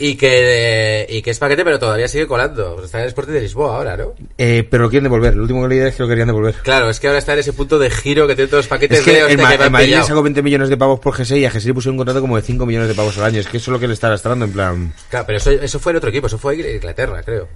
[0.00, 2.74] Y que, y que es paquete, pero todavía sigue colando.
[2.74, 4.14] Pues está en el Sporting de Lisboa ahora, ¿no?
[4.38, 5.34] Eh, pero lo quieren devolver.
[5.34, 6.54] Lo último que leí es que lo querían devolver.
[6.62, 9.00] Claro, es que ahora está en ese punto de giro que tiene todos los paquetes
[9.00, 11.14] Es que de el, Ma- que el Madrid le sacó 20 millones de pavos por
[11.14, 13.24] GC y a GC le pusieron un contrato como de 5 millones de pavos al
[13.24, 13.40] año.
[13.40, 14.94] Es que eso es lo que le está arrastrando, en plan...
[15.10, 17.48] Claro, pero eso, eso fue en otro equipo, eso fue en Inglaterra, creo.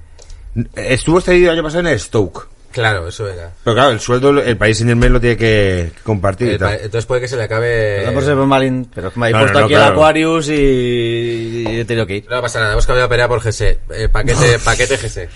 [0.75, 2.47] Estuvo cedido el año pasado en el Stoke.
[2.73, 3.51] Claro, eso era.
[3.63, 6.69] Pero claro, el sueldo, el país Saint Germain lo tiene que compartir y El tal.
[6.71, 7.97] pa- entonces puede que se le acabe...
[7.99, 9.93] Perdón por ser malin, pero es que me habéis No, puesto no, no, aquí claro.
[9.93, 12.27] el Aquarius y, y he tenido que ir.
[12.31, 13.61] No pasa nada, hemos cambiado pelea por GS.
[13.61, 15.29] Eh, paquete, paquete GS.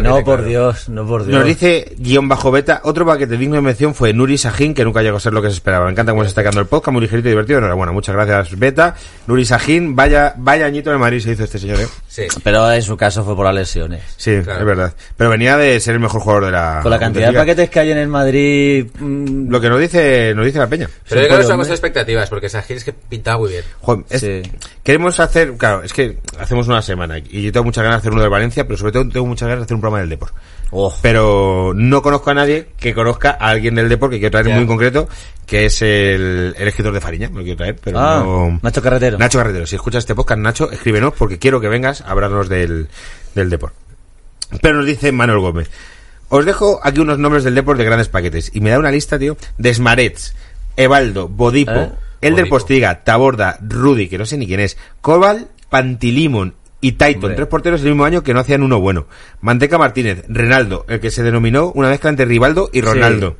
[0.00, 0.44] No, por claro.
[0.44, 1.36] Dios, no por Dios.
[1.38, 5.02] Nos dice guion bajo beta, otro paquete digno de mención fue Nuri Sahin, que nunca
[5.02, 5.84] llegó a ser lo que se esperaba.
[5.86, 7.58] Me encanta cómo se está quedando el podcast, muy ligerito y divertido.
[7.58, 8.94] Enhorabuena, muchas gracias beta.
[9.26, 11.86] Nuri Sahin, vaya, vaya añito de Madrid se hizo este señor, eh.
[12.08, 12.22] Sí.
[12.42, 14.02] Pero en su caso fue por las lesiones.
[14.16, 14.60] Sí, Claro.
[14.60, 14.94] es verdad.
[15.16, 17.80] Pero venía de ser el mejor jugador de la Con la cantidad de paquetes que
[17.80, 18.86] hay en el Madrid...
[18.98, 20.88] mm, Lo que nos dice, nos dice la peña.
[21.08, 21.56] Pero yo creo que pollo, es una hombre.
[21.64, 23.64] cosa de expectativas, porque Sahir es que pintaba muy bien.
[23.80, 24.42] Joder, es- Sí.
[24.82, 28.12] Queremos hacer, claro, es que hacemos una semana y yo tengo muchas ganas de hacer
[28.12, 30.34] uno de Valencia, pero sobre todo tengo muchas ganas de hacer un programa del Deport.
[30.70, 34.46] oh, Pero no conozco a nadie que conozca a alguien del Deport que quiero traer
[34.54, 35.08] muy en concreto,
[35.46, 38.58] que es el, el escritor de Fariña, me lo quiero traer, pero Ah, no...
[38.62, 39.18] Nacho Carretero.
[39.18, 42.88] Nacho Carretero, si escuchas este podcast, Nacho, escríbenos porque quiero que vengas a hablarnos del,
[43.34, 43.74] del Deport.
[44.62, 45.70] Pero nos dice Manuel Gómez.
[46.28, 48.50] Os dejo aquí unos nombres del Deport de grandes paquetes.
[48.54, 50.34] Y me da una lista, tío, de Smarets,
[50.76, 51.92] Evaldo, Bodipo, ¿Eh?
[52.22, 52.56] Elder Bodipo.
[52.56, 57.36] Postiga, Taborda, Rudy, que no sé ni quién es, Cobal, Pantilimon y Titan, Hombre.
[57.36, 59.06] tres porteros el mismo año que no hacían uno bueno.
[59.40, 63.36] Manteca Martínez, Renaldo, el que se denominó una mezcla entre Rivaldo y Ronaldo.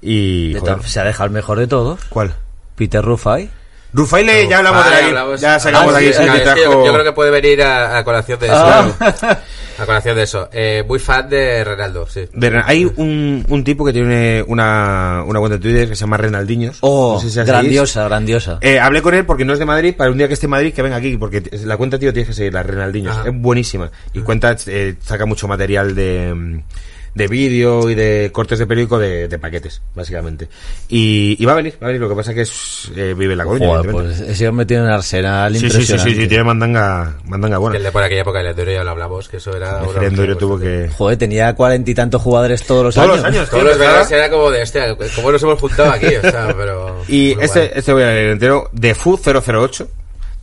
[0.00, 0.54] Y...
[0.58, 2.04] Joder, se ha dejado el mejor de todos.
[2.08, 2.36] ¿Cuál?
[2.76, 3.50] Peter Rufai.
[3.92, 5.08] Rufaile, ya hablamos Ah, de ya ahí.
[5.08, 5.40] hablamos.
[5.40, 8.04] Ya sacamos Ah, aquí sí, Ah, yo, trajo- yo creo que puede venir a, a
[8.04, 8.56] colación de eso.
[8.56, 9.38] Ah.
[9.78, 10.48] A colación de eso.
[10.52, 12.28] Eh, muy fan de Renaldo, sí.
[12.34, 16.18] De- hay un, un tipo que tiene una, una cuenta de Twitter que se llama
[16.18, 16.76] Renaldiños.
[16.82, 18.58] Oh, No sé si la grandiosa, grandiosa.
[18.60, 20.50] Eh, hablé con él porque no es de Madrid, para un día que esté en
[20.50, 23.16] Madrid que venga aquí, porque la cuenta, tío, tienes que seguir, la Renaldiños.
[23.16, 23.28] Ajá.
[23.30, 23.90] Es buenísima.
[24.12, 26.60] Y cuenta, eh, saca mucho material de,
[27.14, 30.48] de vídeo y de cortes de periódico de, de paquetes, básicamente.
[30.88, 32.00] Y, y va a venir, va a venir.
[32.00, 34.16] Lo que pasa que es, eh, vive en La Joder, evidentemente.
[34.16, 37.76] pues ese hombre tiene un arsenal sí, sí, sí, sí, tiene mandanga, mandanga buena.
[37.76, 39.78] El de por aquella época del Endurio ya lo hablamos, que eso era...
[39.80, 40.88] El una- Gerendorio tuvo que...
[40.96, 43.18] Joder, tenía cuarenta y tantos jugadores todos los Todos años.
[43.18, 43.90] los años, Todos los ¿verdad?
[43.92, 46.06] veranos era como de, hostia, ¿cómo nos hemos juntado aquí?
[46.16, 47.02] O sea, pero...
[47.08, 49.88] Y este, este voy a leer entero, de Fu 008.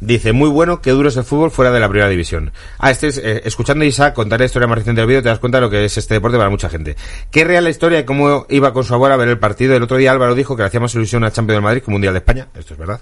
[0.02, 2.54] Dice, muy bueno, qué duro es el fútbol fuera de la primera división.
[2.78, 5.30] Ah, este es, eh, escuchando a Isaac contar la historia más reciente del vídeo, te
[5.30, 6.96] das cuenta de lo que es este deporte para mucha gente.
[7.32, 9.76] Qué real la historia de cómo iba con su abuela a ver el partido.
[9.76, 11.92] El otro día Álvaro dijo que le hacía más ilusión a Champions del Madrid que
[11.92, 12.48] Mundial de España.
[12.54, 13.02] Esto es verdad.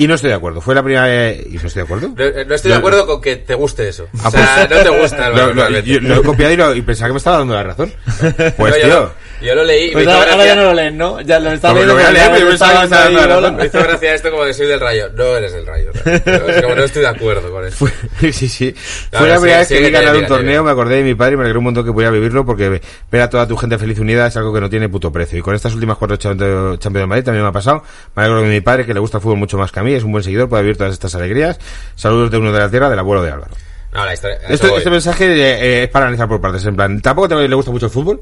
[0.00, 0.60] Y no estoy de acuerdo.
[0.60, 1.06] Fue la primera...
[1.12, 2.08] eh, ¿Y no estoy de acuerdo?
[2.16, 4.06] No, eh, no estoy de acuerdo con que te guste eso.
[4.22, 6.74] Ah, o sea, pues- no te gusta Lo, lo- yo lo he copiado y, lo-
[6.76, 7.92] y pensaba que me estaba dando la razón.
[8.56, 9.00] Pues, No, yo, tío...
[9.00, 9.12] lo,
[9.46, 11.20] yo lo leí y me Pues ahora, ahora gracia- ya no lo leen, ¿no?
[11.22, 11.94] Ya lo está Como leyendo.
[11.94, 13.50] lo voy a leer, pero yo pensaba que me estaba dando la hola.
[13.52, 15.08] Me hizo gracia esto como de soy del rayo.
[15.16, 15.90] No eres del rayo.
[16.62, 17.86] como no estoy de acuerdo con eso.
[18.20, 18.74] sí, sí.
[19.12, 21.14] Fue la primera sí, vez que vi que ganar un torneo, me acordé de mi
[21.16, 22.80] padre y me alegró un montón que pudiera vivirlo porque
[23.10, 25.36] ver a toda tu gente feliz unida es algo que no tiene puto precio.
[25.38, 27.82] Y con estas últimas cuatro Champions Champions de Madrid también me ha pasado.
[28.14, 29.87] Me alegro de mi padre, que le gusta el fútbol mucho más que a mí,
[29.94, 31.58] es un buen seguidor, puede vivir todas estas alegrías.
[31.96, 33.52] Saludos de uno de la tierra, del abuelo de Álvaro.
[33.92, 34.38] No, la historia.
[34.46, 34.78] a Esto- voy.
[34.78, 35.40] este mensaje eh,
[35.80, 38.20] eh, es para analizar por partes, en plan, tampoco te, le gusta mucho el fútbol.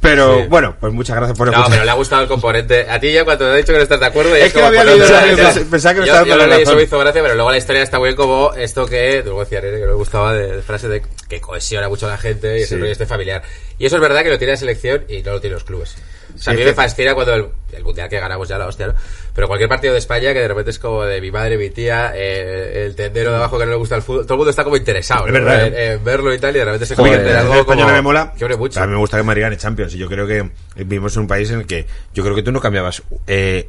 [0.00, 0.46] Pero Sí.
[0.48, 1.70] bueno, pues muchas gracias por No, escuchar.
[1.72, 2.88] pero le ha gustado el componente.
[2.88, 4.36] A ti ya cuando te he dicho que no estás de acuerdo...
[4.36, 6.36] ya Es que como, había no leído, yo no, pensaba que me yo- estaba yo
[6.36, 8.86] la leí, eso me hizo gracia, pero luego la historia está muy bien como esto
[8.86, 9.22] que...
[9.24, 12.18] Luego decía que no le gustaba de, de frase de que cohesiona mucho a la
[12.18, 12.76] gente y es Sí.
[12.76, 13.42] rollo este familiar.
[13.78, 15.96] Y eso es verdad que lo tiene la selección y no lo tienen los clubes.
[16.34, 18.58] O sea, a Sí, mí es me fascina cuando el, el mundial que ganamos ya
[18.58, 18.94] la hostia, ¿no?
[19.36, 22.10] Pero cualquier partido de España que de repente es como de mi madre, mi tía,
[22.16, 24.64] eh, el tendero de abajo que no le gusta el fútbol, todo el mundo está
[24.64, 25.92] como interesado Es verdad, en, ¿eh?
[25.92, 27.86] en verlo y tal y de repente se Joder, convierte en algo como...
[27.86, 28.32] me mola.
[28.38, 28.80] que mucho.
[28.80, 29.94] A mí me gusta que Madrid gane Champions.
[29.94, 32.50] Y yo creo que vivimos en un país en el que yo creo que tú
[32.50, 33.68] no cambiabas eh,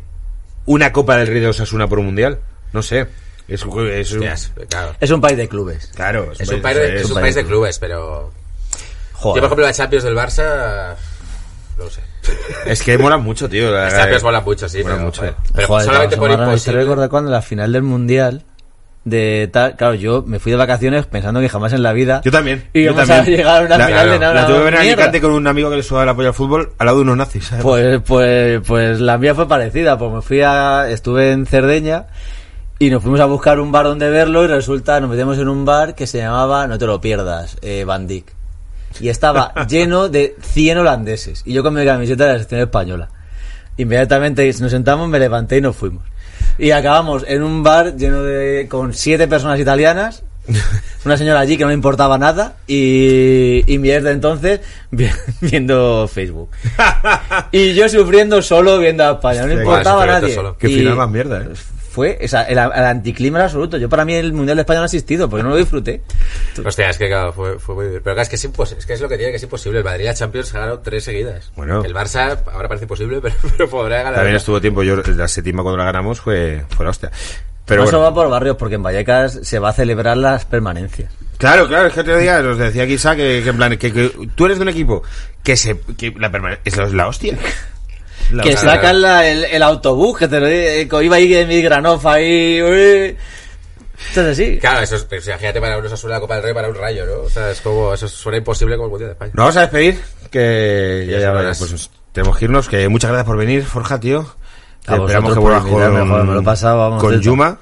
[0.65, 2.39] una Copa del Rey de Osasuna por un mundial.
[2.71, 3.01] No sé.
[3.49, 4.95] Es, es un- Hostias, claro.
[5.01, 5.91] Es un país de clubes.
[5.93, 6.31] claro.
[6.39, 8.31] Es un país de, es un país de clubes, pero...
[9.13, 9.35] Joder.
[9.35, 10.95] Yo, por ejemplo, la Champions del Barça...
[11.77, 12.01] No lo sé.
[12.65, 13.71] Es que mola mucho, tío.
[13.71, 14.83] la- Las Champions molan mucho, sí.
[14.83, 15.21] mola pero, mucho.
[15.21, 16.79] joder, pero Joder, solamente por imposible...
[16.81, 18.43] recordar cuando la final del mundial
[19.05, 22.31] de tal, claro, yo me fui de vacaciones pensando que jamás en la vida Yo
[22.31, 22.67] también.
[22.73, 23.19] Y yo también.
[23.21, 24.33] a llegar a una La- final de claro, nada.
[24.41, 24.79] La tuve que ver en.
[24.81, 27.17] Alicante con un amigo que le sudaba la polla al fútbol al lado de unos
[27.17, 27.45] nazis.
[27.45, 27.63] ¿sabes?
[27.63, 32.07] Pues, pues, pues la mía fue parecida, pues me fui a, estuve en Cerdeña
[32.79, 35.63] y nos fuimos a buscar un bar donde verlo y resulta, nos metimos en un
[35.63, 38.35] bar que se llamaba, no te lo pierdas, eh, Van Dijk.
[38.99, 41.41] Y estaba lleno de 100 holandeses.
[41.45, 43.09] Y yo con mi camiseta de la selección española.
[43.77, 46.03] Inmediatamente nos sentamos, me levanté y nos fuimos.
[46.57, 50.23] Y acabamos en un bar lleno de, con siete personas italianas,
[51.05, 55.09] una señora allí que no me importaba nada y, y mi ex de entonces vi-
[55.41, 56.49] viendo Facebook.
[57.51, 60.39] Y yo sufriendo solo viendo a España, no Sí, importaba a nadie.
[60.57, 61.49] Qué Y final más mierda, eh.
[61.97, 63.77] Fue o sea, el, el anticlima absoluto.
[63.77, 66.03] Yo para mí el Mundial de España no ha existido porque no lo disfruté.
[66.63, 68.01] Hostia, es que claro, fue, fue muy bien.
[68.03, 69.79] Pero claro, es que es, impos- es que es lo que tiene que es imposible.
[69.79, 71.51] El Madrid y la Champions ganaron tres seguidas.
[71.55, 71.83] Bueno.
[71.83, 74.13] El Barça ahora parece imposible, pero, pero podrá ganar.
[74.13, 77.09] También estuvo tiempo, yo la séptima cuando la ganamos fue, fue la hostia.
[77.65, 78.03] Pero Eso bueno.
[78.03, 81.11] va por barrios porque en Vallecas se va a celebrar las permanencias.
[81.37, 84.11] Claro, claro, es que otro día nos decía quizá que, que en plan, que, que
[84.35, 85.01] tú eres de un equipo
[85.43, 87.37] que se, que la permane- es la, es la hostia.
[88.31, 88.71] La que hostia.
[88.71, 92.13] sacan la- el, el autobús, que te lo eh, que iba ahí de mi granofa
[92.13, 92.61] ahí.
[92.61, 93.15] uy.
[94.09, 94.57] Esto es así.
[94.59, 96.75] Claro, eso es, pero si imagínate para unos a la Copa del Rey para un
[96.75, 97.23] rayo, ¿no?
[97.23, 99.31] O sea, es como, eso suena imposible como el Mundial de España.
[99.33, 99.99] Nos vamos a despedir,
[100.29, 101.57] que ya, Ya horas.
[101.57, 104.19] pues, tenemos que irnos, que muchas gracias por venir, Forja, tío.
[104.85, 107.19] A Esperamos que vuelvas con, me lo he pasado, vamos, con.
[107.19, 107.57] Yuma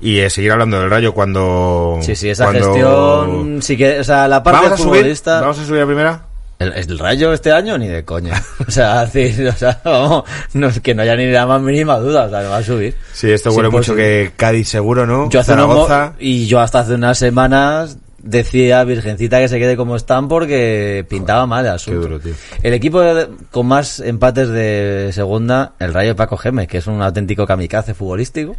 [0.00, 1.98] y eh, seguir hablando del Rayo cuando...
[2.02, 3.62] Sí, sí, esa cuando- gestión.
[3.62, 5.00] Sí que, o sea, la parte ¿Vamos a subir?
[5.00, 5.40] futbolista.
[5.40, 6.22] ¿Vamos a subir a primera?
[6.62, 8.42] El, el rayo este año ni de coña.
[8.66, 10.24] O sea, sí, o sea, vamos,
[10.54, 12.62] no, es que no haya ni la más mínima duda, o sea, no va a
[12.62, 12.94] subir.
[13.12, 15.28] Sí, esto Es huele mucho que Cádiz seguro, ¿no?
[15.30, 16.14] Yo hace Zaragoza.
[16.18, 21.44] y yo hasta hace unas semanas decía Virgencita que se quede como están porque pintaba
[21.46, 22.00] mal el asunto.
[22.02, 22.32] qué duro, tío.
[22.62, 26.86] El equipo de- con más empates de segunda, el Rayo de Paco Gémez, que es
[26.86, 28.54] un auténtico kamikaze futbolístico.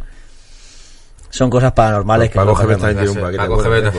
[1.34, 2.94] Son cosas paranormales que Paco no Gémez conocemos.
[2.94, 3.42] también tiene un paquete.
[3.42, 3.90] Paco bueno,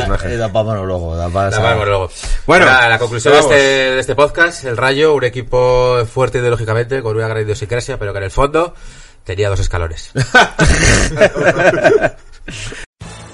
[0.00, 2.10] Bueno, eh, da para monólogo, da para- La vamos luego.
[2.44, 7.16] Bueno, la conclusión de este, de este podcast, el Rayo, un equipo fuerte ideológicamente, con
[7.16, 8.74] una gran idiosincrasia, pero que en el fondo
[9.22, 10.10] tenía dos escalones.